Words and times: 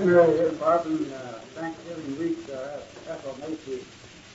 Well, 0.00 0.30
here, 0.32 0.50
Barbara, 0.52 0.94
uh, 0.94 1.40
Thanksgiving 1.54 2.18
week, 2.18 2.38
uh, 2.48 2.80
Macy 3.38 3.84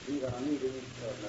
lead 0.08 0.24
our 0.24 0.40
meetings. 0.42 0.84
And, 1.02 1.26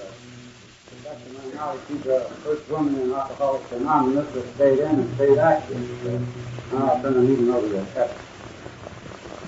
uh, 1.07 1.15
my 1.33 1.55
knowledge, 1.55 1.81
she's 1.87 2.03
the 2.03 2.29
first 2.43 2.69
woman 2.69 3.01
in 3.01 3.13
Alcoholics 3.13 3.71
Anonymous 3.71 4.31
that 4.35 4.53
stayed 4.53 4.77
in 4.77 4.99
and 4.99 5.15
stayed 5.15 5.39
active. 5.39 5.89
So 6.03 6.77
now 6.77 6.91
I'll 6.91 7.01
turn 7.01 7.13
the 7.15 7.21
meeting 7.21 7.49
over 7.49 7.67
to 7.67 7.79
Ethel. 7.99 8.15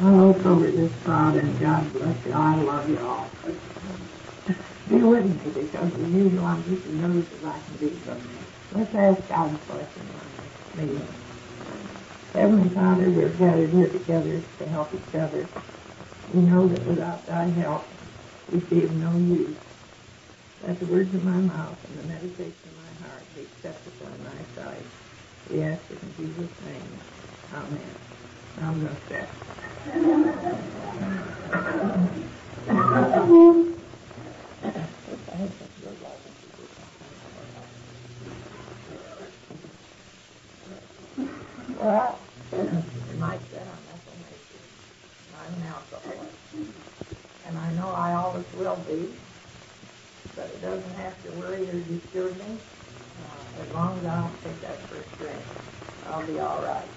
I 0.02 0.10
look 0.10 0.44
over 0.48 0.72
this 0.72 0.92
and 1.38 1.60
God 1.60 1.94
bless 1.94 2.26
you. 2.26 2.34
I 2.34 2.56
love 2.56 2.90
you 2.90 3.00
all. 3.00 3.30
Be 4.90 4.96
with 4.96 5.26
me 5.26 5.52
because 5.54 5.94
as 5.94 6.10
usual 6.12 6.46
I'm 6.46 6.64
just 6.64 6.88
as 6.88 6.94
as 7.32 7.46
I 7.46 7.60
can 7.60 7.78
be. 7.78 8.02
Let's 8.74 8.96
ask 8.96 9.30
God's 9.30 9.60
blessing 9.68 10.10
on 10.16 10.82
this 10.82 10.90
meeting. 10.90 11.08
Heavenly 12.34 12.70
Father, 12.70 13.10
we're 13.10 13.30
gathered 13.30 13.72
here 13.72 13.90
together 13.90 14.44
to 14.60 14.66
help 14.68 14.94
each 14.94 15.16
other. 15.16 15.48
We 16.32 16.42
know 16.42 16.68
that 16.68 16.86
without 16.86 17.26
thy 17.26 17.46
help, 17.46 17.88
we'd 18.52 18.70
be 18.70 18.84
of 18.84 18.92
no 18.92 19.18
use. 19.18 19.58
Let 20.66 20.80
the 20.80 20.86
words 20.86 21.14
of 21.16 21.24
my 21.24 21.32
mouth 21.32 21.78
and 21.88 22.00
the 22.00 22.04
meditation 22.04 22.54
of 22.66 22.78
my 22.78 23.08
heart 23.08 23.24
be 23.36 23.42
acceptable 23.42 24.08
in 24.14 24.24
thy 24.26 24.64
sight. 24.64 24.86
We 25.50 25.64
ask 25.64 25.82
it 25.90 25.98
in 26.04 26.14
Jesus' 26.18 26.52
name. 26.68 27.00
Amen. 27.52 27.96
I'm 28.62 28.80
going 28.80 28.96
to 28.96 29.02
sit. 29.08 29.28
Well, 41.80 42.20
might 43.18 43.40
say 43.52 43.60
I'm 43.60 43.80
Ethel 43.88 44.18
I'm 45.34 45.54
an 45.54 45.64
alcoholic. 45.64 46.30
And 47.46 47.58
I 47.58 47.72
know 47.72 47.90
I 47.90 48.16
always 48.16 48.44
will 48.54 48.76
be, 48.88 49.08
but 50.36 50.48
it 50.48 50.62
doesn't 50.62 50.94
have 50.96 51.24
to 51.24 51.32
worry 51.32 51.70
or 51.70 51.80
disturb 51.80 52.38
me. 52.38 52.58
Uh, 53.24 53.62
as 53.64 53.74
long 53.74 53.98
as 54.00 54.06
I 54.06 54.22
don't 54.22 54.44
take 54.44 54.62
that 54.62 54.78
first 54.90 55.08
drink, 55.20 55.42
I'll 56.08 56.28
be 56.28 56.40
all 56.40 56.62
right. 56.62 56.88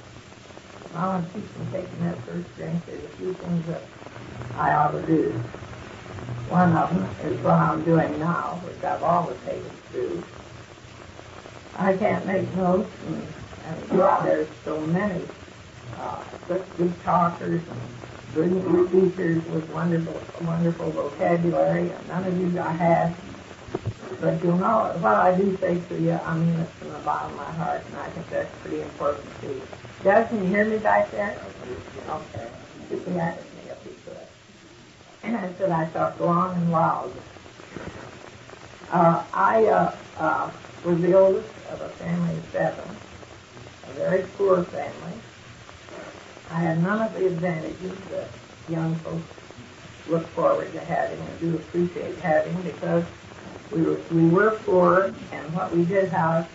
I 0.97 1.06
want 1.06 1.33
to 1.33 1.41
taking 1.73 2.03
that 2.03 2.19
first 2.27 2.53
drink. 2.56 2.83
There's 2.87 3.05
a 3.05 3.17
few 3.19 3.34
things 3.34 3.65
that 3.69 3.87
I 4.59 4.75
ought 4.75 4.93
to 4.93 5.06
do. 5.06 5.31
One 6.49 6.77
of 6.77 6.91
them 6.91 7.06
is 7.31 7.39
what 7.41 7.55
I'm 7.55 7.84
doing 7.84 8.19
now, 8.19 8.61
which 8.65 8.83
I've 8.83 9.03
always 9.03 9.39
hated 9.47 9.71
to 9.93 9.93
do. 9.93 10.25
I 11.78 11.97
can't 11.97 12.27
make 12.27 12.53
notes, 12.55 12.91
and, 13.06 13.33
and 13.65 14.01
there's 14.25 14.49
so 14.65 14.81
many 14.81 15.23
uh, 15.97 16.23
good 16.77 17.03
talkers 17.03 17.63
and 17.69 17.81
brilliant 18.33 18.89
speakers 18.89 19.45
with 19.47 19.69
wonderful, 19.71 20.21
wonderful 20.41 20.91
vocabulary, 20.91 21.93
none 22.09 22.25
of 22.25 22.39
you 22.39 22.59
I 22.61 22.73
had. 22.73 23.15
But 24.21 24.43
you 24.43 24.53
know, 24.53 24.95
what 25.01 25.15
I 25.15 25.37
do 25.37 25.57
say 25.59 25.81
to 25.89 26.01
you, 26.01 26.13
I 26.13 26.37
mean 26.37 26.61
it 26.61 26.69
from 26.79 26.93
the 26.93 26.99
bottom 27.01 27.33
of 27.33 27.39
my 27.39 27.53
heart, 27.53 27.85
and 27.87 27.97
I 27.97 28.09
think 28.11 28.29
that's 28.31 28.55
pretty 28.61 28.81
important 28.83 29.27
to 29.41 29.49
you. 29.49 29.63
Doug, 30.05 30.29
can 30.29 30.43
you 30.43 30.49
hear 30.49 30.65
me 30.65 30.79
back 30.79 31.11
there? 31.11 31.43
Okay. 32.09 32.49
At 32.93 32.99
me 32.99 33.71
if 33.71 33.79
you 33.87 33.97
could. 34.05 34.17
And 35.23 35.37
I 35.37 35.53
said 35.55 35.71
I 35.71 35.87
thought 35.87 36.21
long 36.21 36.57
and 36.57 36.71
loud. 36.71 37.13
Uh, 38.91 39.25
I 39.33 39.65
uh, 39.65 39.97
uh, 40.19 40.51
was 40.85 41.01
the 41.01 41.15
oldest 41.15 41.49
of 41.71 41.81
a 41.81 41.89
family 41.91 42.37
of 42.37 42.45
seven, 42.53 42.97
very 43.93 44.23
poor 44.39 44.65
family. 44.65 45.12
I 46.51 46.61
had 46.61 46.83
none 46.83 47.01
of 47.01 47.15
the 47.15 47.27
advantages 47.27 47.97
that 48.11 48.29
young 48.69 48.99
folks 49.01 49.29
look 50.09 50.29
forward 50.34 50.73
to 50.73 50.81
having 50.81 51.21
and 51.21 51.41
do 51.41 51.57
appreciate 51.57 52.19
having 52.19 52.61
because 52.62 53.05
we 53.71 53.83
were, 53.83 54.01
we 54.11 54.29
were 54.29 54.61
poor 54.65 55.15
and 55.33 55.55
what 55.55 55.75
we 55.75 55.84
did 55.84 56.11
have, 56.11 56.49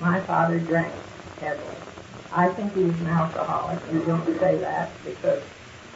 my 0.00 0.20
father 0.22 0.58
drank 0.58 0.92
heavily. 1.40 1.76
I 2.32 2.48
think 2.48 2.74
he 2.74 2.82
was 2.82 2.94
an 2.96 3.06
alcoholic. 3.06 3.78
We 3.92 4.00
don't 4.00 4.26
say 4.40 4.56
that 4.56 4.90
because 5.04 5.42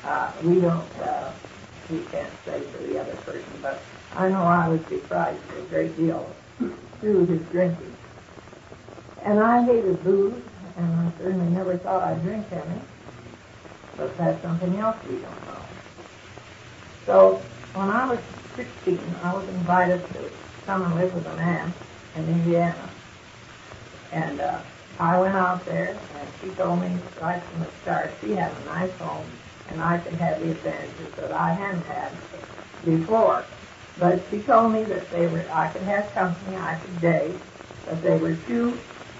uh, 0.05 0.33
we 0.43 0.61
don't, 0.61 0.89
uh, 1.03 1.33
we 1.91 1.99
can't 2.13 2.33
say 2.45 2.63
for 2.71 2.79
the 2.87 2.99
other 2.99 3.17
person, 3.25 3.51
but 3.61 3.83
I 4.15 4.29
know 4.29 4.43
I 4.43 4.69
was 4.69 4.81
deprived 4.89 5.41
a 5.57 5.63
great 5.63 5.97
deal 5.97 6.33
through 7.01 7.27
his 7.27 7.41
drinking. 7.51 7.97
And 9.25 9.41
I 9.41 9.65
hated 9.65 10.03
booze, 10.05 10.43
and 10.79 10.95
I 10.95 11.13
certainly 11.19 11.51
never 11.51 11.77
thought 11.79 12.03
I'd 12.03 12.23
drink 12.23 12.47
any, 12.53 12.81
but 13.97 14.17
that's 14.17 14.41
something 14.43 14.77
else 14.79 14.97
we 15.11 15.17
don't 15.17 15.45
know. 15.47 15.63
So 17.07 17.43
when 17.75 17.89
I 17.89 18.07
was 18.07 18.19
16, 18.57 19.01
I 19.23 19.33
was 19.35 19.49
invited 19.49 20.01
to 20.15 20.31
come 20.67 20.83
and 20.83 20.95
live 20.95 21.13
with 21.15 21.27
an 21.27 21.39
aunt 21.39 21.75
in 22.17 22.29
Indiana. 22.29 22.89
And 24.13 24.41
uh, 24.41 24.61
I 25.01 25.19
went 25.19 25.35
out 25.35 25.65
there, 25.67 25.99
and 26.19 26.29
she 26.41 26.49
told 26.57 26.81
me 26.81 26.97
right 27.21 27.43
from 27.51 27.61
the 27.61 27.71
start 27.83 28.13
she 28.21 28.33
had 28.33 28.53
a 28.53 28.65
nice 28.67 28.93
home, 28.99 29.31
and 29.71 29.83
I 29.83 29.99
could 29.99 30.15
have 30.15 30.41
the 30.41 30.51
advantages 30.53 31.09
that 31.17 31.33
I 31.33 31.55
hadn't 31.55 31.85
had 31.85 32.13
before. 32.85 33.45
But 33.99 34.23
she 34.31 34.39
told 34.41 34.73
me 34.73 34.85
that 34.85 35.11
they 35.11 35.27
were, 35.27 35.51
I 35.51 35.73
could 35.73 35.83
have 35.83 36.13
company, 36.15 36.57
I 36.57 36.77
could 36.77 37.01
date, 37.01 37.41
but 37.85 38.03
there 38.03 38.19
were 38.19 38.37
two 38.47 38.79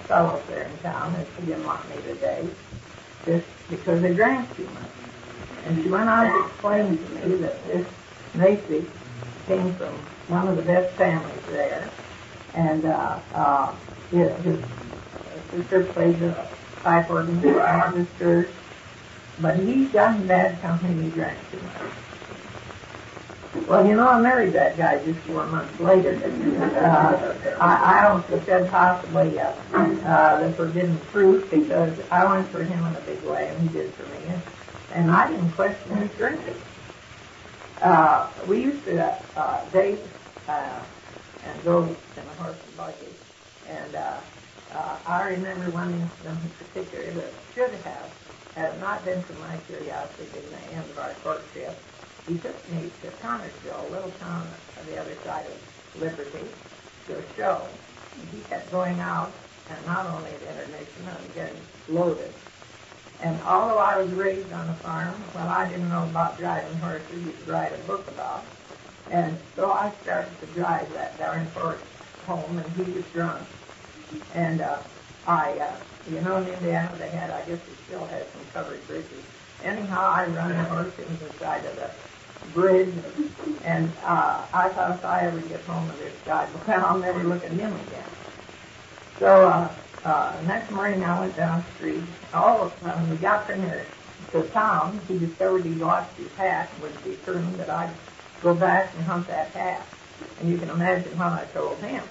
there 0.09 0.63
in 0.63 0.77
town 0.79 1.13
that 1.13 1.27
she 1.35 1.45
didn't 1.45 1.63
want 1.65 1.87
me 1.87 1.95
to 2.01 2.15
date, 2.15 2.49
just 3.25 3.45
because 3.69 4.01
they 4.01 4.13
drank 4.13 4.55
too 4.57 4.67
much. 4.67 5.65
And 5.65 5.83
she 5.83 5.89
went 5.89 6.09
on 6.09 6.25
to 6.25 6.47
explain 6.47 6.97
to 6.97 7.03
me 7.15 7.35
that 7.37 7.67
this 7.67 7.87
Macy 8.33 8.85
came 9.47 9.75
from 9.75 9.93
one 10.27 10.47
of 10.47 10.55
the 10.55 10.63
best 10.63 10.95
families 10.95 11.43
there, 11.47 11.91
and 12.55 12.85
uh, 12.85 13.19
uh, 13.35 13.75
his, 14.09 14.43
his 14.43 14.59
sister 15.51 15.85
played 15.93 16.19
the 16.19 16.47
pipe 16.83 17.09
organ 17.09 17.37
in 17.43 17.99
his 17.99 18.07
church, 18.17 18.49
but 19.39 19.59
he 19.59 19.85
got 19.85 20.15
in 20.15 20.27
bad 20.27 20.59
company. 20.61 21.03
He 21.03 21.09
drank 21.11 21.37
too 21.51 21.61
much. 21.61 21.98
Well, 23.67 23.85
you 23.85 23.95
know, 23.95 24.07
I 24.07 24.19
married 24.19 24.53
that 24.53 24.77
guy 24.77 25.03
just 25.03 25.19
four 25.27 25.45
months 25.45 25.79
later. 25.79 26.15
Uh, 26.75 27.55
I, 27.59 27.97
I 27.97 28.09
almost 28.09 28.45
said 28.45 28.69
possibly 28.69 29.39
uh, 29.39 29.51
uh, 29.73 30.47
the 30.47 30.53
forbidden 30.55 30.97
fruit 31.11 31.49
because 31.51 31.93
I 32.09 32.25
went 32.25 32.49
for 32.51 32.63
him 32.63 32.85
in 32.85 32.95
a 32.95 33.01
big 33.01 33.21
way, 33.23 33.47
and 33.49 33.69
he 33.69 33.77
did 33.77 33.93
for 33.93 34.03
me, 34.07 34.19
and, 34.27 34.41
and 34.93 35.11
I 35.11 35.29
didn't 35.29 35.51
question 35.51 35.97
his 35.97 36.09
drinking. 36.17 36.55
Uh, 37.81 38.27
we 38.47 38.61
used 38.61 38.83
to 38.85 39.01
uh, 39.35 39.69
date 39.71 39.99
uh, 40.47 40.79
and 41.45 41.63
go 41.63 41.83
in 41.83 42.23
a 42.23 42.33
horse 42.41 42.57
and 42.65 42.77
buggy, 42.77 43.13
and 43.67 43.95
uh, 43.95 44.19
uh, 44.71 44.97
I 45.05 45.21
remember 45.29 45.69
one 45.69 45.93
incident 45.93 46.39
in 46.43 46.49
particular 46.67 47.11
that 47.11 47.33
should 47.53 47.71
have, 47.85 48.09
had 48.55 48.79
not 48.81 49.05
been 49.05 49.21
for 49.23 49.33
my 49.33 49.57
curiosity 49.67 50.27
in 50.37 50.51
the 50.51 50.75
end 50.75 50.89
of 50.89 50.97
our 50.97 51.13
courtship, 51.23 51.77
he 52.29 52.37
took 52.37 52.71
me 52.71 52.91
to 53.01 53.07
Connersville, 53.25 53.89
a 53.89 53.91
little 53.91 54.11
town 54.19 54.47
on 54.79 54.85
the 54.85 55.01
other 55.01 55.15
side 55.25 55.45
of 55.47 56.01
Liberty, 56.01 56.45
to 57.07 57.17
a 57.17 57.23
show. 57.35 57.61
And 58.19 58.29
he 58.29 58.39
kept 58.41 58.71
going 58.71 58.99
out, 58.99 59.31
and 59.67 59.85
not 59.87 60.05
only 60.05 60.29
at 60.29 60.41
intermission, 60.43 61.07
I 61.07 61.21
was 61.21 61.31
getting 61.33 61.59
loaded. 61.89 62.31
And 63.21 63.41
although 63.41 63.79
I 63.79 63.97
was 63.97 64.11
raised 64.11 64.53
on 64.53 64.69
a 64.69 64.73
farm, 64.75 65.15
well, 65.33 65.47
I 65.47 65.67
didn't 65.67 65.89
know 65.89 66.03
about 66.03 66.37
driving 66.37 66.77
horses. 66.77 67.25
You 67.25 67.31
could 67.31 67.47
write 67.47 67.73
a 67.73 67.77
book 67.79 68.07
about. 68.09 68.45
And 69.09 69.35
so 69.55 69.71
I 69.71 69.91
started 70.03 70.39
to 70.39 70.45
drive 70.47 70.93
that 70.93 71.17
darn 71.17 71.47
horse 71.47 71.81
home, 72.27 72.59
and 72.59 72.85
he 72.85 72.91
was 72.91 73.05
drunk. 73.11 73.41
And 74.35 74.61
uh, 74.61 74.77
I, 75.25 75.57
uh, 75.57 75.75
you 76.11 76.21
know, 76.21 76.37
in 76.37 76.47
Indiana 76.47 76.95
they 76.99 77.09
had, 77.09 77.31
I 77.31 77.39
guess 77.39 77.59
they 77.59 77.73
still 77.87 78.05
had 78.05 78.27
some 78.27 78.41
covered 78.53 78.85
bridges. 78.87 79.23
Anyhow, 79.63 80.13
I 80.15 80.27
run 80.27 80.49
the 80.49 80.63
horse 80.65 80.97
into 80.99 81.25
the 81.25 81.33
side 81.33 81.65
of 81.65 81.75
the 81.75 81.89
bridge, 82.53 82.93
and 83.63 83.91
uh, 84.03 84.45
I 84.53 84.69
thought 84.69 84.95
if 84.95 85.05
I 85.05 85.25
ever 85.27 85.39
get 85.41 85.61
home 85.61 85.89
to 85.89 85.97
this 85.97 86.13
guy, 86.25 86.47
well, 86.67 86.85
I'll 86.85 86.99
never 86.99 87.23
look 87.23 87.43
at 87.43 87.51
him 87.51 87.73
again. 87.73 88.03
So 89.19 89.49
uh, 89.49 89.69
uh, 90.05 90.41
next 90.45 90.71
morning 90.71 91.03
I 91.03 91.19
went 91.19 91.35
down 91.35 91.63
the 91.63 91.75
street. 91.75 92.03
All 92.33 92.69
when 92.69 93.09
we 93.09 93.17
got 93.17 93.47
to 93.47 93.57
near 93.57 93.85
to 94.31 94.43
town, 94.49 94.99
he 95.07 95.19
discovered 95.19 95.65
he 95.65 95.71
lost 95.71 96.15
his 96.17 96.31
hat 96.33 96.69
and 96.73 96.83
was 96.83 96.93
determined 97.03 97.59
that 97.59 97.69
I'd 97.69 97.93
go 98.41 98.53
back 98.53 98.93
and 98.95 99.03
hunt 99.03 99.27
that 99.27 99.49
hat. 99.49 99.85
And 100.39 100.49
you 100.49 100.57
can 100.57 100.69
imagine 100.69 101.17
what 101.17 101.33
I 101.33 101.45
told 101.53 101.77
him. 101.79 102.03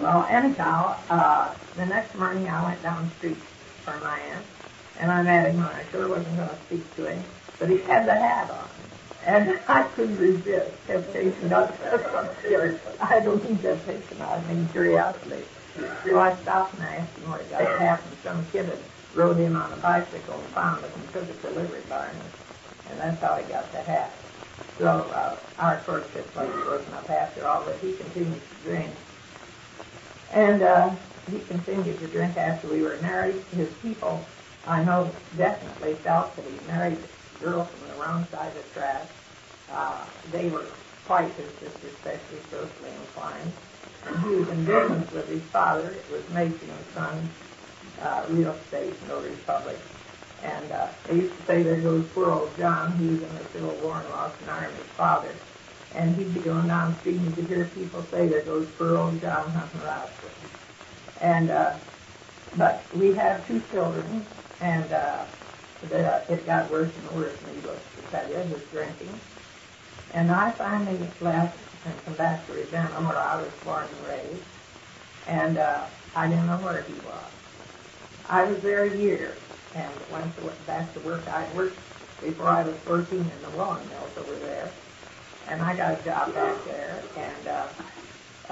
Well, 0.00 0.26
anyhow, 0.28 0.96
uh, 1.08 1.54
the 1.76 1.86
next 1.86 2.14
morning 2.14 2.48
I 2.48 2.64
went 2.64 2.82
down 2.82 3.04
the 3.08 3.14
street 3.16 3.36
for 3.84 3.98
my 3.98 4.18
aunt, 4.18 4.46
and 4.98 5.10
I 5.10 5.22
met 5.22 5.50
him, 5.50 5.60
I 5.60 5.84
sure 5.90 6.08
wasn't 6.08 6.36
going 6.36 6.48
to 6.48 6.58
speak 6.66 6.96
to 6.96 7.06
him, 7.06 7.24
but 7.58 7.70
he 7.70 7.78
had 7.78 8.06
the 8.06 8.14
hat 8.14 8.50
on. 8.50 8.68
And 9.26 9.60
I 9.68 9.82
couldn't 9.94 10.18
resist 10.18 10.70
temptation. 10.86 11.48
Not. 11.48 11.74
I 13.00 13.20
don't 13.20 13.44
mean 13.44 13.58
temptation. 13.58 14.22
I 14.22 14.40
mean 14.42 14.68
curiosity. 14.72 15.44
So 16.04 16.18
I 16.18 16.36
stopped 16.42 16.74
and 16.74 16.82
I 16.82 16.96
asked 16.96 17.16
him 17.18 17.30
where 17.30 17.42
he 17.42 17.50
got 17.50 17.58
the 17.60 17.78
hat, 17.78 18.02
and 18.06 18.16
some 18.24 18.46
kid 18.50 18.66
had 18.66 18.78
rode 19.14 19.38
in 19.38 19.54
on 19.56 19.72
a 19.72 19.76
bicycle 19.76 20.34
and 20.34 20.48
found 20.48 20.84
it 20.84 20.90
and 20.94 21.12
took 21.12 21.28
it 21.28 21.42
to 21.42 21.50
Liberty 21.50 21.82
Barn 21.88 22.16
and 22.90 23.00
that's 23.00 23.20
how 23.20 23.36
he 23.36 23.50
got 23.50 23.70
the 23.72 23.80
hat. 23.82 24.12
So 24.78 24.86
uh, 24.86 25.36
our 25.58 25.78
courtship 25.80 26.34
was 26.34 26.50
broken 26.64 26.92
up 26.94 27.08
after 27.10 27.46
all, 27.46 27.64
but 27.64 27.78
he 27.78 27.92
continued 27.92 28.40
to 28.40 28.68
drink. 28.68 28.90
And 30.32 30.62
uh, 30.62 30.90
he 31.30 31.40
continued 31.40 31.98
to 32.00 32.06
drink 32.08 32.36
after 32.36 32.68
we 32.68 32.82
were 32.82 32.98
married. 33.02 33.42
His 33.54 33.68
people, 33.82 34.24
I 34.66 34.82
know, 34.82 35.12
definitely 35.36 35.94
felt 35.96 36.34
that 36.36 36.44
he 36.44 36.66
married 36.66 36.98
girl 37.40 37.64
from 37.64 37.88
the 37.88 38.02
wrong 38.02 38.26
side 38.30 38.48
of 38.48 38.54
the 38.54 38.80
track. 38.80 39.06
Uh, 39.72 40.04
they 40.32 40.48
were 40.48 40.66
quite 41.06 41.30
his 41.32 41.50
sister, 41.54 41.88
especially 41.88 42.38
socially 42.50 42.90
inclined. 43.00 43.52
And 44.06 44.18
he 44.20 44.28
was 44.36 44.48
in 44.48 44.64
business 44.64 45.10
with 45.12 45.28
his 45.28 45.42
father. 45.42 45.90
It 45.90 46.04
was 46.10 46.28
Mason 46.30 46.70
and 46.70 46.86
Son 46.94 47.28
uh, 48.02 48.24
Real 48.30 48.52
Estate, 48.52 48.94
Notary 49.08 49.36
Public. 49.46 49.78
And 50.42 50.72
uh, 50.72 50.88
they 51.06 51.16
used 51.16 51.36
to 51.36 51.42
say, 51.44 51.62
there 51.62 51.80
goes 51.80 52.06
poor 52.14 52.30
old 52.30 52.56
John. 52.56 52.92
He 52.96 53.08
was 53.08 53.22
in 53.22 53.34
the 53.36 53.44
Civil 53.52 53.74
War 53.82 54.00
and 54.00 54.08
lost 54.10 54.40
an 54.42 54.48
arm, 54.48 54.72
his 54.72 54.86
father. 54.96 55.32
And 55.94 56.14
he'd 56.16 56.32
be 56.32 56.40
going 56.40 56.68
down 56.68 56.92
the 56.92 56.98
street 57.00 57.16
and 57.16 57.26
you 57.26 57.32
could 57.32 57.46
hear 57.46 57.64
people 57.74 58.02
say, 58.04 58.26
there 58.28 58.42
goes 58.42 58.66
poor 58.78 58.96
old 58.96 59.20
John 59.20 59.50
hunting 59.50 59.80
rabbits. 59.82 60.14
And, 61.20 61.50
uh, 61.50 61.74
but 62.56 62.82
we 62.96 63.12
have 63.14 63.46
two 63.46 63.62
children, 63.70 64.24
and 64.60 64.90
uh, 64.92 65.24
uh, 65.84 66.20
it 66.28 66.46
got 66.46 66.70
worse 66.70 66.92
and 66.94 67.10
worse, 67.16 67.38
needless 67.54 67.82
to 67.96 68.02
tell 68.10 68.28
you, 68.28 68.36
his 68.36 68.62
drinking. 68.70 69.20
And 70.12 70.30
I 70.30 70.52
finally 70.52 70.98
left 71.20 71.56
and 71.84 71.94
come 72.04 72.14
back 72.14 72.46
to 72.46 72.52
Ravenna, 72.52 73.00
where 73.00 73.18
I 73.18 73.40
was 73.40 73.52
born 73.64 73.88
and 73.88 74.06
raised, 74.06 74.44
and 75.26 75.58
uh, 75.58 75.86
I 76.14 76.28
didn't 76.28 76.46
know 76.46 76.58
where 76.58 76.82
he 76.82 76.94
was. 76.94 77.30
I 78.28 78.44
was 78.44 78.60
there 78.62 78.84
a 78.84 78.98
year, 78.98 79.36
and 79.74 79.90
went 80.10 80.66
back 80.66 80.92
to 80.94 81.00
work. 81.00 81.26
I 81.28 81.48
worked 81.54 81.78
before 82.22 82.48
I 82.48 82.62
was 82.64 82.76
14 82.84 83.18
in 83.18 83.42
the 83.42 83.48
rolling 83.48 83.88
mills 83.88 84.10
over 84.18 84.34
there, 84.36 84.72
and 85.48 85.62
I 85.62 85.74
got 85.76 86.00
a 86.00 86.04
job 86.04 86.34
back 86.34 86.64
there, 86.64 87.02
and 87.16 87.48
uh, 87.48 87.66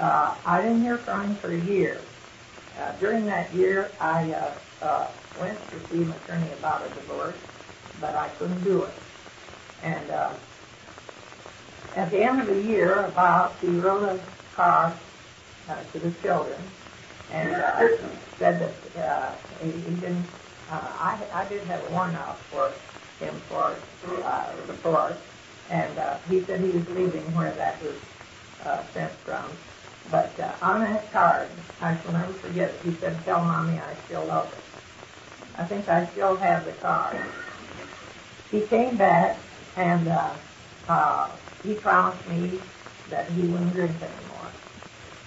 uh, 0.01 0.35
I 0.45 0.61
didn't 0.61 0.81
hear 0.81 0.97
from 0.99 1.31
him 1.31 1.35
for 1.37 1.51
a 1.53 1.61
year. 1.61 2.01
Uh, 2.79 2.93
during 2.99 3.25
that 3.25 3.53
year, 3.53 3.91
I 3.99 4.31
uh, 4.31 4.85
uh, 4.85 5.07
went 5.39 5.59
to 5.71 5.79
see 5.89 6.01
an 6.01 6.11
attorney 6.11 6.51
about 6.53 6.89
a 6.89 6.89
divorce, 6.95 7.35
but 7.99 8.15
I 8.15 8.29
couldn't 8.39 8.63
do 8.63 8.83
it. 8.83 8.93
And 9.83 10.09
uh, 10.09 10.31
at 11.95 12.09
the 12.09 12.23
end 12.23 12.39
of 12.39 12.47
the 12.47 12.61
year, 12.61 13.05
about 13.05 13.57
he 13.59 13.67
wrote 13.67 14.03
a 14.03 14.19
card 14.55 14.93
uh, 15.69 15.83
to 15.91 15.99
the 15.99 16.11
children 16.21 16.61
and 17.31 17.53
uh, 17.53 17.79
said 18.37 18.61
that 18.61 19.03
uh, 19.03 19.35
he, 19.61 19.71
he 19.71 19.95
didn't. 19.95 20.25
Uh, 20.71 20.75
I 20.75 21.19
I 21.33 21.49
did 21.49 21.63
have 21.65 21.83
a 21.83 21.89
warrant 21.91 22.15
out 22.15 22.39
for 22.51 22.73
him 23.19 23.41
for 23.49 23.77
uh, 24.23 24.65
support, 24.67 25.17
and 25.69 25.97
uh, 25.97 26.17
he 26.29 26.43
said 26.45 26.61
he 26.61 26.69
was 26.69 26.87
leaving 26.89 27.33
where 27.35 27.53
that 27.55 27.83
was 27.83 27.95
uh, 28.63 28.83
sent 28.93 29.11
from. 29.25 29.51
But 30.11 30.39
uh, 30.39 30.53
on 30.61 30.81
that 30.81 31.11
card, 31.11 31.49
I 31.81 31.97
shall 32.01 32.13
never 32.13 32.33
forget 32.33 32.69
it. 32.69 32.81
He 32.83 32.95
said, 32.99 33.23
"Tell 33.25 33.43
mommy 33.43 33.77
I 33.79 33.95
still 34.05 34.25
love 34.25 34.49
her." 34.51 34.57
I 35.57 35.65
think 35.65 35.87
I 35.89 36.07
still 36.13 36.37
have 36.37 36.65
the 36.65 36.71
card. 36.73 37.21
He 38.49 38.61
came 38.61 38.97
back 38.97 39.37
and 39.75 40.07
uh, 40.07 40.33
uh, 40.87 41.29
he 41.63 41.75
promised 41.75 42.27
me 42.27 42.59
that 43.09 43.29
he 43.31 43.41
wouldn't 43.41 43.73
drink 43.73 43.95
anymore. 44.01 44.51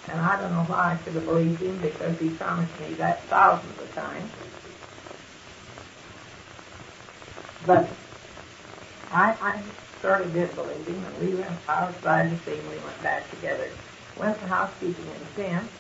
And 0.08 0.20
I 0.20 0.40
don't 0.40 0.52
know 0.52 0.64
why 0.64 0.98
I 0.98 1.04
should 1.04 1.14
have 1.14 1.26
believed 1.26 1.60
him 1.60 1.78
because 1.78 2.18
he 2.18 2.30
promised 2.30 2.72
me 2.80 2.94
that 2.94 3.28
thousands 3.28 3.78
of 3.78 3.94
times. 3.94 4.30
But 7.66 7.88
I, 9.12 9.36
I 9.40 9.62
sort 10.00 10.22
of 10.22 10.32
did 10.32 10.54
believe 10.56 10.86
him, 10.86 11.04
and 11.04 11.20
we 11.20 11.34
went. 11.36 11.64
Glad 12.02 12.30
to 12.30 12.38
see. 12.44 12.58
We 12.60 12.78
went 12.78 13.02
back 13.02 13.30
together. 13.30 13.70
Went 14.18 14.38
to 14.40 14.46
housekeeping 14.46 15.06
in 15.06 15.44
Kent, 15.44 15.70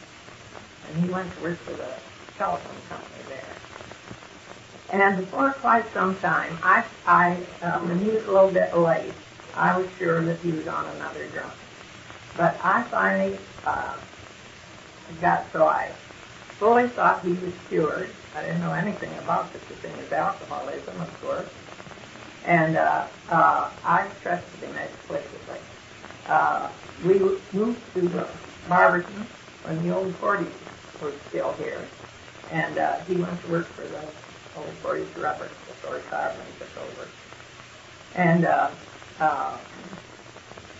and 0.88 1.04
he 1.04 1.08
went 1.10 1.34
to 1.34 1.42
work 1.42 1.58
for 1.60 1.74
the 1.74 1.94
telephone 2.38 2.76
company 2.88 3.22
there. 3.28 3.54
And 4.92 5.26
for 5.28 5.52
quite 5.52 5.84
some 5.94 6.18
time, 6.20 6.58
I, 6.62 6.84
I, 7.06 7.36
uh, 7.62 7.78
when 7.80 7.98
he 8.04 8.10
was 8.10 8.24
a 8.24 8.30
little 8.30 8.50
bit 8.50 8.76
late, 8.76 9.14
I 9.56 9.78
was 9.78 9.88
sure 9.98 10.24
that 10.24 10.38
he 10.40 10.50
was 10.52 10.66
on 10.66 10.86
another 10.96 11.26
drunk. 11.28 11.52
But 12.36 12.58
I 12.62 12.82
finally 12.90 13.38
uh, 13.64 13.94
got 15.20 15.46
so 15.52 15.66
I 15.66 15.92
fully 16.58 16.88
thought 16.88 17.24
he 17.24 17.32
was 17.32 17.52
cured. 17.68 18.10
I 18.34 18.42
didn't 18.42 18.60
know 18.60 18.72
anything 18.72 19.12
about 19.18 19.52
such 19.52 19.62
a 19.70 19.74
thing 19.80 19.92
as 20.06 20.12
alcoholism, 20.12 21.00
of 21.00 21.20
course. 21.20 21.48
And 22.44 22.76
uh, 22.76 23.06
uh, 23.30 23.70
I 23.84 24.08
trusted 24.22 24.60
him 24.60 24.76
explicitly. 24.76 25.58
Uh, 26.26 26.68
we 27.04 27.18
moved 27.18 27.80
to 27.94 28.28
Barberton 28.68 29.26
when 29.64 29.82
the 29.86 29.94
old 29.94 30.14
Forties 30.16 30.48
was 31.02 31.14
still 31.28 31.52
here. 31.54 31.80
And 32.50 32.78
uh, 32.78 32.98
he 33.00 33.16
went 33.16 33.40
to 33.42 33.50
work 33.50 33.66
for 33.66 33.82
the 33.82 34.02
old 34.56 34.72
Forties 34.82 35.08
rubber 35.16 35.44
before 35.44 35.98
Carvin 36.10 36.40
took 36.58 36.68
over. 36.82 37.08
And 38.14 38.44
uh, 38.44 38.70
uh, 39.18 39.58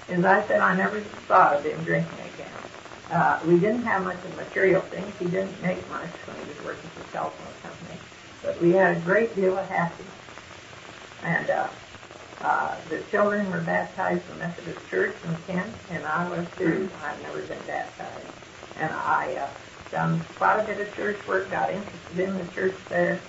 as 0.08 0.24
I 0.24 0.46
said, 0.46 0.60
I 0.60 0.76
never 0.76 1.00
thought 1.00 1.56
of 1.56 1.64
him 1.64 1.82
drinking 1.84 2.19
again. 2.34 2.48
Uh, 3.10 3.40
we 3.46 3.58
didn't 3.58 3.82
have 3.82 4.04
much 4.04 4.16
of 4.16 4.36
material 4.36 4.80
things. 4.82 5.12
He 5.19 5.26
didn't 5.26 5.60
make 5.62 5.88
much 5.90 6.10
when 6.26 6.36
he 6.36 6.48
was 6.48 6.64
working 6.64 6.90
for 6.90 7.00
the 7.00 7.12
telephone 7.12 7.54
company. 7.62 7.98
But 8.42 8.60
we 8.60 8.72
had 8.72 8.96
a 8.96 9.00
great 9.00 9.34
deal 9.34 9.56
of 9.56 9.69
happiness. 9.69 10.12
And 11.22 11.50
uh, 11.50 11.69
uh, 12.43 12.75
the 12.89 13.00
children 13.11 13.50
were 13.50 13.61
baptized 13.61 14.23
in 14.31 14.39
Methodist 14.39 14.81
Church 14.91 15.15
in 15.25 15.37
Kent, 15.47 15.73
and 15.91 16.05
I 16.05 16.29
was 16.29 16.47
too. 16.59 16.91
I've 17.05 17.23
never 17.23 17.43
been 17.43 17.62
baptized. 17.67 18.27
And 18.81 18.91
I 18.93 19.35
uh, 19.37 19.49
done 19.93 20.25
quite 20.39 20.61
a 20.61 20.67
bit 20.67 20.81
of 20.81 20.94
church 20.97 21.17
work, 21.29 21.50
got 21.50 21.71
interested 21.71 22.19
in 22.19 22.37
the 22.37 22.44
church 22.53 22.75
there, 22.89 23.21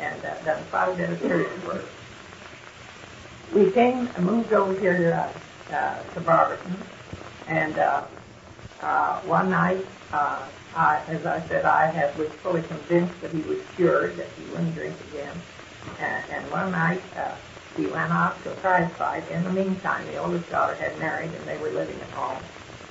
and 0.00 0.24
uh, 0.24 0.34
done 0.44 0.64
quite 0.70 0.92
a 0.92 0.94
bit 0.94 1.10
of 1.10 1.20
church 1.20 1.64
work. 1.64 1.84
We 3.54 3.70
came 3.70 4.08
and 4.16 4.24
moved 4.24 4.52
over 4.52 4.78
here 4.80 5.12
uh, 5.70 5.74
uh, 5.74 6.02
to 6.14 6.20
Barberton, 6.20 6.76
and 7.48 7.78
uh, 7.78 8.04
uh, 8.80 9.20
one 9.20 9.50
night, 9.50 9.84
uh, 10.12 10.42
I, 10.74 11.02
as 11.08 11.24
I 11.26 11.46
said, 11.48 11.64
I 11.64 11.86
had, 11.90 12.16
was 12.16 12.28
fully 12.42 12.62
convinced 12.62 13.20
that 13.20 13.30
he 13.30 13.42
was 13.42 13.58
cured, 13.76 14.16
that 14.16 14.28
he 14.38 14.50
wouldn't 14.50 14.74
drink 14.74 14.96
again. 15.12 15.36
And, 16.00 16.24
and 16.30 16.50
one 16.50 16.72
night, 16.72 17.02
uh, 17.16 17.34
we 17.76 17.86
went 17.86 18.12
out 18.12 18.42
to 18.44 18.52
a 18.52 18.54
prize 18.56 18.90
fight. 18.92 19.28
In 19.30 19.42
the 19.44 19.52
meantime, 19.52 20.06
the 20.06 20.16
oldest 20.16 20.48
daughter 20.50 20.74
had 20.74 20.98
married, 20.98 21.30
and 21.32 21.44
they 21.46 21.58
were 21.58 21.70
living 21.70 21.98
at 22.00 22.10
home. 22.10 22.42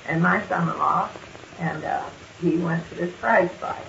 And 0.08 0.22
my 0.22 0.44
son-in-law, 0.46 1.08
and 1.58 1.84
uh, 1.84 2.04
he 2.40 2.56
went 2.58 2.86
to 2.90 2.94
this 2.96 3.14
prize 3.16 3.50
fight. 3.52 3.86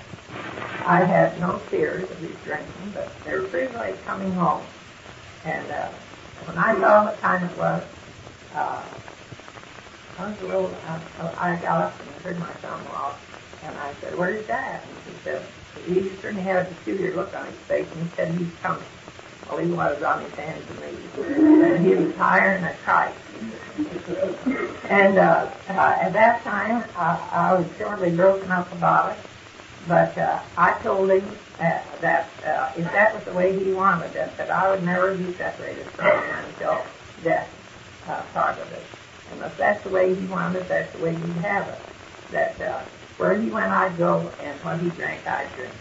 I 0.85 1.03
had 1.03 1.39
no 1.39 1.57
fears 1.57 2.09
of 2.09 2.17
his 2.19 2.35
drinking, 2.43 2.91
but 2.93 3.11
they 3.25 3.37
were 3.37 3.47
pretty 3.47 3.75
late 3.77 4.01
coming 4.05 4.31
home. 4.33 4.63
And 5.43 5.69
uh, 5.71 5.89
when 6.45 6.57
I 6.57 6.73
saw 6.79 7.05
what 7.05 7.19
time 7.19 7.43
it 7.43 7.57
was, 7.57 7.83
uh, 8.55 8.83
I 10.17 10.29
was 10.29 10.41
a 10.41 10.45
little, 10.45 10.73
uh, 10.87 11.35
I 11.37 11.55
got 11.57 11.81
up 11.81 11.99
and 11.99 12.09
heard 12.23 12.39
my 12.39 12.53
son-in-law, 12.61 13.13
and 13.63 13.77
I 13.77 13.93
said, 13.95 14.17
where's 14.17 14.45
Dad? 14.47 14.81
And 14.81 15.13
he 15.13 15.21
said, 15.23 15.45
he 15.85 16.09
certainly 16.21 16.43
had 16.43 16.65
a 16.65 16.69
peculiar 16.69 17.13
look 17.15 17.35
on 17.35 17.45
his 17.45 17.55
face, 17.55 17.87
and 17.93 18.03
he 18.03 18.15
said, 18.15 18.33
he's 18.35 18.53
coming. 18.61 18.83
Well, 19.47 19.57
he 19.57 19.71
was 19.71 20.01
on 20.01 20.23
his 20.23 20.33
hands 20.33 20.63
and 20.69 20.79
knees, 20.79 21.27
and 21.27 21.85
he 21.85 21.95
was 21.95 22.15
higher 22.15 22.59
than 22.59 22.69
a 22.69 22.75
kite. 22.83 23.13
And 24.89 25.17
uh, 25.17 25.49
uh, 25.69 25.97
at 26.01 26.13
that 26.13 26.43
time, 26.43 26.83
uh, 26.95 27.19
I 27.31 27.53
was 27.53 27.67
shortly 27.77 28.11
broken 28.11 28.51
up 28.51 28.71
about 28.71 29.11
it, 29.11 29.17
but 29.87 30.17
uh, 30.17 30.39
I 30.57 30.73
told 30.81 31.09
him 31.11 31.27
uh, 31.59 31.79
that 32.01 32.29
uh, 32.45 32.71
if 32.75 32.85
that 32.91 33.13
was 33.13 33.23
the 33.25 33.33
way 33.33 33.57
he 33.57 33.71
wanted 33.71 34.15
it, 34.15 34.35
that 34.37 34.49
I 34.49 34.69
would 34.71 34.83
never 34.83 35.15
be 35.15 35.33
separated 35.33 35.85
from 35.87 36.05
him 36.05 36.45
until 36.49 36.81
death 37.23 37.49
uh, 38.07 38.21
part 38.33 38.57
of 38.59 38.71
it. 38.71 38.83
And 39.31 39.41
if 39.41 39.57
that's 39.57 39.83
the 39.83 39.89
way 39.89 40.13
he 40.13 40.25
wanted 40.27 40.61
it, 40.61 40.69
that's 40.69 40.91
the 40.93 40.99
way 40.99 41.13
he'd 41.13 41.41
have 41.41 41.67
it. 41.67 41.79
That 42.31 42.61
uh, 42.61 42.81
where 43.17 43.39
he 43.39 43.49
went, 43.49 43.71
I'd 43.71 43.97
go, 43.97 44.31
and 44.41 44.59
what 44.61 44.79
he 44.79 44.89
drank, 44.89 45.25
I'd 45.27 45.53
drink. 45.55 45.73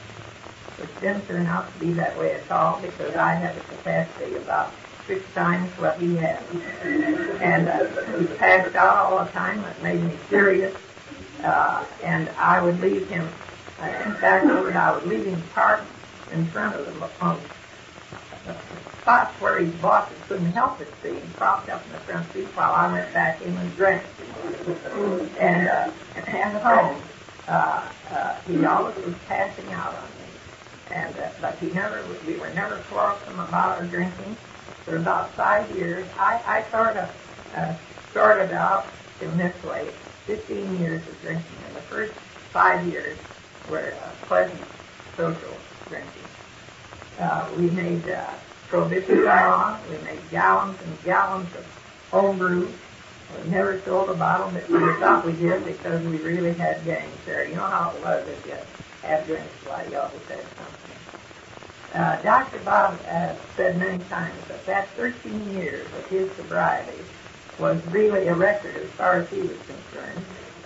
Didn't 1.00 1.26
turn 1.26 1.46
out 1.46 1.72
to 1.72 1.78
be 1.80 1.92
that 1.94 2.18
way 2.18 2.34
at 2.34 2.50
all 2.50 2.80
because 2.80 3.14
I 3.14 3.34
had 3.34 3.56
a 3.56 3.60
capacity 3.60 4.36
about 4.36 4.72
six 5.06 5.24
times 5.34 5.70
what 5.78 5.98
he 5.98 6.16
had. 6.16 6.42
And 7.40 7.68
uh, 7.68 7.86
he 8.18 8.26
passed 8.36 8.74
out 8.74 8.96
all 8.96 9.24
the 9.24 9.30
time. 9.30 9.62
It 9.64 9.82
made 9.82 10.02
me 10.02 10.16
serious. 10.28 10.74
Uh, 11.42 11.84
and 12.02 12.28
I 12.38 12.62
would 12.62 12.80
leave 12.80 13.08
him, 13.08 13.28
uh, 13.80 13.86
in 13.86 14.14
fact, 14.14 14.46
I 14.46 14.94
would 14.94 15.06
leave 15.06 15.26
him 15.26 15.42
parked 15.52 15.86
in 16.32 16.46
front 16.46 16.74
of 16.74 16.86
the 16.86 17.24
um, 17.24 17.38
spots 19.02 19.38
where 19.40 19.58
his 19.58 19.74
bosses 19.74 20.16
couldn't 20.26 20.52
help 20.52 20.80
it 20.80 20.88
see 21.02 21.10
him 21.10 21.30
propped 21.36 21.68
up 21.68 21.84
in 21.84 21.92
the 21.92 21.98
front 21.98 22.32
seat 22.32 22.46
while 22.54 22.72
I 22.72 22.90
went 22.90 23.12
back 23.12 23.42
in 23.42 23.54
and 23.54 23.76
drank. 23.76 24.02
And, 25.38 25.68
uh, 25.68 25.90
and 26.16 26.56
home, 26.58 27.02
uh, 27.46 27.86
uh, 28.10 28.34
he 28.46 28.64
always 28.64 28.96
was 29.04 29.14
passing 29.28 29.70
out 29.72 29.94
on 29.94 30.02
me. 30.02 30.33
And, 30.90 31.16
uh, 31.18 31.28
but 31.40 31.58
he 31.58 31.70
never, 31.70 32.04
we 32.26 32.36
were 32.36 32.50
never 32.50 32.76
quarrelsome 32.90 33.38
about 33.40 33.78
our 33.78 33.84
drinking. 33.86 34.36
for 34.84 34.96
about 34.96 35.32
five 35.32 35.70
years. 35.76 36.06
I, 36.18 36.40
I 36.46 36.62
sort 36.70 36.96
of 36.96 37.10
uh, 37.56 37.74
started 38.10 38.52
out 38.52 38.86
in 39.20 39.36
this 39.38 39.54
way, 39.64 39.88
15 40.26 40.78
years 40.78 41.00
of 41.08 41.20
drinking, 41.22 41.44
and 41.66 41.76
the 41.76 41.80
first 41.80 42.12
five 42.52 42.86
years 42.86 43.16
were 43.70 43.94
uh, 44.02 44.10
pleasant 44.26 44.60
social 45.16 45.56
drinking. 45.88 46.10
Uh, 47.18 47.48
we 47.56 47.70
made 47.70 48.06
uh, 48.10 48.26
prohibition 48.68 49.24
law, 49.24 49.78
we 49.88 49.96
made 49.98 50.18
gallons 50.30 50.78
and 50.84 51.02
gallons 51.04 51.48
of 51.54 51.64
homebrew. 52.10 52.68
We 53.42 53.50
never 53.50 53.80
sold 53.80 54.10
a 54.10 54.14
bottle, 54.14 54.50
but 54.52 54.68
we 54.68 54.78
thought 55.00 55.24
we 55.24 55.32
did 55.32 55.64
because 55.64 56.04
we 56.04 56.18
really 56.18 56.52
had 56.54 56.84
gangs 56.84 57.16
there. 57.24 57.48
You 57.48 57.56
know 57.56 57.62
how 57.62 57.92
it 57.96 58.02
was 58.02 58.28
if 58.28 58.46
you 58.46 58.56
while 59.04 59.90
you 59.90 59.98
always 59.98 60.22
had 60.28 60.44
something. 60.56 60.84
Uh, 61.94 62.22
Dr. 62.22 62.58
Bob 62.64 62.98
uh, 63.08 63.34
said 63.56 63.78
many 63.78 64.02
times 64.04 64.36
that 64.48 64.64
that 64.66 64.88
13 64.90 65.54
years 65.54 65.86
of 65.98 66.06
his 66.06 66.30
sobriety 66.32 66.98
was 67.58 67.84
really 67.86 68.26
a 68.26 68.34
record 68.34 68.74
as 68.76 68.90
far 68.90 69.16
as 69.16 69.30
he 69.30 69.40
was 69.40 69.56
concerned 69.66 70.24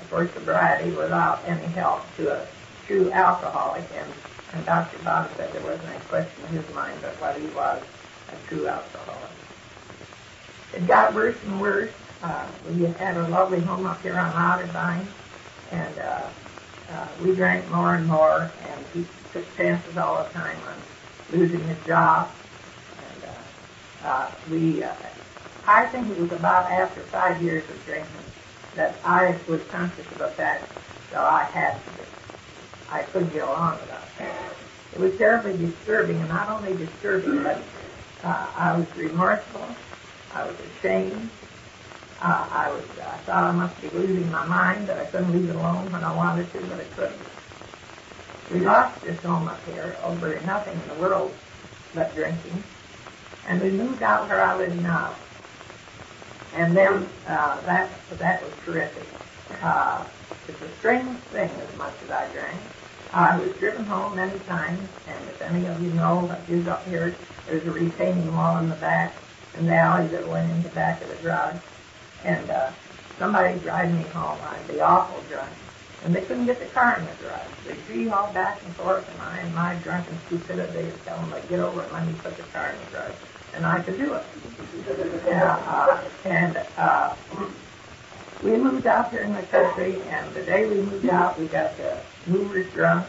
for 0.08 0.26
sobriety 0.28 0.90
without 0.92 1.42
any 1.46 1.66
help 1.66 2.02
to 2.16 2.32
a 2.32 2.46
true 2.86 3.10
alcoholic. 3.12 3.84
And, 3.94 4.10
and 4.54 4.64
Dr. 4.64 4.98
Bob 5.04 5.30
said 5.36 5.52
there 5.52 5.62
wasn't 5.62 5.88
any 5.90 6.00
question 6.06 6.42
in 6.48 6.56
his 6.56 6.74
mind 6.74 6.98
but 7.02 7.14
what 7.20 7.36
he 7.36 7.46
was 7.48 7.82
a 8.32 8.48
true 8.48 8.66
alcoholic. 8.66 9.30
It 10.74 10.86
got 10.86 11.14
worse 11.14 11.36
and 11.44 11.60
worse. 11.60 11.92
Uh, 12.22 12.46
we 12.70 12.84
had 12.84 13.16
a 13.16 13.28
lovely 13.28 13.60
home 13.60 13.86
up 13.86 14.00
here 14.02 14.18
on 14.18 14.32
Otterbein, 14.32 15.04
and 15.70 15.98
uh, 15.98 16.26
uh, 16.90 17.06
we 17.22 17.34
drank 17.34 17.68
more 17.70 17.94
and 17.94 18.06
more, 18.06 18.50
and 18.68 18.84
he 18.94 19.06
took 19.32 19.56
chances 19.56 19.96
all 19.96 20.24
the 20.24 20.30
time 20.30 20.56
on 20.66 21.38
losing 21.38 21.62
his 21.64 21.76
job. 21.86 22.30
And 23.14 23.24
uh, 23.24 24.08
uh, 24.08 24.30
we, 24.50 24.82
uh, 24.82 24.92
I 25.66 25.86
think 25.86 26.08
it 26.10 26.18
was 26.18 26.32
about 26.32 26.70
after 26.70 27.02
five 27.02 27.42
years 27.42 27.68
of 27.68 27.84
drinking 27.84 28.08
that 28.76 28.96
I 29.04 29.38
was 29.48 29.60
conscious 29.70 30.06
of 30.20 30.36
that 30.36 30.62
I 31.14 31.44
had 31.44 31.72
to 31.72 31.90
be. 31.90 32.08
I 32.90 33.02
couldn't 33.02 33.32
get 33.32 33.42
along 33.42 33.78
without 33.80 34.18
that. 34.18 34.52
It 34.94 35.00
was 35.00 35.16
terribly 35.18 35.56
disturbing, 35.56 36.16
and 36.16 36.28
not 36.28 36.48
only 36.48 36.76
disturbing, 36.76 37.42
but 37.42 37.62
uh, 38.24 38.46
I 38.56 38.76
was 38.76 38.86
remorseful. 38.96 39.68
I 40.34 40.44
was 40.44 40.56
ashamed. 40.78 41.30
Uh, 42.20 42.48
I 42.50 42.70
was. 42.70 42.84
I 42.98 43.16
thought 43.18 43.44
I 43.44 43.52
must 43.52 43.80
be 43.80 43.88
losing 43.90 44.30
my 44.30 44.44
mind, 44.46 44.88
that 44.88 44.98
I 44.98 45.04
couldn't 45.04 45.32
leave 45.32 45.50
it 45.50 45.54
alone 45.54 45.92
when 45.92 46.02
I 46.02 46.14
wanted 46.14 46.50
to, 46.52 46.60
but 46.62 46.80
I 46.80 46.84
couldn't. 46.96 47.20
We 48.52 48.60
lost 48.60 49.02
this 49.02 49.20
home 49.20 49.46
up 49.46 49.60
here 49.66 49.96
over 50.02 50.40
nothing 50.46 50.74
in 50.74 50.88
the 50.88 50.94
world 50.94 51.34
but 51.94 52.14
drinking, 52.14 52.62
and 53.46 53.60
we 53.60 53.70
moved 53.70 54.02
out 54.02 54.28
where 54.28 54.42
I 54.42 54.56
live 54.56 54.82
now. 54.82 55.14
And 56.54 56.76
then 56.76 57.08
uh, 57.26 57.60
that 57.62 57.90
that 58.18 58.42
was 58.42 58.52
terrific. 58.64 59.06
Uh, 59.62 60.04
it's 60.48 60.60
a 60.60 60.68
strange 60.78 61.18
thing 61.30 61.50
as 61.50 61.76
much 61.76 61.94
as 62.04 62.10
I 62.10 62.28
drank. 62.32 62.58
I 63.12 63.38
was 63.38 63.52
driven 63.56 63.84
home 63.84 64.16
many 64.16 64.38
times, 64.40 64.88
and 65.06 65.28
if 65.28 65.40
any 65.42 65.66
of 65.66 65.80
you 65.82 65.90
know, 65.92 66.30
if 66.30 66.48
you've 66.48 66.68
up 66.68 66.86
here, 66.86 67.14
there's 67.46 67.66
a 67.66 67.70
retaining 67.70 68.34
wall 68.34 68.58
in 68.58 68.68
the 68.68 68.76
back, 68.76 69.14
and 69.56 69.68
the 69.68 69.76
alley 69.76 70.08
that 70.08 70.26
went 70.26 70.50
in 70.50 70.62
the 70.62 70.68
back 70.70 71.00
of 71.02 71.08
the 71.08 71.16
garage. 71.16 71.56
And 72.24 72.50
uh, 72.50 72.70
somebody 73.18 73.58
driving 73.60 73.98
me 73.98 74.04
home, 74.04 74.38
I'd 74.42 74.68
be 74.68 74.80
awful 74.80 75.22
drunk. 75.28 75.50
And 76.04 76.14
they 76.14 76.22
couldn't 76.22 76.46
get 76.46 76.60
the 76.60 76.66
car 76.66 76.96
in 76.98 77.04
the 77.04 77.12
garage. 77.22 77.40
They'd 77.66 77.76
gee 77.88 78.08
all 78.08 78.32
back 78.32 78.60
and 78.64 78.74
forth, 78.76 79.08
and 79.10 79.20
I, 79.20 79.40
in 79.42 79.54
my 79.54 79.74
drunken 79.76 80.16
stupidity, 80.26 80.84
would 80.84 81.04
tell 81.04 81.16
them, 81.18 81.30
like, 81.30 81.48
get 81.48 81.60
over 81.60 81.82
it 81.82 81.92
let 81.92 82.06
me 82.06 82.14
put 82.22 82.36
the 82.36 82.44
car 82.44 82.70
in 82.70 82.78
the 82.84 82.90
garage. 82.92 83.14
And 83.54 83.66
I 83.66 83.80
could 83.80 83.96
do 83.96 84.14
it. 84.14 84.22
Yeah, 85.26 85.56
uh, 85.66 86.00
and 86.24 86.60
uh, 86.76 87.14
we 88.42 88.52
moved 88.52 88.86
out 88.86 89.10
here 89.10 89.22
in 89.22 89.34
the 89.34 89.42
country, 89.42 90.00
and 90.08 90.32
the 90.34 90.42
day 90.42 90.68
we 90.68 90.76
moved 90.76 91.08
out, 91.08 91.38
we 91.38 91.46
got 91.46 91.76
the 91.76 91.98
movers 92.26 92.70
drunk, 92.72 93.06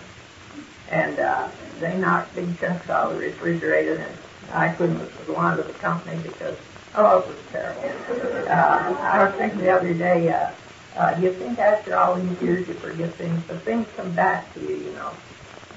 and 0.90 1.20
uh, 1.20 1.48
they 1.80 1.96
knocked 1.98 2.34
big 2.36 2.60
chunks 2.60 2.90
out 2.90 3.12
of 3.12 3.20
the 3.20 3.26
refrigerator, 3.28 3.96
and 3.96 4.18
I 4.52 4.74
couldn't 4.74 5.28
go 5.28 5.36
on 5.36 5.58
to 5.58 5.64
the 5.64 5.74
company 5.74 6.20
because, 6.24 6.58
oh, 7.00 7.20
it 7.20 7.28
was 7.28 7.38
terrible. 7.52 8.48
Uh, 8.48 8.96
I 9.00 9.26
was 9.26 9.36
thinking 9.36 9.60
the 9.60 9.72
other 9.72 9.94
day, 9.94 10.30
uh, 10.30 10.52
uh, 10.96 11.18
you 11.22 11.34
think 11.34 11.60
after 11.60 11.96
all 11.96 12.16
these 12.16 12.42
years 12.42 12.68
you 12.68 12.74
forget 12.76 13.14
things, 13.16 13.42
but 13.48 13.62
things 13.64 13.88
come 13.96 14.12
back 14.14 14.54
to 14.54 14.60
you, 14.60 14.76
you 14.76 14.92
know. 14.94 15.12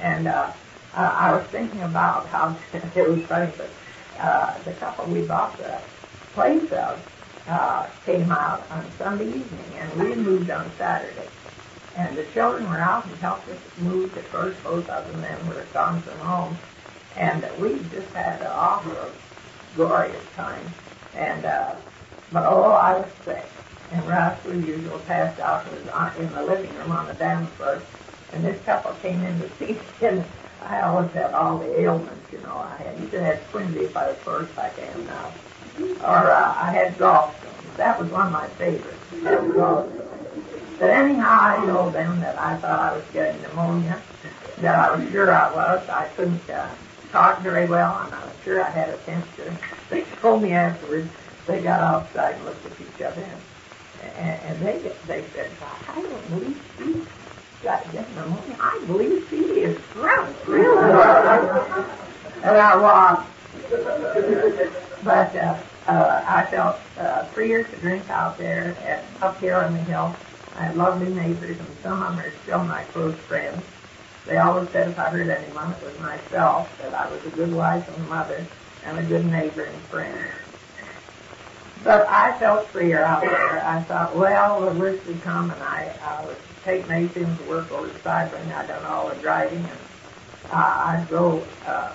And 0.00 0.26
uh, 0.26 0.52
uh, 0.94 1.14
I 1.16 1.32
was 1.32 1.44
thinking 1.46 1.82
about 1.82 2.26
how 2.28 2.56
it 2.72 3.08
was 3.08 3.22
funny, 3.26 3.52
but 3.56 3.70
uh, 4.18 4.58
the 4.64 4.72
couple 4.72 5.06
we 5.06 5.22
bought 5.22 5.56
the 5.58 5.78
place 6.34 6.70
of 6.72 7.08
uh, 7.48 7.86
came 8.04 8.30
out 8.30 8.64
on 8.70 8.90
Sunday 8.98 9.28
evening, 9.28 9.72
and 9.78 9.92
we 10.00 10.14
moved 10.14 10.50
on 10.50 10.70
Saturday. 10.78 11.28
And 11.96 12.16
the 12.16 12.24
children 12.32 12.68
were 12.70 12.78
out 12.78 13.04
and 13.04 13.14
helped 13.16 13.48
us 13.48 13.58
move. 13.78 14.16
At 14.16 14.24
first, 14.24 14.62
both 14.64 14.88
of 14.88 15.06
them 15.08 15.20
then 15.20 15.46
were 15.46 15.66
gone 15.74 16.00
from 16.02 16.18
home. 16.20 16.56
And 17.16 17.44
we 17.60 17.78
just 17.90 18.10
had 18.14 18.40
an 18.40 18.46
awful 18.46 19.12
glorious 19.76 20.24
time. 20.34 20.64
And, 21.16 21.44
uh, 21.44 21.74
but 22.32 22.44
oh, 22.46 22.72
I 22.72 22.98
was 22.98 23.08
sick. 23.24 23.44
And 23.92 24.06
Russ, 24.08 24.38
as 24.46 24.64
usual, 24.64 24.98
passed 25.00 25.38
out 25.40 25.70
was 25.70 25.86
on, 25.88 26.16
in 26.16 26.32
the 26.32 26.42
living 26.42 26.74
room 26.76 26.92
on 26.92 27.06
the 27.06 27.14
dance 27.14 27.50
floor. 27.56 27.82
And 28.32 28.44
this 28.44 28.58
couple 28.64 28.92
came 29.02 29.22
in 29.22 29.38
to 29.40 29.50
see 29.58 29.74
me, 29.74 29.80
and 30.00 30.24
I 30.64 30.80
always 30.82 31.12
had 31.12 31.34
all 31.34 31.58
the 31.58 31.80
ailments, 31.80 32.32
you 32.32 32.38
know. 32.38 32.56
I 32.56 32.82
had, 32.82 33.10
to 33.10 33.22
have 33.22 33.38
quinsy 33.52 33.82
if 33.82 33.96
I 33.96 34.14
first 34.24 34.56
like 34.56 34.78
I 34.78 34.84
am 34.84 35.06
now. 35.06 35.32
Or 36.00 36.30
uh, 36.30 36.54
I 36.56 36.72
had 36.72 36.96
gallstones. 36.96 37.76
That 37.76 38.00
was 38.00 38.10
one 38.10 38.26
of 38.26 38.32
my 38.32 38.48
favorites. 38.58 38.98
But 40.78 40.90
anyhow, 40.90 41.38
I 41.40 41.66
told 41.66 41.92
them 41.94 42.20
that 42.20 42.38
I 42.38 42.56
thought 42.56 42.78
I 42.78 42.96
was 42.96 43.04
getting 43.12 43.40
pneumonia, 43.42 44.02
that 44.58 44.74
I 44.74 44.96
was 44.96 45.10
sure 45.10 45.32
I 45.32 45.52
was. 45.52 45.88
I 45.88 46.06
couldn't 46.16 46.48
uh, 46.50 46.68
talk 47.12 47.40
very 47.40 47.66
well, 47.66 48.00
and 48.04 48.14
I 48.14 48.24
was 48.24 48.32
sure 48.42 48.64
I 48.64 48.70
had 48.70 48.88
a 48.88 48.96
temperature. 48.98 49.54
They 49.90 50.02
told 50.20 50.42
me 50.42 50.52
afterwards, 50.52 51.08
they 51.46 51.62
got 51.62 51.80
outside 51.80 52.34
and 52.36 52.44
looked 52.46 52.64
at 52.66 52.72
each 52.80 53.02
other, 53.02 53.24
and, 54.16 54.40
and 54.42 54.60
they 54.60 54.78
they 55.06 55.22
said, 55.34 55.50
I 55.88 55.94
don't 55.94 56.30
believe 56.30 56.60
she 56.78 57.04
got 57.62 57.86
pneumonia. 57.92 58.56
I 58.58 58.82
believe 58.86 59.26
she 59.28 59.36
is 59.36 59.78
drunk, 59.92 60.34
really. 60.48 60.82
and 62.42 62.56
I 62.56 62.76
was. 62.76 63.26
But 65.04 65.36
uh, 65.36 65.58
uh, 65.86 66.24
I 66.26 66.46
felt 66.46 66.76
uh, 66.98 67.24
freer 67.26 67.64
to 67.64 67.76
drink 67.76 68.08
out 68.08 68.38
there 68.38 68.76
and 68.84 69.04
up 69.22 69.38
here 69.38 69.56
on 69.56 69.74
the 69.74 69.80
hill. 69.80 70.14
I 70.56 70.64
had 70.64 70.76
lovely 70.76 71.12
neighbors, 71.12 71.58
and 71.58 71.68
some 71.82 72.02
of 72.02 72.16
them 72.16 72.24
are 72.24 72.32
still 72.42 72.64
my 72.64 72.84
close 72.84 73.16
friends. 73.16 73.62
They 74.26 74.38
always 74.38 74.70
said 74.70 74.88
if 74.88 74.98
I 74.98 75.10
hurt 75.10 75.28
anyone, 75.28 75.72
it 75.72 75.82
was 75.82 75.98
myself, 76.00 76.70
that 76.80 76.94
I 76.94 77.10
was 77.10 77.24
a 77.24 77.30
good 77.30 77.52
wife 77.52 77.88
and 77.88 78.08
mother 78.08 78.46
and 78.84 78.98
a 78.98 79.02
good 79.02 79.24
neighbor 79.26 79.64
and 79.64 79.82
friend. 79.82 80.30
But 81.84 82.08
I 82.08 82.38
felt 82.38 82.68
freer 82.68 83.02
out 83.02 83.22
there. 83.22 83.64
I 83.64 83.82
thought, 83.82 84.14
well, 84.14 84.60
the 84.60 84.70
worst 84.78 85.04
would 85.06 85.20
come, 85.22 85.50
and 85.50 85.62
I, 85.62 85.92
I 86.02 86.24
would 86.24 86.36
take 86.64 86.88
Mason 86.88 87.36
to 87.36 87.42
work 87.44 87.72
over 87.72 87.90
cycling. 88.04 88.52
I'd 88.52 88.68
done 88.68 88.84
all 88.84 89.08
the 89.08 89.16
driving, 89.16 89.58
and 89.58 89.78
uh, 90.52 90.56
I'd 90.56 91.06
go 91.10 91.44
uh, 91.66 91.92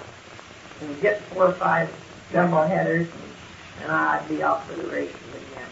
and 0.82 1.02
get 1.02 1.22
four 1.28 1.48
or 1.48 1.54
five 1.54 1.90
double 2.34 2.64
headers, 2.64 3.08
and, 3.08 3.84
and 3.84 3.92
I'd 3.92 4.28
be 4.28 4.44
off 4.44 4.68
for 4.68 4.76
the 4.76 4.88
races 4.88 5.16
again. 5.30 5.68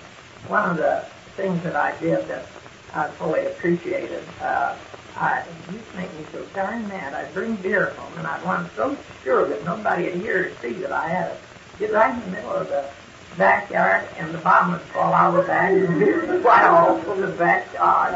One 0.47 0.69
of 0.69 0.77
the 0.77 1.05
things 1.35 1.61
that 1.63 1.75
I 1.75 1.99
did 1.99 2.25
that 2.29 2.45
I 2.93 3.09
fully 3.09 3.45
appreciated, 3.47 4.23
uh, 4.41 4.77
I 5.17 5.43
to 5.67 5.97
make 5.97 6.13
me 6.13 6.25
so 6.31 6.45
darn 6.53 6.87
mad. 6.87 7.13
I'd 7.13 7.33
bring 7.33 7.55
beer 7.55 7.91
home, 7.91 8.17
and 8.17 8.27
I'd 8.27 8.43
want 8.43 8.69
so 8.75 8.97
sure 9.23 9.47
that 9.47 9.63
nobody 9.63 10.05
would 10.05 10.15
hear 10.15 10.47
or 10.47 10.61
see 10.61 10.73
that 10.81 10.91
I 10.91 11.07
had 11.07 11.31
it. 11.31 11.39
Get 11.79 11.93
right 11.93 12.13
in 12.13 12.19
the 12.21 12.37
middle 12.37 12.51
of 12.51 12.67
the 12.67 12.89
backyard, 13.37 14.07
and 14.17 14.33
the 14.33 14.39
bottom 14.39 14.73
would 14.73 14.81
fall 14.81 15.13
out 15.13 15.35
of 15.35 15.41
the 15.41 15.47
bag, 15.47 15.73
and 15.73 15.99
beer 15.99 16.25
would 16.25 16.41
fly 16.41 16.63
all 16.67 16.89
over 16.89 17.27
the 17.27 17.33
backyard. 17.33 18.13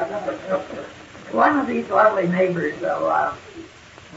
One 1.32 1.60
of 1.60 1.68
these 1.68 1.88
lovely 1.89 2.27
neighbors, 2.27 2.79
though, 2.82 3.08
uh, 3.08 3.36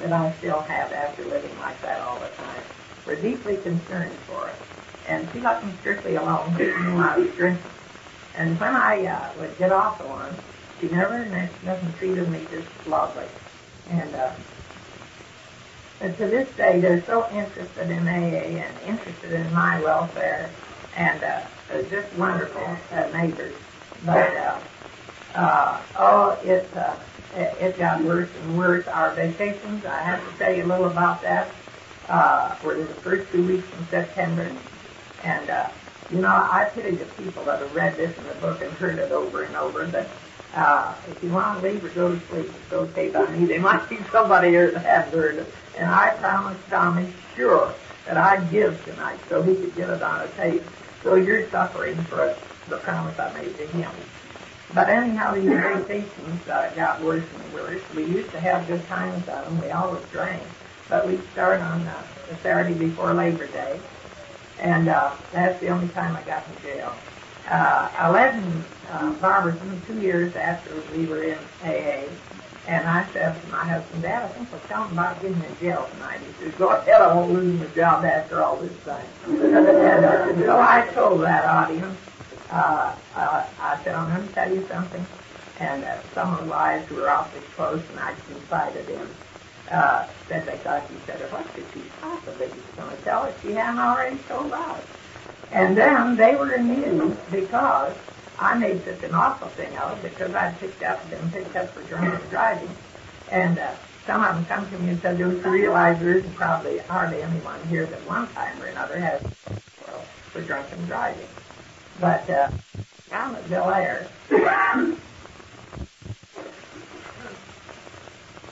that 0.01 0.13
I 0.13 0.33
still 0.39 0.61
have 0.63 0.93
after 0.93 1.25
living 1.25 1.57
like 1.61 1.81
that 1.83 2.01
all 2.01 2.19
the 2.19 2.29
time, 2.29 2.63
were 3.07 3.17
deeply 3.17 3.57
concerned 3.59 4.17
for 4.27 4.49
it. 4.49 4.57
And 5.09 5.29
she 5.33 5.41
let 5.41 5.65
me 5.65 5.73
strictly 5.81 6.17
alone. 6.17 6.57
I. 6.57 7.59
And 8.35 8.59
when 8.59 8.75
I 8.75 9.05
uh, 9.07 9.39
would 9.39 9.59
get 9.59 9.73
off 9.73 9.99
the 9.99 10.07
one, 10.07 10.35
she 10.83 10.89
never 10.89 11.25
doesn't 11.65 11.97
treated 11.99 12.29
me 12.29 12.41
just 12.51 12.67
lovely. 12.89 13.25
And, 13.89 14.15
uh, 14.15 14.33
and 16.01 16.17
to 16.19 16.27
this 16.27 16.49
day, 16.57 16.81
they're 16.81 17.05
so 17.07 17.25
interested 17.31 17.89
in 17.89 18.09
AA 18.09 18.59
and 18.59 18.81
interested 18.89 19.33
in 19.33 19.55
my 19.55 19.81
welfare, 19.81 20.51
and 20.97 21.23
uh, 21.23 21.43
they're 21.69 21.85
just 21.85 22.13
wonderful 22.19 22.67
uh, 22.91 23.07
neighbors. 23.17 23.55
But 24.05 24.37
uh, 24.37 24.59
uh, 25.37 25.83
oh, 26.01 26.31
it, 26.43 26.69
uh, 26.77 26.97
it 27.37 27.57
it 27.61 27.79
got 27.79 28.03
worse 28.03 28.29
and 28.43 28.59
worse. 28.59 28.85
Our 28.89 29.15
vacations, 29.15 29.85
I 29.87 30.03
have 30.03 30.21
to 30.33 30.39
tell 30.39 30.53
you 30.53 30.65
a 30.65 30.69
little 30.69 30.87
about 30.87 31.23
that. 31.23 31.49
Uh, 32.09 32.57
were 32.65 32.75
the 32.75 32.95
first 33.07 33.31
two 33.31 33.47
weeks 33.47 33.67
in 33.79 33.87
September, 33.89 34.51
And, 35.23 35.49
uh, 35.49 35.69
you 36.11 36.21
know, 36.21 36.29
I 36.29 36.69
pity 36.75 36.97
the 36.97 37.05
people 37.23 37.45
that 37.45 37.61
have 37.61 37.73
read 37.73 37.97
this 37.97 38.11
in 38.19 38.27
the 38.27 38.35
book 38.35 38.61
and 38.61 38.73
heard 38.73 38.99
it 38.99 39.13
over 39.13 39.45
and 39.45 39.57
over, 39.57 39.87
but 39.87 40.11
uh, 40.55 40.95
if 41.11 41.23
you 41.23 41.31
want 41.31 41.61
to 41.61 41.69
leave 41.69 41.85
or 41.85 41.89
go 41.91 42.15
to 42.15 42.21
sleep, 42.27 42.47
it's 42.47 42.73
okay 42.73 43.11
by 43.11 43.27
me. 43.31 43.47
There 43.47 43.61
might 43.61 43.89
be 43.89 43.99
somebody 44.11 44.49
here 44.49 44.71
that 44.71 44.85
has 44.85 45.13
heard 45.13 45.37
it. 45.37 45.53
And 45.79 45.89
I 45.89 46.11
promised 46.17 46.61
Tommy, 46.69 47.13
sure, 47.35 47.73
that 48.07 48.17
I'd 48.17 48.51
give 48.51 48.85
tonight 48.85 49.19
so 49.29 49.43
he 49.43 49.55
could 49.55 49.75
get 49.75 49.89
it 49.89 50.03
on 50.03 50.23
a 50.23 50.29
tape. 50.29 50.63
So 51.03 51.15
you're 51.15 51.49
suffering 51.51 51.97
for 52.05 52.37
the 52.69 52.77
promise 52.79 53.19
I 53.19 53.33
made 53.35 53.57
to 53.57 53.67
him. 53.69 53.91
But 54.75 54.89
anyhow, 54.89 55.35
these 55.35 55.45
vacations 55.45 56.49
uh, 56.49 56.73
got 56.75 57.01
worse 57.03 57.25
and 57.35 57.55
worse. 57.55 57.83
We 57.95 58.05
used 58.05 58.31
to 58.33 58.41
have 58.41 58.67
good 58.67 58.87
times 58.87 59.29
on 59.29 59.45
them. 59.45 59.61
We 59.63 59.71
always 59.71 60.05
drank. 60.11 60.43
But 60.89 61.07
we'd 61.07 61.23
start 61.33 61.61
on 61.61 61.83
uh, 61.83 62.03
the 62.29 62.37
Saturday 62.37 62.75
before 62.75 63.13
Labor 63.15 63.47
Day. 63.49 63.81
And 64.59 64.89
uh, 64.89 65.13
that's 65.33 65.61
the 65.61 65.69
only 65.69 65.89
time 65.89 66.17
I 66.17 66.23
got 66.23 66.45
in 66.47 66.63
jail. 66.63 66.95
Uh, 67.49 67.91
I 67.99 68.29
in 68.35 68.65
uh, 68.91 69.13
Barberton 69.15 69.83
two 69.87 70.01
years 70.01 70.35
after 70.37 70.75
we 70.97 71.07
were 71.07 71.23
in 71.23 71.39
AA. 71.65 72.05
And 72.69 72.87
I 72.87 73.05
said 73.13 73.43
to 73.43 73.49
my 73.49 73.65
husband, 73.65 74.03
Dad, 74.03 74.23
I 74.23 74.29
think 74.29 74.49
tell 74.69 74.85
him 74.85 74.93
about 74.93 75.21
getting 75.21 75.43
in 75.43 75.59
jail 75.59 75.89
tonight. 75.95 76.21
He 76.21 76.45
says, 76.45 76.55
go 76.55 76.69
ahead, 76.69 77.03
I 77.03 77.13
won't 77.13 77.33
lose 77.33 77.59
my 77.59 77.67
job 77.75 78.05
after 78.05 78.43
all 78.43 78.57
this 78.57 78.73
time. 78.85 79.05
and 79.27 80.05
uh, 80.05 80.37
so 80.39 80.61
I 80.61 80.89
told 80.95 81.23
that 81.23 81.45
audience, 81.45 81.99
uh, 82.51 82.95
uh, 83.17 83.47
I 83.61 83.83
said, 83.83 83.97
I'm 83.97 84.15
going 84.15 84.29
to 84.29 84.35
tell 84.35 84.53
you 84.53 84.65
something. 84.69 85.05
And 85.59 85.83
uh, 85.83 86.01
some 86.15 86.33
of 86.35 86.45
the 86.45 86.51
wives 86.51 86.87
who 86.89 86.97
were 86.97 87.11
awfully 87.11 87.43
close 87.57 87.83
and 87.91 87.99
I 87.99 88.15
confided 88.29 88.89
in 88.89 89.09
uh, 89.71 90.07
said 90.29 90.47
they 90.47 90.59
thought 90.59 90.85
she 90.89 90.95
said, 91.07 91.21
what 91.33 91.47
could 91.55 91.65
she 91.73 91.81
possibly 92.01 92.47
be 92.47 92.63
going 92.77 92.97
to 92.97 93.03
tell 93.03 93.25
if 93.25 93.43
she 93.43 93.53
hadn't 93.53 93.81
already 93.81 94.19
told 94.29 94.53
us? 94.53 94.85
And 95.53 95.77
then 95.77 96.17
they 96.17 96.35
were 96.35 96.53
amused 96.55 97.31
because 97.31 97.95
I 98.39 98.55
made 98.55 98.85
such 98.85 99.03
an 99.03 99.15
awful 99.15 99.49
thing 99.49 99.77
of 99.77 100.03
it 100.05 100.11
because 100.11 100.35
I'd 100.35 100.59
picked 100.59 100.83
up, 100.83 101.09
been 101.11 101.31
picked 101.31 101.55
up 101.55 101.73
for 101.75 101.83
drunk 101.83 102.31
driving. 102.31 102.75
And 103.31 103.59
uh, 103.59 103.73
some 104.07 104.25
of 104.25 104.35
them 104.35 104.45
come 104.47 104.69
to 104.71 104.79
me 104.79 104.91
and 104.91 105.01
said, 105.01 105.19
don't 105.19 105.37
you 105.45 105.51
realize 105.51 105.99
there 106.01 106.17
isn't 106.17 106.35
probably 106.35 106.79
hardly 106.79 107.23
anyone 107.23 107.65
here 107.69 107.87
that 107.87 108.07
one 108.07 108.29
time 108.29 108.61
or 108.61 108.67
another 108.67 108.99
has 108.99 109.23
well, 109.87 110.01
for 110.33 110.41
drunken 110.41 110.85
driving. 110.87 111.29
But 112.01 112.29
uh, 112.29 112.51
down 113.11 113.37
at 113.37 113.45
Bellaire, 113.45 114.09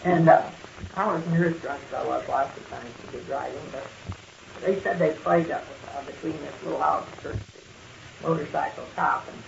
and 0.05 0.29
uh, 0.29 0.43
I 0.95 1.07
wasn't 1.07 1.33
near 1.33 1.49
as 1.49 1.57
drunk 1.61 1.81
as 1.89 1.95
I 1.95 2.07
was 2.07 2.29
lots 2.29 2.57
of 2.57 2.71
times 2.71 2.93
to 3.07 3.19
be 3.19 3.25
driving, 3.25 3.61
but 3.73 3.87
they 4.61 4.79
said 4.81 4.99
they 4.99 5.13
played 5.13 5.51
up 5.51 5.65
uh, 5.89 5.90
between 6.07 6.33
this 6.41 6.55
little 6.65 6.81
house 6.81 7.07
church 7.23 7.39
motorcycle 8.23 8.85
cop, 8.97 9.27
and 9.29 9.39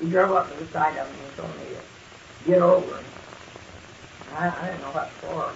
he 0.00 0.10
drove 0.10 0.32
up 0.32 0.50
to 0.50 0.64
the 0.64 0.70
side 0.70 0.96
of 0.98 1.10
me 1.12 1.18
and 1.26 1.36
told 1.36 1.50
me 1.58 1.74
to 1.74 2.50
get 2.50 2.62
over. 2.62 2.96
And 2.96 4.36
I, 4.36 4.54
I 4.60 4.66
didn't 4.66 4.82
know 4.82 4.92
what 4.92 5.08
for. 5.10 5.52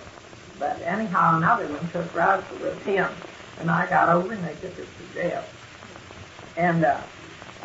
But 0.58 0.80
anyhow, 0.82 1.36
another 1.36 1.66
one 1.66 1.88
took 1.90 2.14
Roger 2.14 2.44
with 2.60 2.82
him, 2.84 3.08
and 3.60 3.70
I 3.70 3.88
got 3.88 4.08
over, 4.08 4.32
and 4.32 4.44
they 4.44 4.54
took 4.54 4.78
us 4.78 4.86
to 4.86 5.14
jail. 5.14 5.44
And 6.56 6.84
uh, 6.84 7.00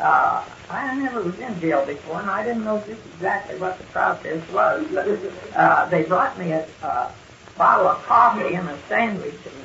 uh, 0.00 0.44
I 0.70 0.94
never 0.96 1.22
was 1.22 1.38
in 1.38 1.60
jail 1.60 1.84
before, 1.86 2.20
and 2.20 2.30
I 2.30 2.44
didn't 2.44 2.64
know 2.64 2.78
just 2.86 3.00
exactly 3.14 3.58
what 3.58 3.78
the 3.78 3.84
process 3.84 4.42
was. 4.50 4.86
But 4.92 5.08
uh, 5.54 5.88
they 5.88 6.02
brought 6.04 6.38
me 6.38 6.52
a, 6.52 6.66
a 6.82 7.12
bottle 7.56 7.88
of 7.88 8.04
coffee 8.04 8.54
and 8.54 8.68
a 8.68 8.78
sandwich, 8.88 9.34
and 9.44 9.57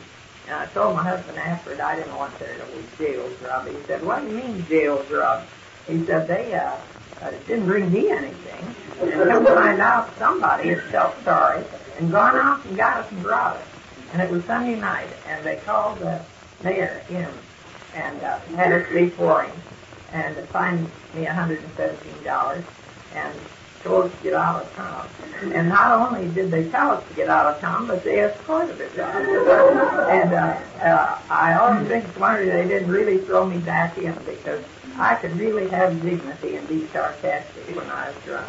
and 0.47 0.55
I 0.55 0.65
told 0.67 0.95
my 0.95 1.03
husband 1.03 1.37
afterward 1.37 1.79
I 1.79 1.95
didn't 1.95 2.15
want 2.15 2.37
there 2.39 2.55
to 2.57 2.65
be 2.65 2.83
jail 2.97 3.29
grub. 3.39 3.67
He 3.67 3.75
said, 3.87 4.03
what 4.03 4.21
do 4.21 4.27
you 4.27 4.37
mean 4.37 4.65
jail 4.67 5.03
grub? 5.03 5.45
He 5.87 6.05
said, 6.05 6.27
they 6.27 6.53
uh, 6.53 6.75
uh, 7.21 7.31
didn't 7.47 7.65
bring 7.65 7.91
me 7.91 8.09
anything. 8.09 8.75
And 9.01 9.11
come 9.11 9.45
find 9.45 9.81
out 9.81 10.15
somebody 10.17 10.69
had 10.69 10.83
felt 10.83 11.15
sorry 11.23 11.63
and 11.97 12.11
gone 12.11 12.35
out 12.35 12.65
and 12.65 12.77
got 12.77 12.97
us 12.97 13.11
and 13.11 13.21
brought 13.23 13.55
us. 13.57 13.67
And 14.11 14.21
it 14.21 14.29
was 14.29 14.43
Sunday 14.45 14.79
night, 14.79 15.09
and 15.27 15.43
they 15.43 15.55
called 15.57 15.99
the 15.99 16.21
mayor 16.63 17.01
in 17.09 17.27
and 17.95 18.21
uh, 18.23 18.39
had 18.55 18.71
us 18.71 18.91
before 18.91 19.43
him 19.43 19.55
and 20.11 20.35
fined 20.49 20.89
me 21.13 21.25
$117 21.25 22.63
and 23.15 23.39
told 23.83 24.05
us 24.05 24.17
to 24.17 24.23
get 24.23 24.33
out 24.33 24.63
of 24.63 24.73
town. 24.75 25.07
And 25.53 25.67
not 25.69 25.91
only 25.91 26.33
did 26.33 26.51
they 26.51 26.69
tell 26.69 26.91
us 26.91 27.07
to 27.07 27.13
get 27.15 27.29
out 27.29 27.45
of 27.45 27.59
town, 27.59 27.87
but 27.87 28.03
they 28.03 28.23
escorted 28.23 28.79
us 28.79 28.97
out. 28.97 30.09
And 30.09 30.33
uh, 30.33 30.57
uh, 30.81 31.19
I 31.29 31.53
always 31.55 31.87
think 31.87 32.05
it's 32.05 32.17
wonder 32.17 32.45
they 32.45 32.67
didn't 32.67 32.89
really 32.89 33.17
throw 33.19 33.45
me 33.45 33.57
back 33.57 33.97
in 33.97 34.13
because 34.25 34.63
I 34.97 35.15
could 35.15 35.37
really 35.37 35.67
have 35.69 36.01
dignity 36.01 36.55
and 36.55 36.67
be 36.67 36.87
sarcastic 36.87 37.75
when 37.75 37.89
I 37.89 38.07
was 38.07 38.15
drunk. 38.23 38.47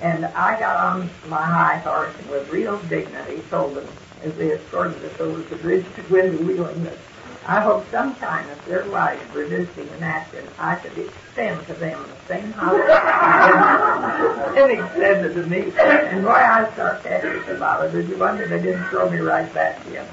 And 0.00 0.24
I 0.26 0.58
got 0.58 0.76
on 0.76 1.10
my 1.28 1.42
high 1.42 1.78
horse 1.78 2.14
and 2.18 2.30
with 2.30 2.50
real 2.50 2.78
dignity 2.82 3.42
told 3.50 3.76
them 3.76 3.86
as 4.22 4.34
they 4.36 4.52
escorted 4.52 5.04
us 5.04 5.20
over 5.20 5.40
the 5.42 5.56
bridge 5.56 5.86
to 5.94 6.02
Gwynn 6.02 6.46
Wheeling 6.46 6.84
that 6.84 6.98
I 7.46 7.60
hope 7.60 7.84
sometime 7.90 8.48
if 8.48 8.64
their 8.64 8.88
wives 8.88 9.20
were 9.34 9.44
visiting 9.44 9.86
in 9.88 10.02
Akron, 10.02 10.48
I 10.58 10.76
could 10.76 10.96
extend 10.96 11.66
to 11.66 11.74
them 11.74 12.02
the 12.02 12.16
same 12.26 12.52
hospitality 12.52 14.60
and 14.60 14.72
extended 14.80 15.34
to 15.34 15.46
me. 15.46 15.70
And 15.78 16.24
boy, 16.24 16.30
I 16.30 16.62
was 16.62 16.72
sarcastic 16.74 17.46
about 17.48 17.84
it. 17.84 17.92
Did 17.92 18.08
you 18.08 18.16
wonder 18.16 18.48
they 18.48 18.62
didn't 18.62 18.88
throw 18.88 19.10
me 19.10 19.18
right 19.18 19.52
back 19.52 19.84
in? 19.86 20.06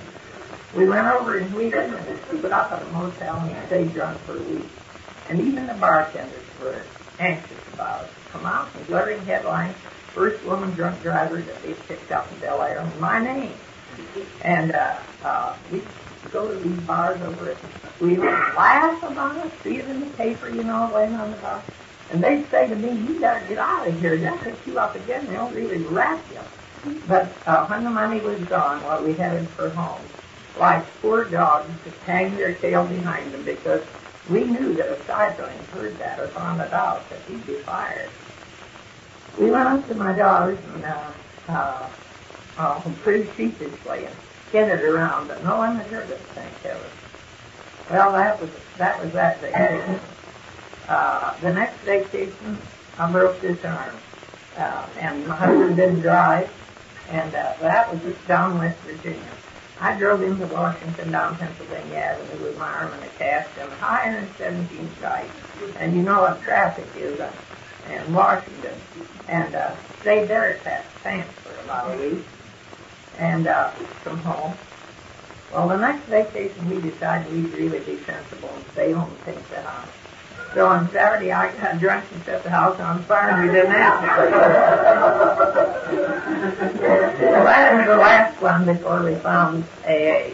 We 0.76 0.90
went 0.90 1.08
over 1.08 1.38
in 1.38 1.54
Wheeling 1.54 1.94
and 1.94 2.22
put 2.42 2.52
up 2.52 2.74
at 2.74 2.82
a 2.82 2.86
motel 2.88 3.38
and 3.38 3.68
stayed 3.68 3.94
drunk 3.94 4.20
for 4.22 4.36
a 4.38 4.44
week. 4.44 4.68
And 5.30 5.40
even 5.40 5.68
the 5.68 5.76
bartenders 5.76 6.44
were 6.62 6.84
anxious 7.20 7.58
about 7.74 8.04
it. 8.06 8.12
Come 8.32 8.46
out 8.46 8.68
and 8.76 8.86
glaring 8.88 9.24
headlines, 9.26 9.76
first 10.14 10.44
woman 10.44 10.72
drunk 10.72 11.02
driver 11.02 11.42
that 11.42 11.64
they 11.64 11.74
picked 11.74 12.12
up 12.12 12.30
in 12.32 12.40
Bellaire, 12.40 12.86
my 13.00 13.20
name. 13.24 13.54
And 14.42 14.74
uh, 14.74 14.98
uh, 15.24 15.56
we 15.72 15.82
go 16.30 16.48
to 16.48 16.60
these 16.60 16.80
bars 16.82 17.22
over 17.22 17.50
it. 17.50 17.58
We 18.00 18.16
would 18.16 18.28
laugh 18.28 19.04
about 19.04 19.46
it, 19.46 19.52
see 19.64 19.78
it 19.78 19.88
in 19.88 20.00
the 20.00 20.06
paper, 20.18 20.50
you 20.50 20.64
know, 20.64 20.92
laying 20.94 21.14
on 21.16 21.32
the 21.32 21.38
bar. 21.38 21.62
And 22.12 22.24
they'd 22.24 22.50
say 22.50 22.68
to 22.68 22.76
me, 22.76 22.92
you 23.08 23.20
gotta 23.20 23.46
get 23.48 23.58
out 23.58 23.88
of 23.88 24.00
here. 24.02 24.18
They'll 24.18 24.38
pick 24.38 24.56
you 24.68 24.80
up 24.80 24.96
again. 24.96 25.26
They'll 25.28 25.50
really 25.50 25.78
wrap 25.78 26.22
you. 26.34 26.94
But 27.08 27.32
uh, 27.46 27.68
when 27.68 27.84
the 27.84 27.90
money 27.90 28.20
was 28.20 28.40
gone, 28.46 28.84
well, 28.84 29.04
we 29.04 29.14
headed 29.14 29.48
for 29.50 29.70
home. 29.70 30.02
Like 30.60 30.84
poor 31.02 31.26
dogs 31.26 31.70
hang 32.06 32.36
their 32.36 32.54
tail 32.56 32.86
behind 32.86 33.32
them 33.34 33.44
because 33.44 33.84
we 34.30 34.44
knew 34.44 34.74
that 34.74 34.92
if 34.92 35.08
Seiberling 35.08 35.66
heard 35.68 35.98
that 36.00 36.20
or 36.20 36.28
found 36.28 36.60
it 36.62 36.74
out, 36.74 37.10
that 37.10 37.20
he'd 37.28 37.46
be 37.46 37.54
fired. 37.56 38.10
We 39.40 39.50
went 39.50 39.68
up 39.68 39.88
to 39.88 39.96
my 39.96 40.14
daughter's 40.14 40.60
and 40.74 40.86
uh, 40.86 41.12
uh, 41.48 41.90
uh, 42.58 42.82
pretty 43.02 43.30
sheepishly 43.38 44.06
and 44.06 44.16
scattered 44.52 44.84
around, 44.84 45.30
but 45.30 45.42
no 45.46 45.56
one 45.58 45.78
had 45.78 45.88
heard 45.88 46.10
it, 46.10 46.20
thank 46.36 46.54
heaven. 46.62 46.82
Well, 47.90 48.12
that 48.12 48.40
was 48.42 48.50
that 48.78 49.02
was 49.02 49.14
that 49.14 49.40
vacation. 49.40 50.00
Uh, 50.90 51.40
the 51.40 51.54
next 51.54 51.78
vacation, 51.84 52.58
I 53.00 53.10
broke 53.10 53.40
this 53.40 53.64
arm, 53.64 53.96
uh, 54.58 54.86
and 55.00 55.26
my 55.26 55.38
husband 55.38 55.78
didn't 55.78 56.02
drive, 56.02 56.52
and 57.10 57.34
uh, 57.34 57.54
that 57.62 57.94
was 57.94 58.14
down 58.28 58.58
West 58.58 58.78
Virginia. 58.82 59.22
I 59.80 59.98
drove 59.98 60.22
into 60.22 60.46
Washington 60.48 61.12
down 61.14 61.38
Pennsylvania 61.38 61.96
Avenue 61.96 62.44
with 62.44 62.60
my 62.60 62.70
arm 62.70 62.94
in 62.94 63.04
a 63.04 63.08
cast 63.18 63.50
and 63.58 63.70
117 63.70 64.90
stripes. 64.98 65.30
And 65.78 65.96
you 65.96 66.04
know 66.04 66.22
what 66.22 66.42
traffic 66.42 66.86
is 66.98 67.20
uh, 67.20 67.32
in 67.90 68.14
Washington. 68.14 68.76
And 69.30 69.56
uh, 69.56 69.76
stayed 70.02 70.28
there 70.28 70.60
at 70.66 70.86
Pants 71.04 71.32
for 71.40 71.60
about 71.64 71.96
a 71.96 71.98
week 71.98 72.26
and 73.18 73.48
uh, 73.48 73.72
come 74.04 74.18
home. 74.20 74.54
Well, 75.54 75.68
the 75.68 75.78
next 75.78 76.04
vacation 76.06 76.70
we 76.70 76.82
decided 76.82 77.32
we'd 77.32 77.52
really 77.54 77.80
be 77.80 77.98
sensible 78.04 78.50
and 78.56 78.66
stay 78.72 78.92
home 78.92 79.10
and 79.10 79.26
paint 79.26 79.50
the 79.50 79.62
house. 79.62 79.90
So 80.54 80.66
on 80.68 80.90
Saturday 80.92 81.32
I 81.32 81.52
got 81.58 81.80
drunk 81.80 82.06
and 82.14 82.24
set 82.24 82.44
the 82.44 82.50
house 82.50 82.80
on 82.80 83.04
fire 83.04 83.30
and 83.32 83.48
we 83.48 83.54
didn't 83.54 83.72
to. 83.72 83.78
well, 87.28 87.46
that 87.46 87.78
was 87.78 87.86
the 87.86 87.98
last 87.98 88.42
one 88.42 88.66
before 88.66 89.04
we 89.04 89.16
found 89.16 89.64
AA. 89.86 90.32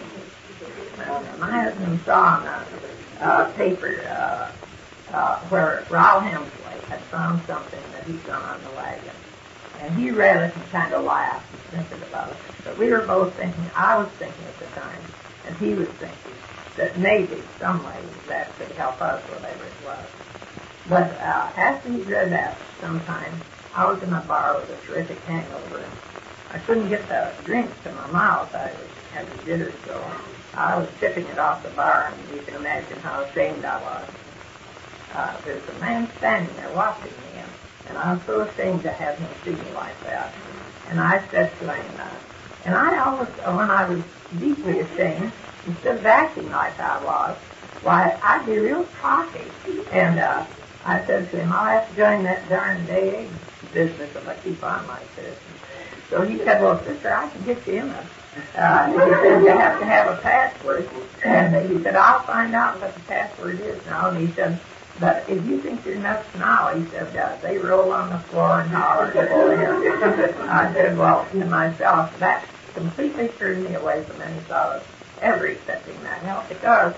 My 1.40 1.52
husband 1.52 2.00
saw 2.04 2.38
on 2.38 2.48
a 2.48 3.24
uh, 3.24 3.52
paper 3.54 4.02
uh, 4.10 4.52
uh, 5.13 5.40
where 5.50 5.84
Rollie 5.90 6.32
Hemsley 6.32 6.82
had 6.90 7.00
found 7.02 7.42
something 7.46 7.80
that 7.94 8.04
he'd 8.06 8.26
done 8.26 8.42
on 8.42 8.63
the 8.63 8.72
wagon. 8.72 9.13
And 9.82 9.96
he 9.96 10.12
read 10.12 10.38
it 10.38 10.56
and 10.56 10.72
kind 10.72 10.94
of 10.94 11.04
laughed 11.04 11.46
thinking 11.72 12.02
about 12.10 12.32
it. 12.32 12.38
But 12.63 12.78
we 12.78 12.90
were 12.90 13.06
both 13.06 13.34
thinking, 13.36 13.70
I 13.76 13.98
was 13.98 14.10
thinking 14.18 14.46
at 14.46 14.60
the 14.60 14.66
time, 14.80 15.02
and 15.46 15.56
he 15.58 15.74
was 15.74 15.88
thinking, 16.00 16.18
that 16.78 16.98
maybe 17.00 17.42
some 17.60 17.84
way 17.86 18.02
that 18.28 18.56
could 18.58 18.70
help 18.78 19.02
us, 19.02 19.22
whatever 19.30 19.66
it 19.66 19.86
was. 19.86 20.06
But 20.90 21.12
uh, 21.20 21.50
after 21.58 21.90
he 21.90 22.02
read 22.04 22.32
that 22.32 22.58
sometime, 22.80 23.42
I 23.76 23.92
was 23.92 24.02
in 24.02 24.13
a 24.13 24.22
bar 24.22 24.60
with 24.60 24.70
a 24.70 24.86
terrific 24.86 25.20
hangover. 25.24 25.84
I 26.52 26.60
couldn't 26.60 26.90
get 26.90 27.08
the 27.10 27.34
drink 27.46 27.70
to 27.84 27.92
my 27.92 28.08
mouth. 28.08 28.54
I 28.56 28.72
was, 28.72 29.26
a 29.28 29.50
jitter, 29.50 29.74
so 29.86 30.04
I 30.56 30.78
was 30.78 30.88
tipping 31.00 31.26
it 31.26 31.40
off 31.40 31.63
the 31.63 31.70
bar, 31.70 32.13
and 32.13 32.36
you 32.36 32.42
can 32.46 32.56
imagine 32.56 33.00
how 33.00 33.22
ashamed 33.22 33.66
I 33.66 33.82
was. 33.82 34.08
uh, 35.13 35.36
there's 35.46 35.68
a 35.70 35.74
man 35.74 36.10
standing 36.20 36.56
there 36.56 36.70
watching 36.72 37.12
me, 37.12 37.40
and, 37.40 37.50
and 37.88 37.97
I 37.97 38.13
was 38.13 38.21
so 38.26 38.41
ashamed 38.41 38.84
to 38.84 38.91
have 38.91 39.17
him 39.17 39.30
me 39.45 39.71
like 39.73 40.02
that. 40.04 40.34
And 40.89 41.00
I 41.00 41.26
said 41.32 41.58
to 41.60 41.73
him, 41.73 42.02
and 42.65 42.76
I 42.76 43.00
always, 43.06 43.30
when 43.30 43.71
I 43.71 43.89
was 43.89 44.04
deeply 44.39 44.80
ashamed, 44.80 45.32
instead 45.65 45.97
of 45.97 46.06
acting 46.06 46.50
like 46.52 46.80
I 46.80 47.04
was, 47.04 47.38
why, 47.82 48.17
I'd 48.21 48.45
be 48.45 48.58
real 48.58 48.84
cocky. 49.00 49.45
And 49.91 50.19
uh, 50.19 50.45
I 50.86 51.06
said 51.06 51.32
to 51.32 51.39
him, 51.39 51.52
I'll 51.52 51.65
have 51.65 51.89
to 51.89 51.95
join 51.95 52.23
that 52.23 52.50
darn 52.50 52.86
day 52.86 53.30
business 53.73 54.10
if 54.15 54.28
I 54.28 54.36
keep 54.43 54.63
on 54.63 54.88
like 54.88 55.15
this. 55.15 55.38
So 56.10 56.21
he 56.26 56.38
said, 56.39 56.62
well, 56.62 56.84
sister, 56.86 57.13
I 57.13 57.30
can 57.30 57.43
get 57.43 57.65
you 57.67 57.82
in 57.82 57.89
a 57.89 58.10
uh, 58.56 58.91
he 58.91 58.97
said 58.97 59.41
you 59.41 59.47
have 59.47 59.80
to 59.80 59.86
have 59.86 60.08
a 60.08 60.21
password. 60.21 60.89
And 61.23 61.71
he 61.71 61.84
said, 61.84 61.95
I'll 61.95 62.26
find 62.26 62.54
out 62.54 62.80
what 62.80 62.93
the 62.93 63.02
password 63.02 63.60
is 63.62 63.84
now. 63.86 64.10
And 64.10 64.28
he 64.28 64.34
said, 64.36 64.60
but 65.00 65.26
if 65.30 65.46
you 65.46 65.62
think 65.62 65.86
you're 65.86 65.96
nuts 65.96 66.28
now, 66.36 66.74
he 66.76 66.84
said, 66.92 67.16
uh, 67.16 67.38
they 67.44 67.58
roll 67.58 67.92
on 67.92 68.10
the 68.10 68.20
floor 68.30 68.62
and 68.62 68.72
holler. 68.72 69.12
I 70.50 70.74
said, 70.74 70.98
well, 70.98 71.28
to 71.32 71.46
myself, 71.46 72.12
that 72.20 72.48
completely 72.74 73.30
turned 73.40 73.64
me 73.66 73.76
away 73.76 74.04
from 74.08 74.22
any 74.22 74.40
thought 74.42 74.78
of 74.78 74.84
ever 75.22 75.48
accepting 75.48 76.02
that 76.04 76.22
help 76.24 76.50
because 76.50 76.94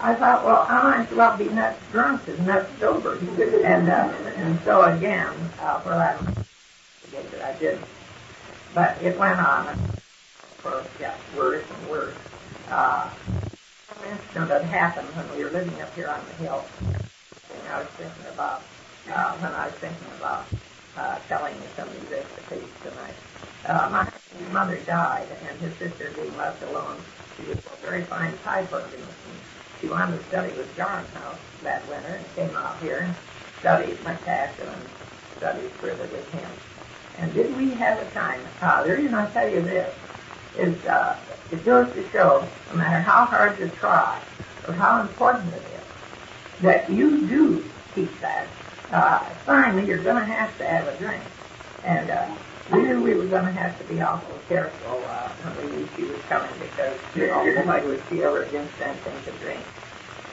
I 0.00 0.14
thought, 0.14 0.44
well, 0.44 0.66
I 0.68 0.82
might 0.82 1.10
as 1.10 1.16
well 1.16 1.36
be 1.36 1.44
nuts 1.46 1.80
drunk 1.92 2.22
as 2.28 2.38
nuts 2.40 2.70
sober. 2.80 3.18
And, 3.18 3.88
uh, 3.90 4.30
and 4.36 4.58
so 4.64 4.82
again, 4.84 5.50
uh, 5.60 5.82
well, 5.84 5.98
I 5.98 6.16
forget 7.04 7.30
that 7.32 7.42
I 7.42 7.58
did. 7.58 7.78
But 8.74 9.02
it 9.02 9.18
went 9.18 9.40
on 9.40 9.92
for, 10.62 10.86
yeah, 11.00 11.16
worse 11.36 11.64
and 11.68 11.90
worse. 11.90 12.16
Uh, 12.70 13.10
incident 14.08 14.48
that 14.48 14.64
happened 14.64 15.08
when 15.14 15.28
we 15.36 15.44
were 15.44 15.50
living 15.50 15.80
up 15.80 15.94
here 15.94 16.08
on 16.08 16.20
the 16.26 16.34
hill. 16.44 16.64
I 17.70 17.80
was 17.80 17.88
thinking 18.00 18.26
about, 18.32 18.62
uh, 19.12 19.36
when 19.38 19.52
I 19.52 19.66
was 19.66 19.74
thinking 19.76 20.08
about 20.18 20.46
uh, 20.96 21.18
telling 21.28 21.54
you 21.54 21.68
some 21.76 21.88
of 21.88 21.94
these 22.00 22.10
recipes 22.10 22.68
tonight. 22.82 23.14
Uh, 23.66 23.88
my 23.92 24.52
mother 24.52 24.78
died, 24.86 25.28
and 25.48 25.60
his 25.60 25.74
sister 25.76 26.10
being 26.16 26.34
left 26.36 26.62
alone, 26.64 26.96
she 27.36 27.44
was 27.46 27.58
a 27.58 27.86
very 27.86 28.02
fine 28.04 28.32
organist. 28.46 28.96
She 29.80 29.88
wanted 29.88 30.18
to 30.18 30.24
study 30.24 30.52
with 30.56 30.74
John 30.76 31.04
House 31.14 31.38
that 31.62 31.86
winter 31.88 32.18
and 32.18 32.26
came 32.34 32.56
out 32.56 32.78
here 32.80 33.00
and 33.06 33.14
studied 33.60 33.96
McCaskill 33.98 34.72
and 34.72 34.88
studied 35.36 35.70
further 35.78 36.08
with 36.10 36.28
him. 36.32 36.50
And 37.18 37.32
did 37.34 37.56
we 37.56 37.70
have 37.70 38.00
a 38.00 38.10
time? 38.10 38.40
Uh, 38.60 38.82
the 38.84 38.96
reason 38.96 39.14
I 39.14 39.30
tell 39.30 39.48
you 39.48 39.60
this 39.62 39.94
is 40.56 40.84
uh, 40.86 41.16
it 41.50 41.64
goes 41.64 41.92
to 41.94 42.08
show, 42.10 42.46
no 42.70 42.76
matter 42.76 43.00
how 43.00 43.24
hard 43.26 43.58
you 43.58 43.70
try 43.78 44.20
or 44.66 44.74
how 44.74 45.00
important 45.00 45.52
it 45.54 45.62
is, 45.62 46.62
that 46.62 46.90
you 46.90 47.26
do 47.26 47.64
keep 47.94 48.20
that. 48.20 48.46
Uh, 48.92 49.20
finally, 49.44 49.86
you're 49.86 50.02
going 50.02 50.16
to 50.16 50.24
have 50.24 50.56
to 50.58 50.66
have 50.66 50.88
a 50.88 50.96
drink. 50.98 51.22
And 51.84 52.10
uh, 52.10 52.34
we 52.72 52.82
knew 52.82 53.02
we 53.02 53.14
were 53.14 53.26
going 53.26 53.46
to 53.46 53.52
have 53.52 53.78
to 53.78 53.84
be 53.84 54.00
awful 54.00 54.38
careful 54.48 55.04
uh, 55.06 55.28
when 55.28 55.70
we 55.70 55.76
knew 55.76 55.88
she 55.94 56.02
was 56.04 56.20
coming 56.28 56.50
because 56.58 56.98
you 57.14 57.26
know, 57.26 57.44
why 57.64 57.84
would 57.84 58.02
she 58.08 58.22
ever 58.22 58.44
against 58.44 58.72
anything 58.80 59.14
to 59.24 59.30
drink? 59.44 59.60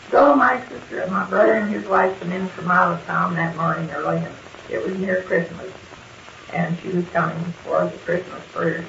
So 0.10 0.36
my 0.36 0.62
sister 0.70 1.02
and 1.02 1.12
my 1.12 1.26
brother 1.26 1.54
and 1.54 1.74
his 1.74 1.86
wife 1.86 2.18
came 2.20 2.32
in 2.32 2.48
from 2.50 2.72
out 2.72 2.94
of 2.94 3.06
town 3.06 3.36
that 3.36 3.56
morning 3.58 3.90
early, 3.92 4.18
and 4.18 4.36
it 4.70 4.86
was 4.86 4.96
near 4.98 5.24
Christmas. 5.24 5.72
And 6.54 6.78
she 6.82 6.90
was 6.90 7.06
coming 7.10 7.54
for 7.64 7.86
the 7.90 7.98
Christmas 8.00 8.42
first. 8.54 8.88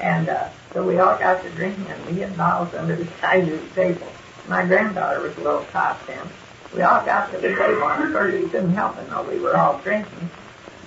And 0.00 0.28
uh, 0.28 0.48
so 0.72 0.84
we 0.84 0.98
all 0.98 1.16
got 1.18 1.42
to 1.42 1.50
drinking, 1.50 1.86
and 1.86 2.06
we 2.06 2.20
had 2.20 2.36
bottles 2.36 2.74
under 2.74 2.96
the 2.96 3.06
side 3.20 3.48
of 3.48 3.60
the 3.60 3.80
table. 3.80 4.06
My 4.48 4.64
granddaughter 4.66 5.20
was 5.20 5.36
a 5.36 5.40
little 5.40 5.64
top 5.66 6.06
then. 6.06 6.26
We 6.74 6.82
all 6.82 7.04
got 7.04 7.30
to 7.30 7.38
the 7.38 7.54
table, 7.54 7.88
and 7.88 8.04
of 8.04 8.12
course 8.12 8.34
we 8.34 8.48
couldn't 8.48 8.74
help 8.74 8.98
it, 8.98 9.08
though 9.08 9.22
we 9.22 9.38
were 9.38 9.56
all 9.56 9.78
drinking. 9.78 10.28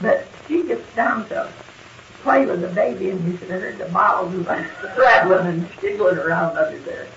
But 0.02 0.28
she 0.48 0.64
gets 0.64 0.96
down 0.96 1.28
to 1.30 1.52
play 2.24 2.46
with 2.46 2.62
the 2.62 2.68
baby, 2.68 3.10
and 3.10 3.26
you 3.26 3.38
should 3.38 3.50
have 3.50 3.62
heard 3.62 3.78
the 3.78 3.86
bottles 3.86 4.34
rattling 4.98 5.48
and 5.48 5.70
jiggling 5.82 6.18
around 6.18 6.58
under 6.58 6.78
there. 6.80 7.08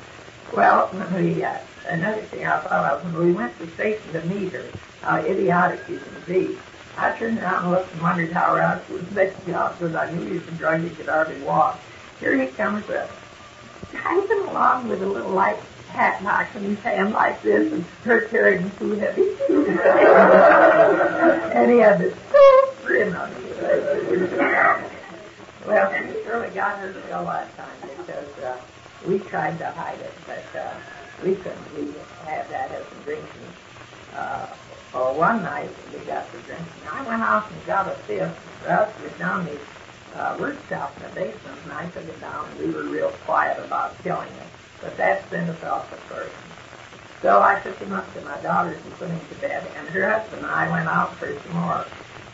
Well, 0.55 0.87
when 0.89 1.25
we, 1.25 1.43
uh, 1.43 1.59
another 1.89 2.23
thing 2.23 2.47
I 2.47 2.61
thought 2.61 2.93
of, 2.93 3.13
when 3.13 3.27
we 3.27 3.33
went 3.33 3.59
to 3.59 3.67
the 3.67 3.73
station 3.73 4.13
to 4.13 4.23
meet 4.27 4.53
her, 4.53 4.65
how 5.03 5.17
idiotic 5.19 5.81
you 5.89 5.99
can 5.99 6.23
be. 6.27 6.59
I 6.97 7.17
turned 7.17 7.39
around 7.39 7.65
and 7.65 7.73
looked 7.73 7.93
and 7.93 8.03
wondered 8.03 8.33
how 8.33 8.81
she 8.87 8.93
was 8.93 9.11
making 9.13 9.55
out 9.55 9.79
because 9.79 9.95
I 9.95 10.11
knew 10.11 10.25
he 10.25 10.39
was 10.39 10.59
drunk, 10.59 10.89
he 10.89 10.95
could 10.95 11.07
hardly 11.07 11.41
walk. 11.43 11.81
Here 12.19 12.37
he 12.37 12.49
comes 12.49 12.89
up, 12.91 13.11
driving 13.91 14.49
along 14.49 14.89
with 14.89 15.03
a 15.03 15.07
little 15.07 15.31
light 15.31 15.59
hat 15.89 16.23
box 16.23 16.55
in 16.57 16.63
his 16.65 16.79
hand 16.81 17.13
like 17.13 17.43
this, 17.43 17.73
and 17.73 17.85
her 18.05 18.23
carrying 18.23 18.71
two 18.79 18.93
heavy 18.93 19.23
shoes. 19.47 19.69
and 21.53 21.71
he 21.71 21.79
had 21.79 21.99
this 21.99 22.15
grin 22.85 23.15
on 23.15 23.33
his 23.35 23.57
face. 23.57 24.31
Well, 25.67 25.93
we 25.93 26.23
surely 26.25 26.49
got 26.51 26.79
her 26.79 26.93
to 26.93 27.01
go 27.01 27.25
that 27.25 27.57
time 27.57 27.91
because 27.99 28.39
uh, 28.39 28.59
we 29.07 29.19
tried 29.19 29.59
to 29.59 29.71
hide 29.71 29.99
it, 30.01 30.13
but 30.27 30.59
uh, 30.59 30.75
we 31.23 31.35
couldn't. 31.37 31.77
We 31.77 31.93
have 32.27 32.49
that 32.51 32.71
as 32.73 32.85
a 32.85 33.05
drinking. 33.05 33.27
Uh, 34.15 34.47
well, 34.93 35.15
one 35.15 35.43
night 35.43 35.71
we 35.93 35.99
got 36.01 36.31
to 36.33 36.39
drinking. 36.41 36.67
I 36.91 37.07
went 37.07 37.23
off 37.23 37.51
and 37.51 37.67
got 37.67 37.87
a 37.87 37.95
fifth. 38.07 38.37
Russ 38.67 38.93
was 39.03 39.13
down 39.13 39.47
the 39.47 40.21
uh, 40.21 40.37
workshop 40.39 40.97
in 40.97 41.03
the 41.05 41.09
basement, 41.15 41.59
and 41.65 41.73
I 41.73 41.89
took 41.91 42.05
it 42.05 42.21
down, 42.21 42.49
and 42.49 42.59
we 42.59 42.73
were 42.73 42.83
real 42.83 43.11
quiet 43.25 43.59
about 43.65 44.03
killing 44.03 44.29
it. 44.29 44.47
But 44.81 44.97
that 44.97 45.29
sent 45.31 45.49
us 45.49 45.63
off 45.63 45.93
at 45.93 45.99
first. 46.01 46.35
So 47.23 47.41
I 47.41 47.61
took 47.61 47.79
him 47.79 47.93
up 47.93 48.13
to 48.15 48.21
my 48.23 48.41
daughter's 48.41 48.83
and 48.83 48.95
put 48.95 49.09
him 49.09 49.21
to 49.29 49.35
bed, 49.37 49.71
and 49.77 49.89
her 49.89 50.11
husband 50.11 50.43
and 50.43 50.51
I 50.51 50.71
went 50.71 50.89
out 50.89 51.17
for 51.17 51.39
some 51.45 51.53
more. 51.53 51.87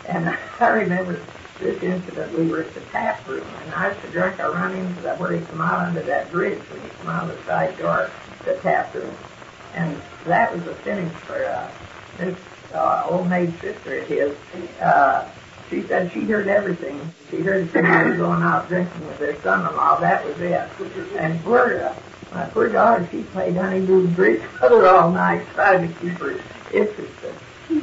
And 0.08 0.28
I 0.60 0.68
remember 0.68 1.20
this 1.58 1.82
incident, 1.82 2.38
we 2.38 2.46
were 2.46 2.62
at 2.62 2.74
the 2.74 2.80
tap 2.92 3.26
room, 3.26 3.46
and 3.64 3.74
I 3.74 3.88
was 3.88 3.98
to 4.02 4.08
drink. 4.08 4.40
I 4.40 4.46
run 4.46 4.74
into 4.74 5.02
that 5.02 5.18
where 5.18 5.32
he 5.32 5.44
come 5.46 5.60
out 5.60 5.86
under 5.86 6.02
that 6.02 6.30
bridge 6.30 6.58
when 6.70 6.80
he 6.82 6.88
come 7.00 7.08
out 7.08 7.28
of 7.28 7.36
the 7.36 7.44
side 7.44 7.76
door, 7.78 8.10
the 8.44 8.54
tap 8.56 8.94
room. 8.94 9.14
And 9.74 10.00
that 10.26 10.54
was 10.54 10.66
a 10.66 10.74
finish 10.76 11.12
for 11.12 11.44
uh, 11.44 11.70
this 12.18 12.38
uh, 12.74 13.06
old 13.08 13.28
maid 13.28 13.52
sister 13.60 13.98
of 13.98 14.08
his. 14.08 14.36
Uh, 14.80 15.28
she 15.70 15.82
said 15.82 16.12
she 16.12 16.20
heard 16.20 16.46
everything. 16.48 17.00
She 17.30 17.38
heard 17.38 17.70
somebody 17.72 18.16
going 18.16 18.42
out 18.42 18.68
drinking 18.68 19.06
with 19.06 19.18
their 19.18 19.40
son-in-law. 19.42 20.00
That 20.00 20.24
was 20.24 20.40
it. 20.40 20.68
And 21.16 21.42
poor, 21.42 21.80
uh, 21.80 21.94
my 22.32 22.46
poor 22.46 22.68
daughter, 22.68 23.08
she 23.10 23.22
played 23.24 23.56
honeymoon 23.56 24.12
bridge 24.14 24.40
with 24.42 24.50
her 24.60 24.86
all 24.86 25.10
night, 25.10 25.44
trying 25.54 25.88
to 25.88 26.00
keep 26.00 26.12
her 26.18 26.40
interested. 26.72 27.34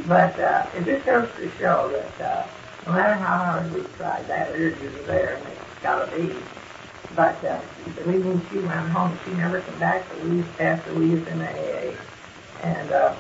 But 0.08 0.40
uh, 0.40 0.66
it 0.76 0.86
just 0.86 1.06
goes 1.06 1.30
to 1.38 1.50
show 1.58 1.90
that 1.92 2.26
uh, 2.26 2.48
no 2.86 2.94
matter 2.94 3.14
how 3.16 3.38
hard 3.38 3.74
we 3.74 3.82
tried, 3.98 4.28
that 4.28 4.50
urge 4.52 4.80
is 4.82 5.06
there, 5.06 5.36
and 5.36 5.48
it's 5.48 5.82
got 5.82 6.10
to 6.10 6.18
be. 6.18 6.34
But 7.16 7.44
uh, 7.44 7.62
the 7.96 8.16
evening 8.16 8.42
she 8.52 8.60
went 8.60 8.90
home, 8.90 9.18
she 9.26 9.32
never 9.34 9.62
came 9.62 9.80
back 9.80 10.10
to 10.10 10.28
we, 10.28 10.44
after 10.60 10.94
we 10.94 11.10
was 11.10 11.28
in 11.28 11.42
AA. 11.42 11.96
And 12.64 12.92
uh, 12.92 13.16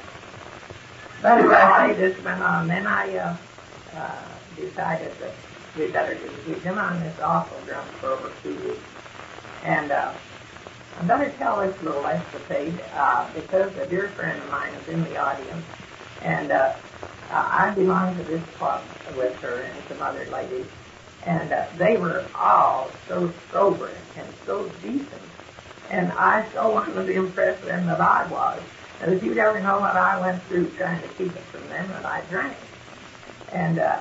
but 1.24 1.40
as 1.40 1.50
I 1.50 1.94
this 1.94 2.22
went 2.22 2.44
on. 2.44 2.68
Then 2.68 2.86
I 2.86 3.16
uh, 3.16 3.38
uh, 3.96 4.26
decided 4.58 5.14
that 5.20 5.32
we 5.78 5.88
better 5.90 6.16
do. 6.16 6.30
We've 6.46 6.68
on 6.68 7.00
this 7.00 7.18
awful 7.22 7.58
drunk 7.66 7.88
for 7.94 8.08
over 8.08 8.32
two 8.44 8.54
weeks. 8.56 8.84
And 9.64 9.92
uh, 9.92 10.12
I 11.00 11.04
better 11.06 11.32
tell 11.38 11.62
this 11.62 11.82
little 11.82 12.06
escapade 12.06 12.78
uh, 12.94 13.30
because 13.34 13.76
a 13.78 13.88
dear 13.88 14.10
friend 14.10 14.38
of 14.38 14.52
mine 14.52 14.74
is 14.74 14.88
in 14.90 15.02
the 15.06 15.18
audience. 15.18 15.66
And 16.22 16.52
uh, 16.52 16.74
I 17.32 17.72
belong 17.74 18.18
to 18.18 18.24
this 18.24 18.44
club 18.58 18.84
with 19.16 19.34
her 19.40 19.62
and 19.62 19.84
some 19.88 20.02
other 20.02 20.26
ladies. 20.26 20.66
And 21.26 21.54
uh, 21.54 21.68
they 21.78 21.96
were 21.96 22.26
all 22.36 22.92
so 23.08 23.32
sober 23.50 23.92
and 24.18 24.28
so 24.46 24.70
decent. 24.82 25.10
And 25.90 26.12
I 26.12 26.46
so 26.54 26.70
wanted 26.70 26.96
to 26.96 27.14
impress 27.14 27.62
them 27.62 27.86
that 27.86 28.02
I 28.02 28.28
was. 28.28 28.62
And 29.01 29.13
if 29.13 29.23
you'd 29.23 29.38
ever 29.38 29.60
know 29.60 29.79
what 29.79 29.95
I 29.97 30.19
went 30.19 30.41
through 30.43 30.69
trying 30.71 31.01
to 31.01 31.08
keep 31.10 31.36
it 31.36 31.43
from 31.51 31.67
them, 31.69 31.89
that 31.89 32.06
I 32.06 32.21
drank. 32.29 32.58
And 33.51 33.79
uh, 33.79 33.99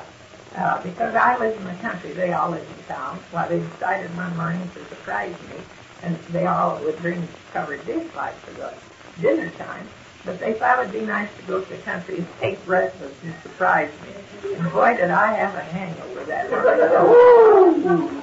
uh, 0.57 0.83
because 0.83 1.15
I 1.15 1.37
live 1.39 1.57
in 1.57 1.65
the 1.65 1.75
country, 1.75 2.13
they 2.13 2.33
all 2.33 2.51
live 2.51 2.67
in 2.67 2.85
town. 2.85 3.23
Well, 3.33 3.49
they 3.49 3.61
decided 3.61 4.15
one 4.17 4.37
morning 4.37 4.71
to 4.75 4.85
surprise 4.87 5.35
me, 5.49 5.57
and 6.03 6.19
they 6.31 6.47
all 6.47 6.79
would 6.79 6.99
bring 7.01 7.27
covered 7.53 7.85
dish 7.87 8.07
lights 8.15 8.39
for 8.45 8.53
the 8.53 8.75
dinner 9.21 9.51
time. 9.51 9.89
But 10.25 10.39
they 10.39 10.53
thought 10.53 10.79
it'd 10.81 10.93
be 10.93 11.01
nice 11.01 11.29
to 11.37 11.43
go 11.43 11.61
to 11.61 11.69
the 11.69 11.79
country 11.79 12.19
and 12.19 12.27
take 12.39 12.65
breakfast 12.65 13.15
and 13.25 13.35
surprise 13.43 13.91
me. 14.03 14.55
And 14.55 14.71
boy, 14.73 14.97
did 14.97 15.11
I 15.11 15.35
have 15.35 15.55
a 15.55 15.61
hangover 15.61 16.25
that 16.25 16.51
morning. 16.51 18.23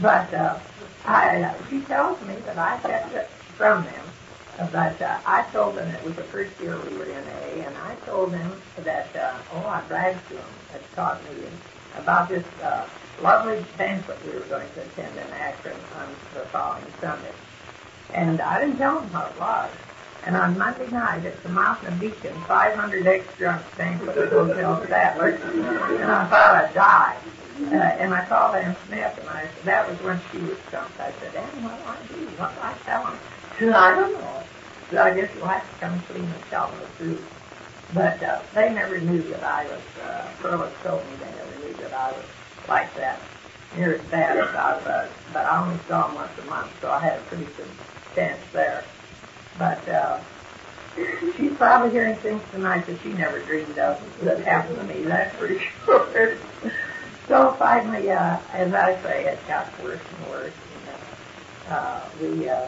but 0.00 0.32
uh, 0.32 0.58
I, 1.04 1.42
uh, 1.42 1.54
she 1.68 1.80
tells 1.82 2.20
me 2.22 2.36
that 2.46 2.58
I 2.58 2.78
kept 2.78 3.14
it 3.14 3.28
from 3.56 3.84
them. 3.84 4.04
But 4.58 5.00
uh, 5.02 5.20
I 5.26 5.42
told 5.52 5.76
them 5.76 5.88
it 5.88 6.02
was 6.02 6.16
the 6.16 6.24
first 6.24 6.58
year 6.60 6.80
we 6.80 6.96
were 6.96 7.04
in 7.04 7.28
A, 7.28 7.66
and 7.66 7.76
I 7.76 7.94
told 8.06 8.32
them 8.32 8.60
that, 8.78 9.14
uh, 9.14 9.38
oh, 9.52 9.66
I 9.66 9.82
bragged 9.82 10.26
to 10.28 10.34
them 10.34 10.44
the 10.72 10.78
talk 10.96 11.20
meeting 11.28 11.58
about 11.94 12.30
this 12.30 12.44
uh, 12.62 12.86
lovely 13.20 13.64
banquet 13.76 14.16
we 14.24 14.32
were 14.32 14.46
going 14.48 14.68
to 14.74 14.80
attend 14.80 15.12
in 15.18 15.32
Akron 15.34 15.76
on 15.94 16.16
the 16.34 16.40
following 16.52 16.84
Sunday. 17.00 17.32
And 18.14 18.40
I 18.40 18.60
didn't 18.60 18.78
tell 18.78 19.00
them 19.00 19.12
what 19.12 19.30
it 19.30 19.38
was. 19.38 19.70
And 20.26 20.36
on 20.36 20.58
Monday 20.58 20.90
night 20.90 21.24
at 21.24 21.40
the 21.44 21.48
Mountain 21.50 21.98
Beacon, 21.98 22.34
500 22.48 23.06
ex-drunks 23.06 23.64
came 23.76 24.00
to 24.00 24.06
the 24.06 24.12
Hotel 24.26 24.84
Statler, 24.84 25.40
and 25.40 26.10
I 26.10 26.26
thought 26.26 26.54
I'd 26.56 26.74
die. 26.74 27.16
Uh, 27.62 27.76
and 27.76 28.12
I 28.12 28.26
called 28.26 28.56
Anne 28.56 28.76
Smith, 28.86 29.16
and 29.20 29.28
I 29.28 29.42
said, 29.42 29.64
that 29.64 29.88
was 29.88 30.02
when 30.02 30.20
she 30.30 30.38
was 30.38 30.58
stumped. 30.68 30.98
I 30.98 31.12
said, 31.20 31.36
Ann, 31.36 31.62
what 31.62 31.78
do 31.78 31.84
I 31.88 32.18
do? 32.18 32.26
What 32.36 32.54
do 32.54 32.60
I 32.60 32.74
tell 32.84 33.06
him? 33.06 33.18
She 33.56 33.64
said, 33.66 33.74
I 33.74 33.94
don't 33.94 34.12
know. 34.14 34.42
So 34.90 35.02
I 35.02 35.14
guess 35.14 35.30
you'll 35.36 35.46
have 35.46 35.62
to 35.62 35.78
come 35.78 36.00
clean 36.00 36.24
and 36.24 36.42
tell 36.50 36.70
them 36.70 36.80
the 36.80 37.04
truth. 37.04 37.32
But 37.94 38.22
uh, 38.22 38.42
they 38.52 38.74
never 38.74 38.98
knew 38.98 39.22
that 39.22 39.44
I 39.44 39.64
was, 39.64 39.82
uh, 40.04 40.28
Perlis 40.40 40.72
told 40.82 41.02
me 41.06 41.16
they 41.20 41.30
never 41.30 41.66
knew 41.66 41.74
that 41.84 41.92
I 41.94 42.10
was 42.10 42.24
like 42.68 42.92
that, 42.96 43.20
near 43.76 43.94
as 43.94 44.02
bad 44.10 44.36
as 44.36 44.54
I 44.54 44.74
was. 44.84 45.10
But 45.32 45.46
I 45.46 45.62
only 45.64 45.78
saw 45.86 46.08
them 46.08 46.16
once 46.16 46.32
a 46.42 46.44
month, 46.46 46.70
so 46.80 46.90
I 46.90 46.98
had 46.98 47.20
a 47.20 47.22
pretty 47.22 47.46
good 47.56 47.68
chance 48.14 48.40
there. 48.52 48.84
But 49.58 49.88
uh, 49.88 50.20
she's 51.36 51.56
probably 51.56 51.90
hearing 51.90 52.16
things 52.16 52.42
tonight 52.50 52.86
that 52.86 53.00
she 53.02 53.12
never 53.12 53.40
dreamed 53.40 53.78
of 53.78 54.02
that 54.22 54.40
happened 54.40 54.76
to 54.76 54.84
me, 54.84 55.02
that's 55.02 55.34
for 55.36 55.48
sure. 55.84 56.38
so 57.28 57.52
finally, 57.58 58.10
uh, 58.10 58.38
as 58.52 58.72
I 58.74 59.00
say, 59.02 59.24
it 59.24 59.38
got 59.48 59.66
worse 59.82 60.00
and 60.18 60.30
worse. 60.30 60.52
And, 60.86 61.72
uh, 61.72 62.00
we, 62.20 62.48
uh, 62.48 62.66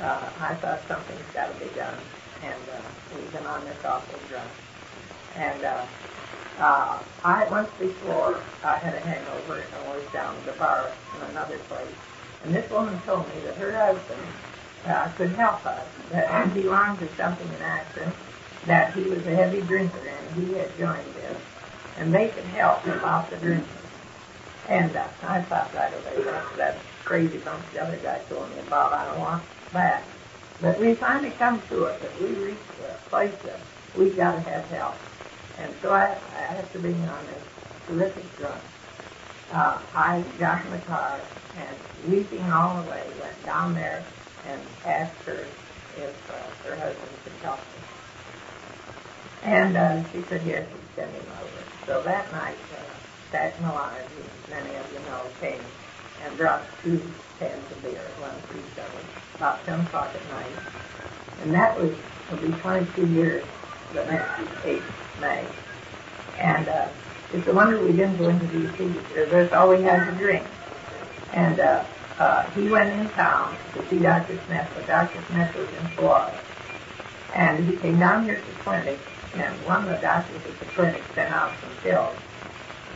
uh, 0.00 0.30
I 0.40 0.54
thought 0.56 0.80
something's 0.88 1.20
got 1.34 1.52
to 1.52 1.64
be 1.64 1.70
done 1.74 1.96
and 2.42 2.62
uh, 2.74 2.80
we've 3.14 3.32
been 3.32 3.46
on 3.46 3.64
this 3.64 3.84
awful 3.84 4.18
drug. 4.28 4.48
And 5.36 5.64
uh, 5.64 5.86
uh, 6.58 6.98
I 7.24 7.48
once 7.48 7.70
before 7.78 8.40
I 8.64 8.76
had 8.76 8.94
a 8.94 9.00
hangover 9.00 9.64
and 9.74 9.86
was 9.86 10.02
down 10.12 10.36
at 10.36 10.44
the 10.46 10.52
bar 10.52 10.90
in 11.16 11.30
another 11.30 11.58
place, 11.68 11.86
and 12.44 12.54
this 12.54 12.68
woman 12.70 13.00
told 13.06 13.28
me 13.34 13.40
that 13.42 13.56
her 13.56 13.72
husband 13.72 14.20
uh, 14.86 15.08
could 15.16 15.30
help 15.30 15.64
us, 15.66 15.86
that 16.10 16.54
he 16.54 16.62
belonged 16.62 16.98
to 17.00 17.08
something 17.16 17.48
in 17.48 17.62
action, 17.62 18.12
that 18.66 18.94
he 18.94 19.02
was 19.02 19.26
a 19.26 19.34
heavy 19.34 19.60
drinker 19.62 19.98
and 19.98 20.44
he 20.44 20.54
had 20.54 20.76
joined 20.78 21.14
this, 21.14 21.40
and 21.98 22.14
they 22.14 22.28
could 22.28 22.44
help 22.44 22.84
about 22.86 23.30
the 23.30 23.36
drinking. 23.36 23.68
And 24.68 24.94
uh, 24.96 25.06
I 25.22 25.42
thought 25.42 25.74
right 25.74 25.92
away, 25.92 26.24
that's 26.24 26.56
that 26.56 26.76
crazy 27.04 27.38
bunch 27.38 27.64
the 27.72 27.82
other 27.82 27.96
guy 27.96 28.20
told 28.28 28.48
me 28.50 28.60
about. 28.66 28.92
I 28.92 29.06
don't 29.06 29.20
want 29.20 29.42
that. 29.72 30.04
But 30.60 30.78
we 30.78 30.94
finally 30.94 31.30
come 31.30 31.60
to 31.68 31.84
it 31.86 32.00
that 32.00 32.20
we 32.20 32.28
reached 32.28 32.60
a 32.88 33.08
place 33.08 33.34
that 33.44 33.58
we've 33.96 34.16
got 34.16 34.32
to 34.32 34.40
have 34.40 34.64
help. 34.66 34.94
And 35.58 35.74
so 35.82 35.92
I, 35.92 36.16
I 36.36 36.40
after 36.54 36.78
being 36.78 37.08
on 37.08 37.26
this 37.26 37.42
terrific 37.86 38.36
drug, 38.38 38.60
uh, 39.52 39.78
I 39.94 40.24
got 40.38 40.64
in 40.64 40.70
the 40.70 40.78
car 40.78 41.20
and 41.56 42.12
weeping 42.12 42.50
all 42.50 42.82
the 42.82 42.90
way 42.90 43.04
went 43.20 43.44
down 43.44 43.74
there 43.74 44.04
and 44.48 44.60
asked 44.84 45.22
her 45.24 45.46
if 45.96 46.30
uh, 46.30 46.68
her 46.68 46.76
husband 46.76 47.10
could 47.24 47.32
help 47.42 47.58
me. 47.58 47.82
And 49.44 49.76
uh, 49.76 50.02
she 50.12 50.22
said 50.22 50.42
yes, 50.46 50.66
she'd 50.68 50.96
send 50.96 51.12
him 51.12 51.24
over. 51.40 51.62
So 51.86 52.02
that 52.02 52.30
night, 52.32 52.56
uh, 52.74 52.82
Pat 53.32 53.54
who 53.54 54.52
many 54.52 54.76
of 54.76 54.92
you 54.92 54.98
know, 55.10 55.22
came 55.40 55.60
and 56.24 56.36
brought 56.36 56.62
two 56.82 57.00
cans 57.38 57.70
of 57.72 57.82
beer, 57.82 58.00
one 58.20 58.30
for 58.42 58.56
each 58.56 58.78
of 58.78 58.94
us 58.94 59.12
about 59.36 59.64
10 59.66 59.80
o'clock 59.80 60.14
at 60.14 60.30
night. 60.30 60.52
And 61.42 61.52
that 61.54 61.80
was, 61.80 61.90
will 62.30 62.38
be 62.38 62.52
22 62.60 63.06
years 63.08 63.44
the 63.92 64.04
next 64.04 64.40
8th 64.62 64.82
May. 65.20 65.44
And 66.38 66.68
uh, 66.68 66.88
it's 67.32 67.46
a 67.48 67.52
wonder 67.52 67.82
we 67.82 67.92
didn't 67.92 68.18
go 68.18 68.28
into 68.28 68.46
D.C. 68.46 68.94
That's 69.14 69.52
all 69.52 69.70
we 69.70 69.82
had 69.82 70.10
to 70.10 70.16
drink. 70.16 70.46
And 71.32 71.58
uh, 71.58 71.84
uh, 72.22 72.50
he 72.50 72.68
went 72.68 72.90
in 72.98 73.08
town 73.10 73.56
to 73.74 73.88
see 73.88 73.98
Dr. 73.98 74.38
Smith, 74.46 74.70
but 74.74 74.86
Dr. 74.86 75.20
Smith 75.30 75.54
was 75.56 75.68
in 75.68 75.86
Florida. 75.96 76.38
And 77.34 77.64
he 77.64 77.76
came 77.76 77.98
down 77.98 78.24
here 78.24 78.36
to 78.36 78.46
the 78.46 78.58
clinic, 78.60 78.98
and 79.34 79.54
one 79.66 79.82
of 79.84 79.88
the 79.88 79.96
doctors 79.96 80.44
at 80.44 80.58
the 80.58 80.66
clinic 80.66 81.02
sent 81.14 81.32
out 81.32 81.52
some 81.60 81.70
pills. 81.82 82.16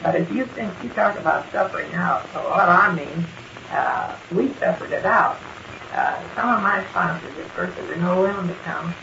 But 0.03 0.15
if 0.15 0.31
you 0.31 0.45
think 0.45 0.73
you 0.83 0.91
talk 0.91 1.19
about 1.19 1.51
suffering 1.51 1.93
out, 1.95 2.23
so 2.33 2.41
what 2.51 2.69
I 2.69 2.95
mean, 2.95 3.25
uh, 3.71 4.17
we 4.33 4.53
suffered 4.55 4.93
it 4.93 5.05
out 5.05 5.39
uh, 5.97 6.21
some 6.35 6.49
of 6.51 6.63
my 6.63 6.85
sponsors 6.91 7.39
at 7.39 7.47
first 7.53 7.75
there 7.77 7.87
were 7.87 7.97
no 7.97 8.21
women 8.21 8.49
to 8.49 8.55
come, 8.57 8.95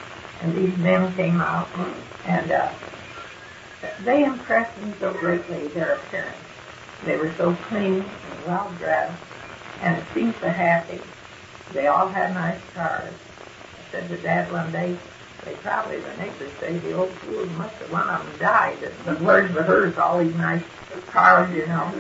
and 0.42 0.56
these 0.56 0.78
men 0.78 1.12
came 1.16 1.42
out, 1.42 1.68
and 2.26 2.52
uh, 2.52 2.72
they 4.04 4.24
impressed 4.24 4.80
me 4.82 4.94
so 5.00 5.12
greatly, 5.14 5.68
their 5.70 5.96
appearance. 5.96 6.38
They 7.04 7.18
were 7.18 7.34
so 7.34 7.56
clean 7.68 8.02
and 8.02 8.46
well 8.46 8.72
dressed, 8.78 9.20
and 9.84 9.98
it 9.98 10.06
seemed 10.14 10.34
so 10.40 10.48
happy. 10.48 11.00
They 11.74 11.88
all 11.88 12.08
had 12.08 12.34
nice 12.34 12.60
cars. 12.74 13.14
I 13.14 13.92
said 13.92 14.08
to 14.10 14.18
Dad 14.18 14.52
one 14.52 14.72
day, 14.72 14.98
they 15.44 15.56
probably, 15.56 16.00
the 16.00 16.16
neighbors 16.18 16.52
say, 16.60 16.78
the 16.78 16.94
old 16.94 17.12
fool 17.12 17.46
must 17.58 17.76
have, 17.76 17.92
one 17.92 18.10
of 18.10 18.26
them 18.26 18.40
died. 18.40 18.78
The 19.04 19.16
words 19.16 19.54
were 19.54 19.64
hers, 19.64 19.98
all 19.98 20.24
these 20.24 20.36
nice 20.36 20.64
cars, 21.10 21.54
you 21.54 21.68
know. 21.68 21.92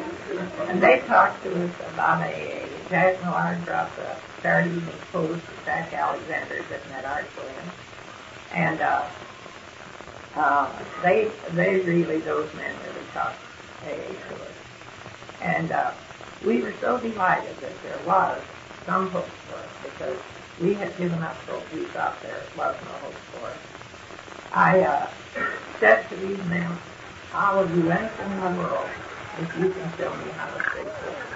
And 0.67 0.81
they 0.81 0.99
talked 1.07 1.43
to 1.43 1.65
us 1.65 1.71
about 1.93 2.21
a, 2.21 2.63
a 2.63 2.67
Jack 2.89 3.21
Millard 3.21 3.65
dropped 3.65 3.99
a 3.99 4.15
Saturday 4.41 4.75
evening 4.75 4.95
post 5.11 5.41
that 5.65 5.91
Jack 5.91 5.93
Alexander 5.93 6.55
had 6.55 6.71
written 6.71 6.89
that 6.91 7.05
article 7.05 7.43
in. 7.43 8.57
And, 8.57 8.81
uh, 8.81 9.05
uh, 10.35 10.71
they, 11.03 11.29
they 11.51 11.81
really, 11.81 12.19
those 12.19 12.51
men 12.53 12.73
really 12.85 13.05
talked 13.13 13.39
AA 13.85 14.07
to 14.07 14.35
us. 14.35 14.51
And, 15.41 15.71
uh, 15.71 15.91
we 16.43 16.61
were 16.61 16.73
so 16.81 16.97
delighted 16.99 17.55
that 17.61 17.83
there 17.83 17.99
was 18.05 18.41
some 18.85 19.09
hope 19.09 19.25
for 19.25 19.55
us 19.55 19.69
because 19.83 20.17
we 20.61 20.73
had 20.73 20.95
given 20.97 21.21
up 21.21 21.35
hope. 21.47 21.63
We 21.73 21.85
thought 21.85 22.21
there 22.21 22.41
was 22.57 22.75
no 22.85 22.91
hope 22.91 23.13
for 23.13 23.47
us. 23.47 23.57
I 24.51 24.81
uh, 24.81 25.09
said 25.79 26.07
to 26.09 26.15
these 26.17 26.43
men, 26.45 26.77
I 27.33 27.55
will 27.55 27.67
do 27.67 27.89
anything 27.89 28.31
in 28.31 28.41
the 28.41 28.61
world 28.61 28.89
if 29.39 29.57
you 29.57 29.69
can 29.69 29.97
show 29.97 30.13
me 30.17 30.31
how 30.31 30.45
to 30.45 30.63
stay 30.69 30.83
sober. 30.83 31.33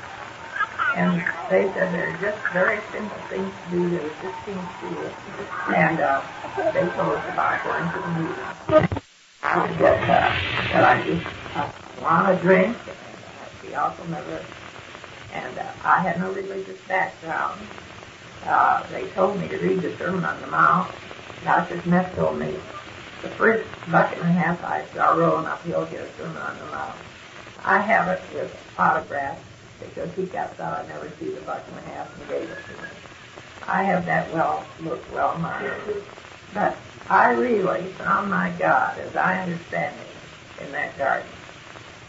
And 0.95 1.21
they 1.49 1.71
said 1.73 1.93
there 1.93 2.09
are 2.09 2.17
just 2.21 2.37
very 2.53 2.79
simple 2.91 3.17
things 3.29 3.53
to 3.65 3.71
do. 3.71 3.89
There 3.89 4.01
were 4.01 4.13
16 4.21 4.57
schools. 4.77 5.13
And 5.75 5.99
uh, 5.99 6.21
they 6.73 6.81
told 6.93 7.15
us 7.17 7.25
about 7.33 7.63
going 7.63 7.91
to 7.91 7.99
the 8.01 8.07
meeting. 8.17 9.01
I 9.43 9.67
said 9.77 10.03
uh, 10.03 10.07
that 10.07 10.83
I 10.83 11.07
just 11.07 11.25
uh, 11.55 11.71
want 12.01 12.27
to 12.27 12.41
drink. 12.43 12.77
And 12.87 13.49
she 13.61 13.73
also 13.73 14.03
never, 14.05 14.43
and 15.37 15.57
uh, 15.57 15.71
I 15.83 16.01
had 16.01 16.19
no 16.19 16.31
religious 16.31 16.79
background 16.87 17.59
uh, 18.47 18.85
they 18.91 19.05
told 19.09 19.39
me 19.39 19.47
to 19.49 19.57
read 19.57 19.81
the 19.81 19.95
Sermon 19.97 20.23
on 20.23 20.39
the 20.41 20.47
Mount. 20.47 20.89
Dr. 21.43 21.81
Smith 21.81 22.15
told 22.15 22.39
me 22.39 22.55
the 23.21 23.29
first 23.29 23.67
bucket 23.91 24.19
and 24.19 24.29
a 24.29 24.31
half 24.31 24.63
I 24.63 24.85
saw 24.93 25.11
rolling 25.11 25.45
uphill 25.45 25.85
get 25.85 26.01
a 26.01 26.13
Sermon 26.13 26.37
on 26.37 26.57
the 26.57 26.65
Mount. 26.65 26.95
I 27.65 27.81
have 27.81 28.07
it 28.07 28.21
with 28.33 28.73
autograph 28.77 29.37
because 29.79 30.09
he 30.15 30.25
got 30.27 30.55
thought 30.55 30.79
I'd 30.79 30.87
never 30.87 31.11
see 31.19 31.29
the 31.29 31.41
bucket 31.41 31.67
and 31.69 31.79
a 31.79 31.89
half 31.89 32.19
and 32.19 32.29
gave 32.29 32.49
it 32.49 32.55
to 32.55 32.81
me. 32.81 32.89
I 33.67 33.83
have 33.83 34.05
that 34.05 34.33
well, 34.33 34.65
look 34.81 35.03
well 35.13 35.37
marked. 35.39 35.89
But 36.53 36.77
I 37.09 37.31
really 37.31 37.91
found 37.93 38.29
my 38.29 38.51
God, 38.51 38.97
as 38.99 39.15
I 39.15 39.41
understand 39.41 39.95
it, 39.99 40.63
in 40.63 40.71
that 40.71 40.97
garden. 40.97 41.27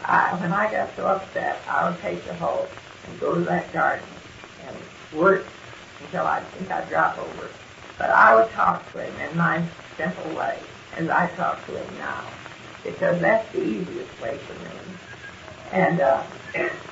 I, 0.05 0.35
when 0.41 0.53
I 0.53 0.71
got 0.71 0.95
so 0.95 1.07
upset, 1.07 1.61
I 1.69 1.91
would 1.91 2.01
take 2.01 2.25
the 2.25 2.35
hoe 2.35 2.69
and 3.09 3.21
go 3.21 3.35
to 3.35 3.41
that 3.43 3.73
garden 3.73 4.07
and 4.67 4.77
work 5.19 5.47
until 6.05 6.27
I 6.27 6.41
think 6.41 6.71
I'd 6.71 6.89
drop 6.89 7.19
over. 7.19 7.51
But 7.99 8.11
I 8.11 8.35
would 8.37 8.51
talk 8.53 8.91
to 8.93 9.03
him 9.03 9.21
in 9.21 9.37
my 9.37 9.65
simple 9.97 10.31
way, 10.35 10.59
as 10.97 11.09
I 11.09 11.27
talk 11.37 11.65
to 11.67 11.77
him 11.77 11.99
now, 11.99 12.25
because 12.85 13.21
that's 13.21 13.51
the 13.53 13.63
easiest 13.63 14.21
way 14.23 14.39
for 14.39 14.55
me. 14.65 14.71
And 15.73 16.01
uh, 16.01 16.23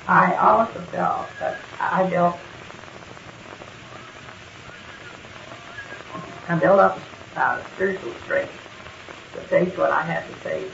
I 0.07 0.35
also 0.35 0.79
felt 0.91 1.27
that 1.39 1.57
I 1.79 2.03
built, 2.09 2.37
I 6.47 6.55
built 6.55 6.79
up 6.79 6.99
uh, 7.35 7.63
spiritual 7.75 8.13
strength 8.25 8.53
to 9.33 9.41
face 9.41 9.75
what 9.77 9.91
I 9.91 10.01
had 10.01 10.27
to 10.27 10.33
face. 10.35 10.71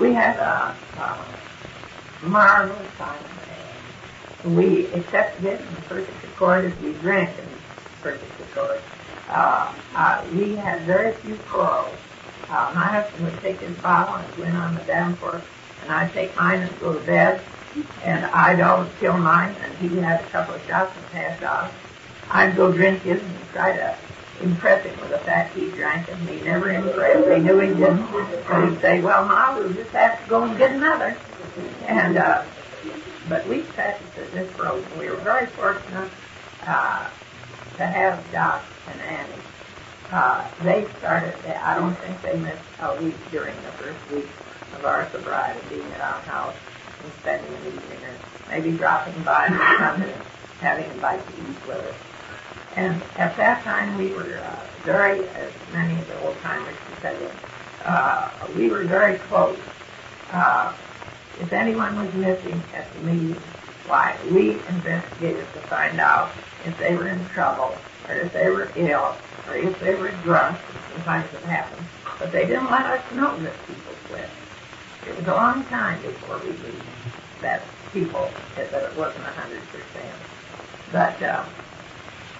We 0.00 0.12
had 0.12 0.36
a, 0.36 0.74
a 0.98 2.26
marvelous 2.26 2.90
time 2.98 3.18
we 4.44 4.86
accepted 4.88 5.44
it 5.44 5.60
in 5.60 5.66
perfect 5.88 6.24
accord 6.24 6.66
as 6.66 6.78
we 6.80 6.92
drank 6.94 7.36
in 7.38 7.48
perfect 8.02 8.40
accord. 8.40 8.80
Uh, 9.28 9.74
uh, 9.94 10.24
we 10.34 10.54
had 10.54 10.82
very 10.82 11.12
few 11.14 11.36
quarrels. 11.48 11.94
Uh, 12.48 12.70
my 12.74 12.86
husband 12.86 13.24
would 13.24 13.40
take 13.40 13.58
his 13.58 13.76
bottle 13.78 14.14
and 14.14 14.38
went 14.38 14.54
on 14.54 14.74
the 14.74 14.82
davenport, 14.82 15.42
and 15.82 15.90
I'd 15.90 16.12
take 16.12 16.36
mine 16.36 16.60
and 16.60 16.80
go 16.80 16.92
to 16.94 17.00
bed, 17.00 17.40
and 18.04 18.24
I'd 18.26 18.60
always 18.60 18.90
kill 19.00 19.18
mine, 19.18 19.56
and 19.62 19.76
he 19.78 19.96
had 19.98 20.20
a 20.20 20.24
couple 20.28 20.54
of 20.54 20.64
shots 20.66 20.96
and 20.96 21.06
passed 21.06 21.42
out. 21.42 21.72
I'd 22.30 22.56
go 22.56 22.72
drink 22.72 23.02
his 23.02 23.20
and 23.20 23.48
try 23.52 23.76
to 23.76 23.96
impress 24.42 24.84
him 24.84 25.00
with 25.00 25.10
the 25.10 25.18
fact 25.18 25.56
he 25.56 25.70
drank 25.70 26.08
and 26.08 26.28
he 26.28 26.40
never 26.40 26.70
impressed. 26.70 27.26
They 27.26 27.40
knew 27.40 27.58
he 27.60 27.68
didn't. 27.68 28.06
So 28.46 28.66
he'd 28.66 28.80
say, 28.80 29.00
well, 29.00 29.24
Ma, 29.26 29.56
we'll 29.56 29.72
just 29.72 29.90
have 29.90 30.22
to 30.22 30.28
go 30.28 30.44
and 30.44 30.58
get 30.58 30.72
another. 30.72 31.16
And 31.86 32.18
uh, 32.18 32.44
but 33.28 33.46
we 33.48 33.62
passed 33.62 34.02
this 34.32 34.58
road, 34.58 34.84
we 34.98 35.08
were 35.08 35.16
very 35.16 35.46
fortunate 35.46 36.10
uh, 36.66 37.08
to 37.76 37.86
have 37.86 38.24
Doc 38.32 38.62
and 38.90 39.00
Annie. 39.00 39.42
uh, 40.12 40.48
they 40.62 40.86
started, 40.98 41.34
I 41.46 41.74
don't 41.74 41.94
think 41.96 42.22
they 42.22 42.36
missed 42.38 42.62
a 42.80 43.02
week 43.02 43.16
during 43.30 43.54
the 43.56 43.72
first 43.72 44.10
week 44.12 44.28
of 44.76 44.84
our 44.84 45.08
sobriety 45.10 45.60
being 45.68 45.92
at 45.92 46.00
our 46.00 46.20
house 46.22 46.54
and 47.02 47.12
spending 47.20 47.52
an 47.52 47.66
evening 47.66 47.98
or 48.04 48.14
maybe 48.48 48.76
dropping 48.76 49.20
by 49.22 49.46
and 49.46 50.02
and 50.02 50.22
having 50.60 50.90
a 50.90 50.94
bite 51.00 51.26
to 51.26 51.32
eat 51.32 51.66
with 51.66 51.78
us. 51.78 51.94
And 52.76 53.02
at 53.16 53.36
that 53.36 53.62
time 53.64 53.96
we 53.98 54.12
were 54.12 54.38
uh, 54.38 54.66
very, 54.84 55.26
as 55.28 55.52
many 55.72 55.98
of 55.98 56.06
the 56.06 56.20
old 56.22 56.36
timers 56.40 56.74
tell 57.00 57.16
uh, 57.84 58.30
we 58.56 58.68
were 58.68 58.84
very 58.84 59.18
close. 59.18 59.58
Uh, 60.32 60.72
if 61.40 61.52
anyone 61.52 61.96
was 62.04 62.12
missing 62.14 62.62
at 62.74 62.92
the 62.94 63.00
meeting, 63.00 63.40
why, 63.86 64.16
we 64.30 64.52
investigated 64.68 65.46
to 65.52 65.60
find 65.68 66.00
out 66.00 66.30
if 66.64 66.76
they 66.78 66.94
were 66.94 67.08
in 67.08 67.24
trouble 67.28 67.76
or 68.08 68.14
if 68.14 68.32
they 68.32 68.48
were 68.48 68.70
ill 68.76 69.16
or 69.48 69.56
if 69.56 69.78
they 69.80 69.94
were 69.94 70.10
drunk. 70.24 70.58
Sometimes 70.94 71.32
it 71.32 71.42
happened. 71.44 71.86
But 72.18 72.32
they 72.32 72.46
didn't 72.46 72.70
let 72.70 72.86
us 72.86 73.02
know 73.14 73.38
that 73.40 73.52
people 73.66 73.94
quit. 74.08 74.28
It 75.06 75.16
was 75.18 75.26
a 75.28 75.34
long 75.34 75.64
time 75.66 76.00
before 76.02 76.38
we 76.38 76.50
knew 76.50 76.80
that 77.42 77.62
people, 77.92 78.28
that 78.56 78.72
it 78.72 78.96
wasn't 78.96 79.24
a 79.24 79.30
100%. 79.30 79.60
But 80.92 81.22
uh, 81.22 81.44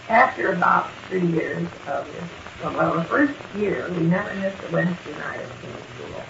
after 0.08 0.52
about 0.52 0.90
three 1.08 1.26
years 1.26 1.68
of 1.86 2.06
this, 2.12 2.24
well, 2.62 2.94
the 2.94 3.04
first 3.04 3.34
year, 3.56 3.88
we 3.90 4.06
never 4.06 4.34
missed 4.34 4.56
a 4.68 4.72
Wednesday 4.72 5.12
night 5.18 5.40
at 5.40 5.48
School. 5.58 6.22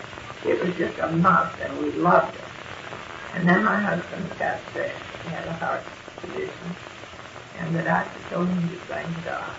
It 0.45 0.65
was 0.65 0.75
just 0.77 0.99
a 0.99 1.11
must, 1.13 1.59
and 1.61 1.79
we 1.79 1.93
loved 1.93 2.35
it. 2.35 2.46
And 3.37 3.47
then 3.47 3.65
my 3.65 3.79
husband 3.79 4.27
got 4.39 4.59
sick. 4.73 4.93
He 5.23 5.29
had 5.29 5.47
a 5.47 5.53
heart 5.53 5.85
condition. 6.23 6.75
And 7.59 7.77
the 7.77 7.83
doctor 7.83 8.19
told 8.31 8.49
him 8.49 8.69
to 8.71 8.77
die. 9.25 9.55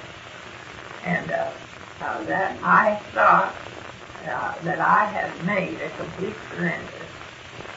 And 1.05 1.31
uh, 1.31 1.51
uh, 2.01 2.23
that 2.23 2.57
I 2.63 2.95
thought 3.13 3.55
uh, 4.25 4.55
that 4.63 4.79
I 4.79 5.05
had 5.05 5.45
made 5.45 5.79
a 5.79 5.89
complete 5.91 6.35
surrender. 6.49 6.87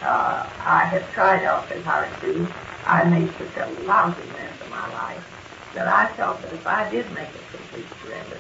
Uh, 0.01 0.49
I 0.65 0.85
had 0.87 1.07
tried 1.13 1.45
off 1.45 1.65
awfully 1.65 1.83
hard 1.83 2.09
to. 2.23 2.49
I 2.87 3.05
made 3.05 3.31
such 3.37 3.57
a 3.59 3.71
lousy 3.83 4.25
mess 4.33 4.61
of 4.63 4.71
my 4.71 4.91
life 4.95 5.71
that 5.75 5.87
I 5.87 6.07
felt 6.15 6.41
that 6.43 6.53
if 6.55 6.67
I 6.67 6.91
did 6.91 7.13
make 7.13 7.29
a 7.29 7.57
complete 7.57 7.87
surrender, 8.03 8.39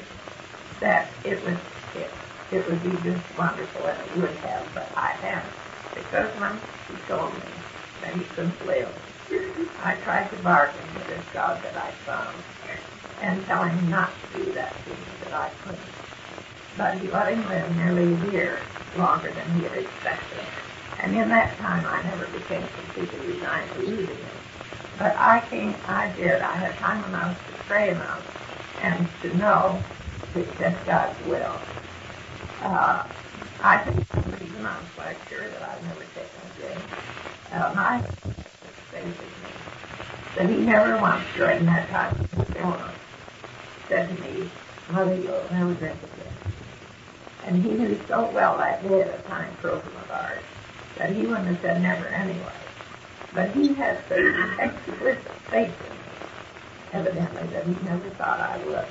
that 0.80 1.10
it 1.24 1.44
would 1.44 1.58
it, 1.94 2.10
it 2.52 2.66
would 2.66 2.82
be 2.82 2.90
just 3.02 3.38
wonderful 3.38 3.86
and 3.86 4.00
it 4.00 4.16
would 4.16 4.36
have, 4.36 4.66
but 4.74 4.90
I 4.96 5.08
haven't. 5.08 5.69
Because 5.94 6.30
when 6.38 6.60
he 6.88 6.96
told 7.08 7.34
me 7.34 7.42
that 8.02 8.14
he 8.14 8.24
couldn't 8.34 8.66
live, 8.66 8.92
I 9.82 9.94
tried 10.04 10.30
to 10.30 10.36
bargain 10.36 10.82
with 10.96 11.06
this 11.08 11.24
God 11.32 11.62
that 11.62 11.76
I 11.76 11.90
found 12.04 12.36
and 13.20 13.46
tell 13.46 13.64
him 13.64 13.90
not 13.90 14.12
to 14.32 14.44
do 14.44 14.52
that 14.52 14.74
me, 14.88 14.94
that 15.24 15.34
I 15.34 15.50
couldn't. 15.62 15.80
But 16.76 16.98
he 16.98 17.08
let 17.10 17.32
him 17.32 17.46
live 17.48 17.76
nearly 17.76 18.14
a 18.14 18.32
year 18.32 18.60
longer 18.96 19.30
than 19.30 19.58
he 19.58 19.64
had 19.64 19.78
expected. 19.78 20.44
And 21.02 21.16
in 21.16 21.28
that 21.28 21.56
time, 21.58 21.86
I 21.86 22.02
never 22.02 22.26
became 22.26 22.66
completely 22.68 23.34
resigned 23.34 23.70
to 23.74 23.80
losing 23.80 24.16
him. 24.16 24.36
But 24.98 25.16
I 25.16 25.42
came, 25.48 25.74
I 25.86 26.12
did. 26.16 26.40
I 26.40 26.56
had 26.56 26.76
time 26.76 27.04
enough 27.04 27.36
to 27.36 27.52
pray 27.66 27.90
enough 27.90 28.22
and 28.82 29.08
to 29.22 29.36
know 29.36 29.82
to 30.34 30.40
accept 30.40 30.86
God's 30.86 31.26
will. 31.26 31.54
Uh, 32.62 33.04
I 33.62 33.78
think 33.78 34.09
reason 34.60 34.66
I'm 34.66 34.86
quite 34.96 35.16
sure 35.28 35.48
that 35.48 35.62
I've 35.62 35.82
never 35.84 36.00
taken 36.14 36.40
a 36.44 36.60
drink. 36.60 36.84
Uh, 37.52 37.72
my 37.74 38.00
stays 38.88 39.04
with 39.04 39.20
me. 39.20 39.50
That 40.36 40.50
he 40.50 40.56
never 40.58 41.00
once 41.00 41.24
during 41.36 41.64
that 41.66 41.88
time 41.88 42.20
of 42.20 42.94
said 43.88 44.08
to 44.08 44.22
me, 44.22 44.50
Mother, 44.90 45.16
you'll 45.16 45.44
never 45.50 45.74
drink 45.74 45.96
again. 45.96 46.54
And 47.46 47.62
he 47.62 47.70
knew 47.70 47.98
so 48.06 48.30
well 48.32 48.58
that 48.58 48.82
day 48.86 49.02
at 49.02 49.18
a 49.18 49.22
time 49.22 49.52
program 49.56 49.96
of 49.96 50.10
ours 50.10 50.42
that 50.96 51.10
he 51.10 51.26
wouldn't 51.26 51.46
have 51.46 51.60
said 51.60 51.82
never 51.82 52.06
anyway. 52.08 52.52
But 53.34 53.50
he 53.50 53.74
had 53.74 53.98
such 54.08 54.18
explicit 54.60 55.32
faith 55.50 55.74
in 55.86 55.94
me, 55.94 57.06
evidently, 57.06 57.46
that 57.48 57.66
he 57.66 57.74
never 57.84 58.10
thought 58.10 58.40
I 58.40 58.58
would. 58.66 58.86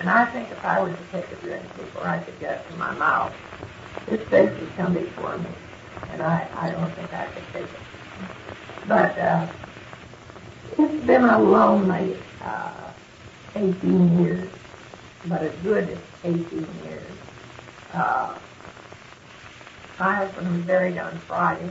And 0.00 0.10
I 0.10 0.26
think 0.26 0.50
if 0.50 0.64
I 0.64 0.82
were 0.82 0.90
to 0.90 0.98
take 1.10 1.30
a 1.32 1.36
drink 1.36 1.62
before 1.76 2.06
I 2.06 2.18
could 2.18 2.38
get 2.40 2.60
it 2.60 2.70
to 2.70 2.76
my 2.76 2.92
mouth, 2.94 3.32
his 4.08 4.20
face 4.28 4.50
would 4.58 4.76
come 4.76 4.94
before 4.94 5.38
me. 5.38 5.46
And 6.12 6.22
I, 6.22 6.48
I 6.56 6.70
don't 6.70 6.90
think 6.92 7.12
I 7.12 7.26
could 7.26 7.52
take 7.52 7.64
it. 7.64 7.80
But 8.86 9.18
uh, 9.18 9.46
it's 10.78 11.04
been 11.06 11.24
a 11.24 11.40
lonely 11.40 12.16
uh, 12.42 12.90
18 13.54 14.22
years, 14.22 14.50
but 15.26 15.42
a 15.42 15.48
good 15.62 15.98
18 16.24 16.66
years. 16.84 17.02
Uh, 17.92 18.34
my 19.98 20.14
husband 20.16 20.52
was 20.52 20.66
buried 20.66 20.98
on 20.98 21.16
Friday, 21.20 21.70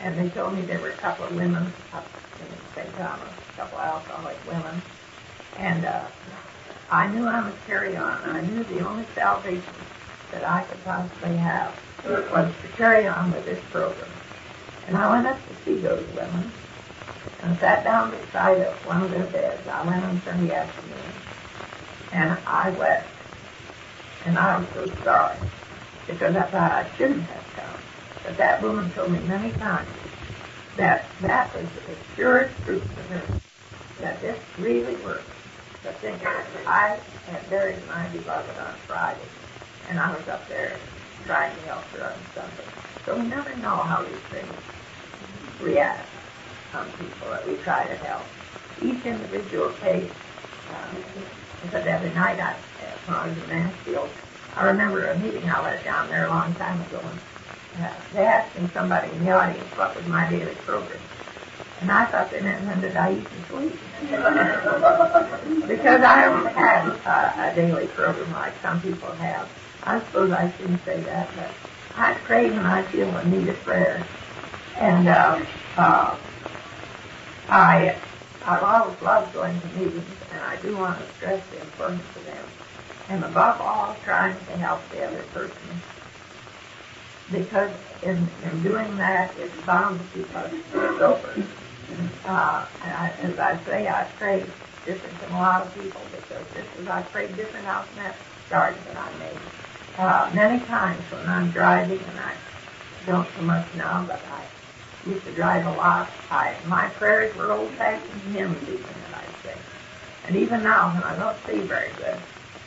and 0.00 0.18
they 0.18 0.28
told 0.34 0.54
me 0.54 0.62
there 0.62 0.78
were 0.80 0.90
a 0.90 0.96
couple 0.96 1.26
of 1.26 1.34
women 1.34 1.72
up 1.92 2.06
in 2.40 2.46
St. 2.74 2.96
Thomas, 2.96 3.28
a 3.54 3.60
couple 3.60 3.78
of 3.78 3.84
alcoholic 3.84 4.36
women, 4.46 4.80
and 5.58 5.84
uh, 5.84 6.04
I 6.90 7.08
knew 7.08 7.26
I 7.26 7.40
must 7.40 7.66
carry 7.66 7.96
on. 7.96 8.22
I 8.22 8.40
knew 8.42 8.62
the 8.64 8.86
only 8.86 9.04
salvation 9.14 9.62
that 10.32 10.48
I 10.48 10.64
could 10.64 10.82
possibly 10.84 11.36
have 11.36 11.78
was 12.04 12.52
to 12.62 12.68
carry 12.76 13.06
on 13.06 13.30
with 13.32 13.44
this 13.44 13.62
program. 13.70 14.10
And 14.86 14.96
I 14.96 15.10
went 15.10 15.26
up 15.26 15.38
to 15.48 15.54
see 15.64 15.78
those 15.78 16.06
women 16.14 16.50
and 17.42 17.58
sat 17.58 17.84
down 17.84 18.10
beside 18.10 18.62
one 18.84 19.02
of 19.02 19.10
their 19.10 19.26
beds. 19.26 19.66
I 19.68 19.86
went 19.86 20.04
on 20.04 20.20
Sunday 20.22 20.52
afternoon, 20.52 21.12
and 22.12 22.38
I 22.46 22.70
wept. 22.70 23.08
And 24.24 24.38
I 24.38 24.58
was 24.58 24.68
so 24.74 24.86
sorry 25.04 25.36
because 26.06 26.36
I 26.36 26.42
thought 26.42 26.72
I 26.72 26.88
shouldn't 26.96 27.22
have 27.22 27.52
come. 27.56 27.80
But 28.24 28.36
that 28.36 28.62
woman 28.62 28.90
told 28.92 29.12
me 29.12 29.18
many 29.20 29.52
times 29.52 29.88
that 30.76 31.06
that 31.20 31.54
was 31.54 31.66
the 31.86 31.94
surest 32.16 32.54
proof 32.62 32.82
to 32.82 33.02
her 33.02 33.40
that 34.00 34.20
this 34.20 34.38
really 34.58 34.96
worked. 34.96 35.28
But 35.82 35.94
think 35.96 36.24
I 36.24 36.98
had 37.26 37.50
buried 37.50 37.78
my 37.88 38.06
beloved 38.08 38.58
on 38.58 38.74
Friday, 38.86 39.20
and 39.92 40.00
I 40.00 40.16
was 40.16 40.26
up 40.26 40.48
there 40.48 40.80
trying 41.26 41.54
to 41.54 41.62
help 41.68 41.84
her 41.92 42.08
on 42.08 42.18
Sunday. 42.34 42.64
So 43.04 43.14
we 43.14 43.28
never 43.28 43.54
know 43.56 43.76
how 43.76 44.02
these 44.02 44.24
things 44.32 44.48
react 45.60 46.08
on 46.72 46.90
people 46.92 47.28
that 47.28 47.46
we 47.46 47.56
try 47.56 47.86
to 47.86 47.96
help. 47.98 48.24
Each 48.80 49.04
individual 49.04 49.68
case, 49.84 50.10
um, 50.72 50.96
because 51.60 51.86
every 51.86 52.08
night 52.14 52.40
I, 52.40 52.56
when 53.04 53.16
I 53.18 53.28
was 53.28 53.36
in 53.36 53.48
Mansfield, 53.48 54.08
I 54.56 54.64
remember 54.64 55.10
a 55.10 55.18
meeting 55.18 55.44
I 55.50 55.60
was 55.60 55.84
down 55.84 56.08
there 56.08 56.24
a 56.26 56.30
long 56.30 56.54
time 56.54 56.80
ago, 56.80 57.04
and 57.76 57.84
uh, 57.84 57.92
they 58.14 58.24
asked 58.24 58.58
me 58.58 58.70
somebody 58.72 59.12
in 59.12 59.26
the 59.26 59.32
audience 59.32 59.68
what 59.76 59.94
was 59.94 60.06
my 60.06 60.30
daily 60.30 60.54
program. 60.64 60.98
And 61.82 61.92
I 61.92 62.06
thought 62.06 62.30
they 62.30 62.40
meant 62.40 62.64
when 62.64 62.80
did 62.80 62.96
I 62.96 63.12
eat 63.12 63.28
and 63.28 63.44
sleep. 63.50 63.76
because 65.68 66.00
I 66.00 66.16
haven't 66.16 66.54
had 66.54 66.88
uh, 67.04 67.52
a 67.52 67.54
daily 67.54 67.88
program 67.88 68.32
like 68.32 68.54
some 68.62 68.80
people 68.80 69.12
have. 69.12 69.46
I 69.84 69.98
suppose 70.00 70.30
I 70.30 70.52
shouldn't 70.52 70.84
say 70.84 71.00
that, 71.00 71.28
but 71.34 71.50
I 71.96 72.14
pray 72.14 72.50
when 72.50 72.64
I 72.64 72.82
feel 72.82 73.08
a 73.16 73.24
need 73.26 73.48
of 73.48 73.56
prayer. 73.60 74.06
And 74.78 75.08
uh, 75.08 75.44
uh, 75.76 76.16
I, 77.48 77.96
I've 78.46 78.62
always 78.62 79.02
loved 79.02 79.34
going 79.34 79.60
to 79.60 79.66
meetings, 79.68 80.04
and 80.32 80.40
I 80.40 80.56
do 80.62 80.76
want 80.76 80.98
to 80.98 81.06
stress 81.14 81.44
the 81.50 81.60
importance 81.60 82.02
of 82.16 82.24
them. 82.24 82.44
And 83.08 83.24
above 83.24 83.60
all, 83.60 83.96
trying 84.04 84.36
to 84.46 84.56
help 84.56 84.80
the 84.90 85.04
other 85.04 85.22
person. 85.34 85.82
Because 87.30 87.72
in, 88.02 88.28
in 88.44 88.62
doing 88.62 88.96
that, 88.98 89.32
it's 89.38 89.54
bound 89.66 90.00
to 90.00 90.18
keep 90.18 90.34
us 90.34 90.52
sober. 90.98 91.44
Uh, 92.24 92.66
and 92.84 92.92
I, 92.92 93.08
as 93.22 93.38
I 93.38 93.64
say, 93.64 93.88
I 93.88 94.04
pray 94.18 94.44
different 94.86 95.20
than 95.20 95.30
a 95.32 95.38
lot 95.38 95.62
of 95.62 95.74
people 95.74 96.00
because 96.10 96.46
this 96.54 96.66
is, 96.78 96.88
I 96.88 97.02
pray 97.02 97.28
different 97.28 97.66
out 97.66 97.86
in 97.92 98.02
that 98.02 98.16
garden 98.48 98.80
that 98.88 98.96
I 98.96 99.18
made. 99.18 99.38
Uh, 99.98 100.30
many 100.34 100.58
times 100.64 101.00
when 101.12 101.28
I'm 101.28 101.50
driving, 101.50 101.98
and 101.98 102.20
I 102.20 102.34
don't 103.06 103.28
so 103.36 103.42
much 103.42 103.66
now, 103.76 104.04
but 104.06 104.20
I 104.26 105.10
used 105.10 105.24
to 105.24 105.32
drive 105.32 105.66
a 105.66 105.72
lot, 105.72 106.10
I, 106.30 106.54
my 106.66 106.88
prayers 106.88 107.34
were 107.36 107.52
old-fashioned 107.52 108.34
hymns 108.34 108.62
even 108.62 108.82
that 108.82 109.18
I'd 109.18 109.42
sing. 109.42 109.62
And 110.26 110.36
even 110.36 110.62
now, 110.62 110.94
when 110.94 111.02
I 111.02 111.16
don't 111.16 111.36
see 111.46 111.66
very 111.66 111.90
good, 111.98 112.18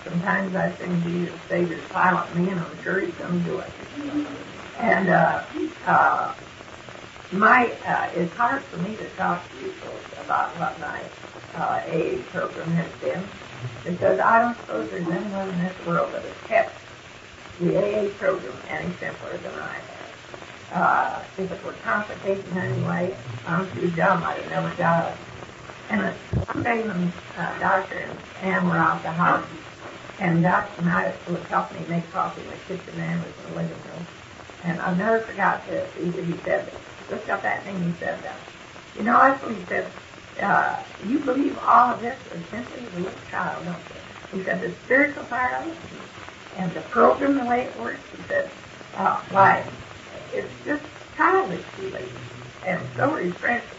sometimes 0.03 0.55
I 0.55 0.71
sing 0.75 1.01
Jesus, 1.03 1.39
Savior, 1.49 1.79
pilot 1.89 2.35
me, 2.35 2.49
and 2.49 2.59
I'm 2.59 2.83
sure 2.83 2.99
he's 2.99 3.13
going 3.15 3.43
to 3.43 3.49
do 3.49 3.59
it. 3.59 3.71
And 4.79 5.09
uh, 5.09 5.43
uh, 5.87 6.33
my, 7.31 7.71
uh, 7.87 8.09
it's 8.13 8.33
hard 8.35 8.61
for 8.63 8.77
me 8.77 8.95
to 8.97 9.09
talk 9.17 9.41
to 9.49 9.65
you 9.65 9.71
folks 9.71 10.23
about 10.23 10.49
what 10.59 10.79
my 10.79 11.01
uh, 11.55 11.81
AA 11.87 12.21
program 12.31 12.69
has 12.71 12.91
been 13.01 13.23
because 13.83 14.19
I 14.19 14.41
don't 14.41 14.57
suppose 14.57 14.89
there's 14.89 15.07
anyone 15.07 15.49
in 15.49 15.59
this 15.59 15.85
world 15.85 16.13
that 16.13 16.21
has 16.21 16.47
kept 16.47 16.84
the 17.59 17.77
AA 17.77 18.09
program 18.17 18.53
any 18.69 18.93
simpler 18.95 19.37
than 19.37 19.53
I 19.53 19.73
have. 19.73 19.85
Uh, 20.73 21.23
if 21.37 21.51
it 21.51 21.63
were 21.63 21.73
complicated 21.83 22.45
in 22.51 22.57
any 22.57 22.81
way, 22.83 23.15
I'm 23.47 23.69
too 23.71 23.89
dumb. 23.91 24.23
I'd 24.23 24.37
have 24.37 24.49
never 24.49 24.75
got 24.75 25.11
it. 25.11 25.17
And 25.89 26.01
uh, 26.01 26.11
one 26.51 26.63
day 26.63 26.81
when 26.81 27.13
uh, 27.37 27.59
Doctor 27.59 27.95
and 27.95 28.17
Anne 28.41 28.67
were 28.67 28.77
out 28.77 29.01
the 29.03 29.11
house, 29.11 29.45
And 30.19 30.43
Doc 30.43 30.69
and 30.77 30.89
I 30.89 31.13
would 31.29 31.41
help 31.43 31.71
me 31.73 31.79
make 31.87 32.09
coffee 32.11 32.41
in 32.41 32.49
the 32.49 32.55
kitchen 32.67 32.99
and 32.99 33.21
was 33.21 33.33
in 33.45 33.51
the 33.51 33.61
living 33.61 33.77
room. 33.83 34.07
And 34.63 34.81
I 34.81 34.95
never 34.95 35.19
forgot 35.19 35.65
this. 35.67 35.89
Either 36.01 36.23
he 36.23 36.33
said, 36.43 36.71
looked 37.11 37.29
up 37.29 37.43
at 37.43 37.65
me 37.65 37.71
and 37.73 37.93
he 37.93 37.99
said, 37.99 38.19
uh, 38.25 38.33
you 38.97 39.03
know, 39.03 39.13
that's 39.13 39.43
what 39.43 39.55
he 39.55 39.63
said, 39.65 39.91
uh, 40.41 40.81
you 41.05 41.19
believe 41.19 41.57
all 41.59 41.93
of 41.93 42.01
this 42.01 42.17
is 42.33 42.45
simply 42.47 42.85
a 42.85 42.99
little 42.99 43.19
child, 43.29 43.63
don't 43.65 43.77
you? 43.77 44.39
He 44.39 44.43
said, 44.43 44.61
the 44.61 44.71
spiritual 44.85 45.23
part 45.25 45.53
of 45.53 45.67
it 45.67 45.77
and 46.57 46.73
the 46.73 46.81
program, 46.81 47.37
the 47.37 47.45
way 47.45 47.65
it 47.65 47.79
works, 47.79 48.01
he 48.15 48.23
said, 48.27 48.49
uh, 48.95 49.21
why, 49.29 49.65
it's 50.33 50.51
just 50.65 50.83
childish 51.17 51.63
feeling 51.77 52.09
and 52.65 52.81
so 52.95 53.11
refreshing. 53.11 53.69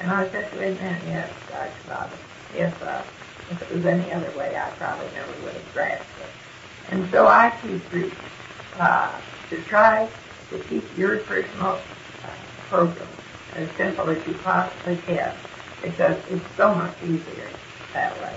And 0.00 0.10
I 0.10 0.28
said 0.30 0.50
to 0.50 0.58
him, 0.58 0.74
man, 0.76 1.00
yes, 1.06 1.30
Dr. 1.48 1.72
Bob, 1.88 2.10
if, 2.54 2.82
uh, 2.82 3.02
if 3.50 3.62
it 3.62 3.74
was 3.74 3.86
any 3.86 4.12
other 4.12 4.30
way, 4.36 4.56
I 4.56 4.70
probably 4.70 5.06
never 5.14 5.32
would 5.44 5.54
have 5.54 5.72
grasped 5.72 6.06
it. 6.20 6.92
And 6.92 7.10
so 7.10 7.26
I 7.26 7.52
keep 7.62 7.82
through 7.84 8.12
uh, 8.78 9.12
to 9.50 9.62
try 9.62 10.08
to 10.50 10.58
keep 10.64 10.84
your 10.98 11.18
personal 11.18 11.80
uh, 12.24 12.28
program 12.68 13.08
as 13.54 13.70
simple 13.76 14.08
as 14.10 14.26
you 14.26 14.34
possibly 14.34 14.96
can 15.06 15.32
because 15.82 16.18
it's 16.30 16.44
so 16.56 16.74
much 16.74 16.94
easier 17.02 17.48
that 17.92 18.20
way. 18.20 18.34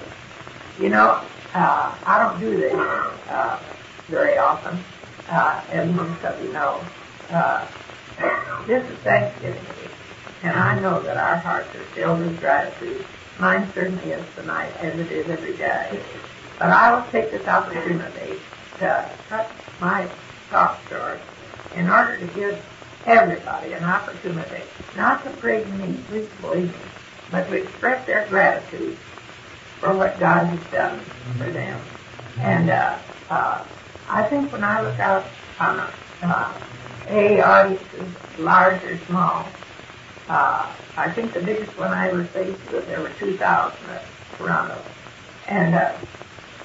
You 0.79 0.89
know, 0.89 1.21
uh, 1.57 1.95
I 2.05 2.19
don't 2.19 2.39
do 2.39 2.55
this 2.55 2.73
uh, 2.73 3.59
very 4.09 4.37
often, 4.37 4.77
uh, 5.29 5.61
as 5.71 5.89
most 5.91 6.23
of 6.23 6.43
you 6.43 6.53
know. 6.53 6.85
Uh, 7.31 7.67
this 8.67 8.87
is 8.89 8.97
Thanksgiving 8.99 9.61
week, 9.61 9.91
and 10.43 10.53
I 10.53 10.79
know 10.79 11.01
that 11.01 11.17
our 11.17 11.37
hearts 11.37 11.73
are 11.75 11.83
filled 11.95 12.19
with 12.19 12.39
gratitude. 12.39 13.03
Mine 13.39 13.67
certainly 13.73 14.11
is 14.11 14.23
tonight, 14.35 14.71
as 14.81 14.99
it 14.99 15.11
is 15.11 15.29
every 15.29 15.57
day. 15.57 15.99
But 16.59 16.69
I 16.69 16.93
will 16.93 17.09
take 17.11 17.31
this 17.31 17.47
opportunity 17.47 18.39
to 18.79 19.09
cut 19.29 19.51
my 19.81 20.07
talk 20.49 20.79
short 20.89 21.19
in 21.75 21.89
order 21.89 22.17
to 22.19 22.27
give 22.27 22.63
everybody 23.05 23.73
an 23.73 23.83
opportunity 23.83 24.63
not 24.95 25.23
to 25.23 25.29
praise 25.31 25.67
me, 25.67 25.97
please 26.07 26.29
believe 26.41 26.71
me, 26.71 26.89
but 27.31 27.47
to 27.47 27.53
express 27.63 28.05
their 28.05 28.27
gratitude 28.27 28.97
for 29.79 29.95
what 29.95 30.19
God 30.19 30.45
has 30.45 30.59
done 30.71 30.99
for 31.37 31.49
them. 31.51 31.79
And 32.39 32.69
uh, 32.69 32.97
uh, 33.29 33.63
I 34.09 34.23
think 34.23 34.51
when 34.51 34.63
I 34.63 34.81
look 34.81 34.99
out 34.99 35.25
on 35.59 35.79
uh, 36.21 36.53
a 37.09 37.41
audiences, 37.41 38.13
large 38.39 38.83
or 38.83 38.99
small, 39.07 39.45
uh, 40.29 40.73
I 40.97 41.11
think 41.11 41.33
the 41.33 41.41
biggest 41.41 41.77
one 41.77 41.91
I 41.91 42.09
ever 42.09 42.25
faced 42.25 42.59
was 42.71 42.85
there 42.85 43.01
were 43.01 43.11
2,000 43.19 43.89
at 43.89 44.05
Toronto. 44.37 44.81
And 45.47 45.75
uh, 45.75 45.93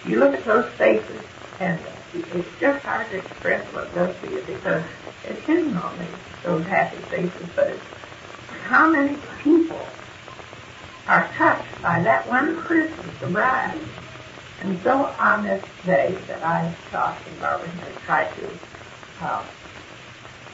you 0.06 0.18
look 0.18 0.34
at 0.34 0.44
those 0.44 0.68
faces, 0.72 1.22
and 1.60 1.78
it's 2.14 2.48
just 2.60 2.82
hard 2.84 3.10
to 3.10 3.18
express 3.18 3.64
what 3.72 3.84
it 3.84 3.94
does 3.94 4.16
to 4.20 4.30
you 4.30 4.42
because 4.46 4.84
it 5.28 5.36
isn't 5.48 5.76
only 5.76 6.08
those 6.42 6.64
happy 6.66 6.96
faces, 7.10 7.46
but 7.54 7.68
it's 7.68 7.82
how 8.64 8.90
many 8.90 9.16
people 9.42 9.86
are 11.06 11.30
touched 11.36 11.82
by 11.82 12.00
that 12.02 12.28
one 12.28 12.62
person, 12.62 13.10
the. 13.20 13.78
And 14.60 14.80
so 14.84 15.06
on 15.18 15.44
this 15.44 15.62
day 15.84 16.14
that 16.28 16.42
I 16.44 16.72
talked 16.90 17.24
Barbara 17.40 17.68
and 17.68 18.00
tried 18.06 18.32
to, 18.36 19.24
uh, 19.24 19.44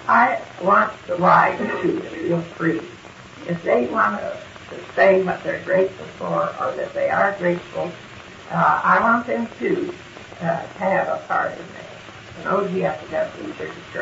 I 0.06 0.40
want 0.62 0.92
the 1.06 1.16
bride 1.16 1.58
to 1.58 2.00
feel 2.10 2.40
free. 2.56 2.80
If 3.46 3.62
they 3.62 3.86
want 3.86 4.20
to, 4.20 4.36
say 4.94 5.22
what 5.22 5.42
they're 5.44 5.62
grateful 5.64 6.06
for 6.18 6.54
or 6.60 6.74
that 6.76 6.92
they 6.92 7.08
are 7.08 7.36
grateful, 7.38 7.90
uh, 8.50 8.80
I 8.82 9.00
want 9.00 9.26
them 9.26 9.48
to 9.58 9.94
uh, 10.40 10.66
have 10.78 11.08
a 11.08 11.24
part 11.28 11.52
in 11.52 11.58
that. 11.58 11.88
And 12.38 12.48
oh, 12.48 12.68
gee, 12.68 12.86
I 12.86 12.96
forgot 12.96 13.32
to 13.36 13.42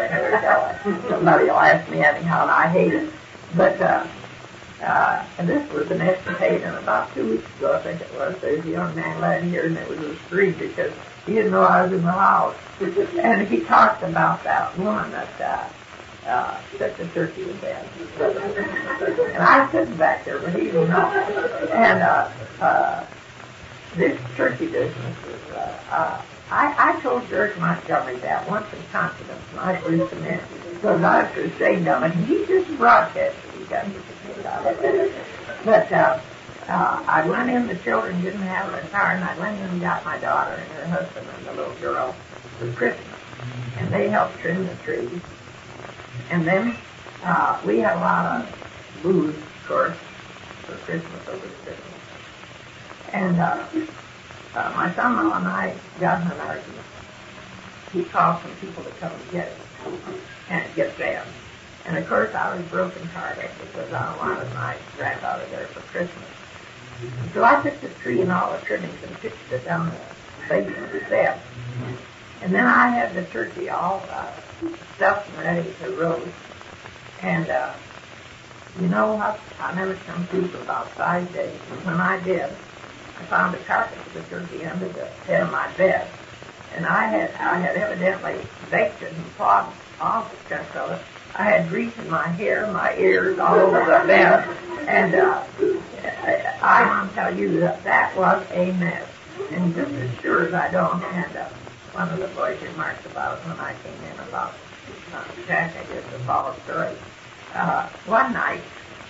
never 0.08 0.30
tell 0.30 0.66
it. 0.70 1.10
Somebody 1.10 1.44
will 1.44 1.58
ask 1.58 1.90
me 1.90 2.02
anyhow, 2.02 2.42
and 2.42 2.50
I 2.50 2.68
hate 2.68 2.94
it. 2.94 3.12
But 3.54 3.80
uh, 3.80 4.06
uh, 4.82 5.24
and 5.38 5.48
this 5.48 5.72
was 5.72 5.90
an 5.90 6.02
escapade, 6.02 6.62
and 6.62 6.76
about 6.76 7.12
two 7.14 7.30
weeks 7.30 7.46
ago, 7.56 7.74
I 7.74 7.82
think 7.82 8.00
it 8.00 8.12
was, 8.14 8.36
there's 8.40 8.64
a 8.64 8.68
young 8.68 8.94
man 8.94 9.20
laying 9.20 9.50
here, 9.50 9.66
and 9.66 9.76
it 9.76 9.88
was 9.88 9.98
a 9.98 10.16
scream 10.24 10.52
because 10.58 10.92
he 11.24 11.34
didn't 11.34 11.52
know 11.52 11.62
I 11.62 11.82
was 11.82 11.92
in 11.92 12.02
the 12.02 12.12
house. 12.12 12.56
and 12.80 13.48
he 13.48 13.60
talked 13.60 14.02
about 14.02 14.44
that 14.44 14.76
woman 14.78 15.10
that 15.12 15.40
uh, 15.40 16.28
uh, 16.28 16.60
set 16.76 16.96
the 16.98 17.06
turkey 17.08 17.44
to 17.44 17.54
bed. 17.54 17.88
and 18.20 19.42
I 19.42 19.62
was 19.62 19.70
sitting 19.72 19.96
back 19.96 20.24
there, 20.26 20.38
but 20.40 20.52
he 20.54 20.66
didn't. 20.66 20.90
And 20.90 22.02
uh, 22.02 22.30
uh, 22.60 23.06
this 23.94 24.20
turkey 24.36 24.66
business 24.66 25.16
is, 25.26 25.52
uh, 25.52 25.80
uh, 25.90 26.22
I, 26.50 26.96
I 26.96 27.00
told 27.00 27.28
George 27.30 27.56
Montgomery 27.56 28.16
that 28.16 28.48
once 28.48 28.66
in 28.74 28.78
confidence, 28.92 29.42
and 29.52 29.60
I 29.60 29.80
grew 29.80 30.06
some 30.08 30.24
in, 30.24 30.40
because 30.74 31.02
I 31.02 31.22
was 31.22 31.52
ashamed 31.52 31.88
of 31.88 32.02
it, 32.02 32.12
and 32.12 32.26
he 32.26 32.44
just 32.44 32.76
broadcasted 32.76 33.46
he 33.58 33.64
got 33.64 33.88
me 33.88 33.94
but 35.64 35.92
uh, 35.92 36.20
uh, 36.68 37.04
I 37.06 37.26
went 37.28 37.50
in, 37.50 37.66
the 37.66 37.76
children 37.76 38.20
didn't 38.22 38.42
have 38.42 38.72
a 38.72 38.86
car, 38.88 39.12
and 39.12 39.24
I 39.24 39.38
went 39.38 39.58
in 39.60 39.66
and 39.66 39.80
got 39.80 40.04
my 40.04 40.18
daughter 40.18 40.54
and 40.54 40.68
her 40.72 40.86
husband 40.86 41.26
and 41.36 41.46
the 41.46 41.52
little 41.52 41.74
girl 41.76 42.14
for 42.58 42.72
Christmas. 42.72 43.06
And 43.78 43.92
they 43.92 44.08
helped 44.08 44.38
trim 44.40 44.66
the 44.66 44.74
trees. 44.76 45.20
And 46.30 46.46
then 46.46 46.76
uh, 47.22 47.60
we 47.64 47.78
had 47.78 47.96
a 47.96 48.00
lot 48.00 48.26
of 48.26 49.02
booze, 49.02 49.34
of 49.34 49.64
course, 49.66 49.96
for 50.64 50.74
Christmas 50.84 51.28
over 51.28 51.46
Christmas. 51.64 51.78
And 53.12 53.40
uh, 53.40 53.66
uh, 54.54 54.72
my 54.76 54.92
son-in-law 54.94 55.38
and 55.38 55.46
I 55.46 55.76
got 56.00 56.22
in 56.22 56.30
an 56.32 56.40
argument. 56.40 56.84
He 57.92 58.04
called 58.04 58.42
some 58.42 58.54
people 58.56 58.82
to 58.82 58.90
come 58.92 59.12
and 59.12 59.30
get 59.30 59.48
it, 59.48 59.58
and 60.50 60.74
get 60.74 60.96
them. 60.98 61.26
And 61.86 61.96
of 61.96 62.08
course 62.08 62.34
I 62.34 62.56
was 62.56 62.64
broken 62.66 63.06
hearted 63.08 63.50
because 63.60 63.92
I 63.92 64.16
wanted 64.16 64.52
my 64.54 64.76
granddaughter 64.96 65.46
there 65.50 65.66
for 65.68 65.80
Christmas. 65.80 66.28
So 67.32 67.44
I 67.44 67.62
took 67.62 67.80
the 67.80 67.88
tree 68.00 68.20
and 68.22 68.32
all 68.32 68.52
the 68.52 68.64
trimmings 68.64 69.02
and 69.06 69.14
pitched 69.20 69.52
it 69.52 69.64
down 69.64 69.90
the 69.90 70.48
base 70.48 70.76
of 70.76 70.92
the 70.92 71.04
steps. 71.06 71.40
And 72.42 72.52
then 72.52 72.66
I 72.66 72.88
had 72.88 73.14
the 73.14 73.24
turkey 73.26 73.68
all 73.68 74.02
uh, 74.10 74.32
stuffed 74.96 75.28
and 75.30 75.38
ready 75.38 75.74
to 75.82 75.90
roast. 75.92 76.26
And 77.22 77.48
uh, 77.48 77.72
you 78.80 78.88
know 78.88 79.14
what? 79.14 79.38
I 79.60 79.74
never 79.74 79.94
come 80.06 80.26
to 80.28 80.48
for 80.48 80.58
about 80.62 80.90
five 80.90 81.32
days. 81.32 81.58
And 81.70 81.84
when 81.86 82.00
I 82.00 82.22
did, 82.24 82.50
I 82.50 83.24
found 83.26 83.54
a 83.54 83.58
carcass 83.58 84.06
of 84.06 84.14
the 84.14 84.22
turkey 84.22 84.64
under 84.64 84.88
the 84.88 85.06
head 85.26 85.42
of 85.42 85.52
my 85.52 85.70
bed. 85.74 86.08
And 86.74 86.84
I 86.84 87.06
had 87.06 87.30
I 87.34 87.58
had 87.58 87.76
evidently 87.76 88.38
baked 88.70 89.02
it 89.02 89.12
and 89.12 89.24
thawed 89.38 89.72
all 90.00 90.24
the 90.24 90.48
chunks 90.48 90.74
of 90.76 90.90
it 90.90 91.02
I 91.38 91.42
had 91.44 91.68
grease 91.68 91.96
in 91.98 92.08
my 92.08 92.28
hair, 92.28 92.66
my 92.72 92.96
ears, 92.96 93.38
all 93.38 93.56
over 93.56 93.78
the 93.78 94.06
bed, 94.06 94.48
and 94.88 95.14
uh, 95.14 95.44
I, 96.62 97.06
to 97.06 97.14
tell 97.14 97.36
you 97.36 97.60
that 97.60 97.84
that 97.84 98.16
was 98.16 98.42
a 98.52 98.72
mess. 98.72 99.06
And 99.50 99.74
just 99.74 99.92
as 99.92 100.18
sure 100.20 100.48
as 100.48 100.54
I 100.54 100.70
don't, 100.70 101.02
and 101.04 101.36
uh, 101.36 101.44
one 101.92 102.08
of 102.08 102.18
the 102.20 102.28
boys 102.28 102.58
remarked 102.62 103.04
about 103.04 103.38
when 103.46 103.58
I 103.60 103.74
came 103.84 104.12
in 104.12 104.18
about 104.28 104.54
uh, 105.12 105.24
Jack, 105.46 105.76
I 105.76 105.92
guess 105.92 106.10
the 106.10 106.18
follow 106.20 106.54
story. 106.64 106.96
Uh, 107.54 107.86
one 108.06 108.32
night, 108.32 108.62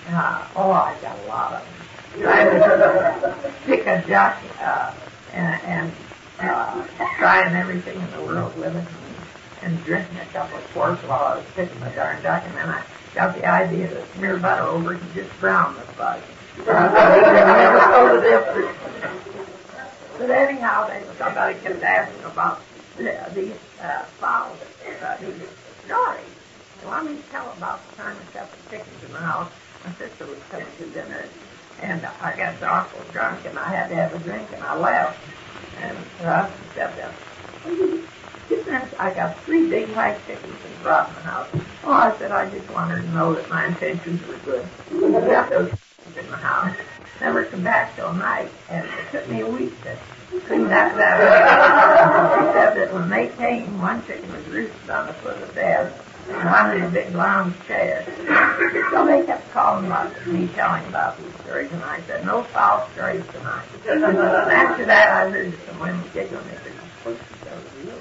uh, 0.08 0.48
oh, 0.56 0.72
I 0.72 0.96
got 1.00 1.16
a 1.18 1.26
lot 1.28 1.52
of 1.52 1.62
them. 1.62 2.28
I 2.28 2.48
was 2.48 3.54
sick 3.66 3.86
of 3.86 4.04
Jack 4.06 4.42
uh, 4.60 4.92
and, 5.32 5.62
and 5.62 5.92
uh, 6.40 6.86
trying 7.18 7.54
everything 7.54 8.00
in 8.00 8.10
the 8.10 8.22
world 8.22 8.56
with 8.58 8.74
it 8.74 9.05
and 9.66 9.84
drinking 9.84 10.16
a 10.18 10.24
couple 10.26 10.56
of 10.58 10.64
quarts 10.72 11.02
while 11.02 11.24
I 11.24 11.36
was 11.36 11.44
picking 11.56 11.80
the 11.80 11.90
darn 11.90 12.22
duck, 12.22 12.44
and 12.46 12.54
then 12.54 12.68
I 12.68 12.82
got 13.14 13.34
the 13.34 13.44
idea 13.44 13.88
to 13.90 14.06
smear 14.14 14.36
butter 14.38 14.62
over 14.62 14.94
it 14.94 15.02
and 15.02 15.12
just 15.12 15.40
brown 15.40 15.74
the 15.74 15.92
bug. 15.98 16.22
But 20.18 20.30
anyhow, 20.30 20.86
they, 20.88 21.02
somebody 21.18 21.58
kept 21.58 21.82
asking 21.82 22.24
about 22.24 22.62
the, 22.96 23.18
these 23.34 23.58
uh, 23.82 24.04
fowls, 24.20 24.56
uh, 25.02 25.16
these 25.20 25.48
stories. 25.84 26.24
So 26.82 26.88
I 26.88 27.02
mean, 27.02 27.22
tell 27.32 27.52
about 27.52 27.80
the 27.90 27.96
time 27.96 28.16
I 28.16 28.32
kept 28.32 28.52
the 28.64 28.70
chickens 28.70 29.04
in 29.04 29.12
the 29.12 29.18
house. 29.18 29.50
My 29.84 29.92
sister 29.94 30.26
was 30.26 30.38
coming 30.50 30.66
to 30.78 30.86
dinner, 30.86 31.24
and 31.82 32.06
I 32.22 32.36
got 32.36 32.62
awful 32.62 33.02
drunk, 33.12 33.44
and 33.44 33.58
I 33.58 33.68
had 33.68 33.88
to 33.88 33.96
have 33.96 34.14
a 34.14 34.18
drink, 34.20 34.48
and 34.54 34.62
I 34.62 34.78
left. 34.78 35.18
And 35.80 35.98
Russ 36.22 36.50
stepped 36.72 37.00
up. 37.00 37.12
I 38.98 39.12
got 39.12 39.42
three 39.44 39.68
big 39.68 39.88
white 39.90 40.18
chickens 40.26 40.54
and 40.64 40.84
them 40.84 41.26
out. 41.26 41.48
Oh, 41.84 41.92
I 41.92 42.16
said, 42.18 42.30
I 42.30 42.48
just 42.48 42.70
wanted 42.70 43.02
to 43.02 43.08
know 43.10 43.34
that 43.34 43.48
my 43.50 43.66
intentions 43.66 44.24
were 44.26 44.36
good. 44.38 44.68
We 44.90 45.00
left 45.08 45.50
those 45.50 45.70
chickens 45.70 46.16
in 46.16 46.30
the 46.30 46.36
house. 46.36 46.76
Never 47.20 47.44
come 47.46 47.64
back 47.64 47.96
till 47.96 48.12
night, 48.12 48.50
and 48.70 48.86
it 48.86 49.10
took 49.10 49.28
me 49.28 49.40
a 49.40 49.46
week 49.48 49.72
to 49.82 49.98
clean 50.46 50.68
that 50.68 50.92
up. 50.94 52.38
She 52.38 52.52
said 52.52 52.76
that 52.76 52.94
when 52.94 53.08
they 53.08 53.28
came, 53.36 53.80
one 53.80 54.04
chicken 54.06 54.30
was 54.32 54.46
roosted 54.46 54.90
on 54.90 55.08
the 55.08 55.12
foot 55.14 55.36
of 55.42 55.48
the 55.48 55.54
bed, 55.54 55.92
and 56.28 56.48
one 56.48 56.76
in 56.76 56.82
a 56.82 56.90
big 56.90 57.14
lounge 57.14 57.54
chair. 57.66 58.04
So 58.92 59.06
they 59.06 59.24
kept 59.26 59.50
calling 59.52 59.86
about 59.86 60.26
me 60.26 60.48
telling 60.54 60.86
about 60.86 61.18
these 61.18 61.34
stories, 61.42 61.70
and 61.72 61.82
I 61.82 62.00
said, 62.06 62.24
no 62.24 62.44
foul 62.44 62.88
stories 62.92 63.24
tonight. 63.32 63.66
and 63.88 64.04
after 64.04 64.84
that, 64.84 65.08
I 65.10 65.30
heard 65.30 65.54
some 65.66 65.80
women 65.80 66.04
giggling. 66.14 66.44
They 66.46 66.54
said, 67.04 67.95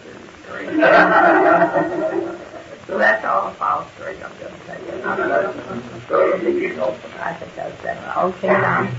story. 0.56 0.76
so 2.88 2.98
that's 2.98 3.26
all 3.26 3.52
false 3.54 3.88
stories 3.96 4.20
I'm 4.24 4.32
going 4.40 4.54
to 4.54 4.60
tell 4.66 4.82
you. 4.98 5.04
Not 5.04 5.20
another 5.20 5.54
story 6.06 6.34
of 6.34 6.42
the 6.42 6.52
usual 6.52 6.98
I 7.20 7.34
think 7.34 7.56
that's 7.56 7.82
that. 7.84 8.18
Okay, 8.18 8.48
now. 8.48 8.90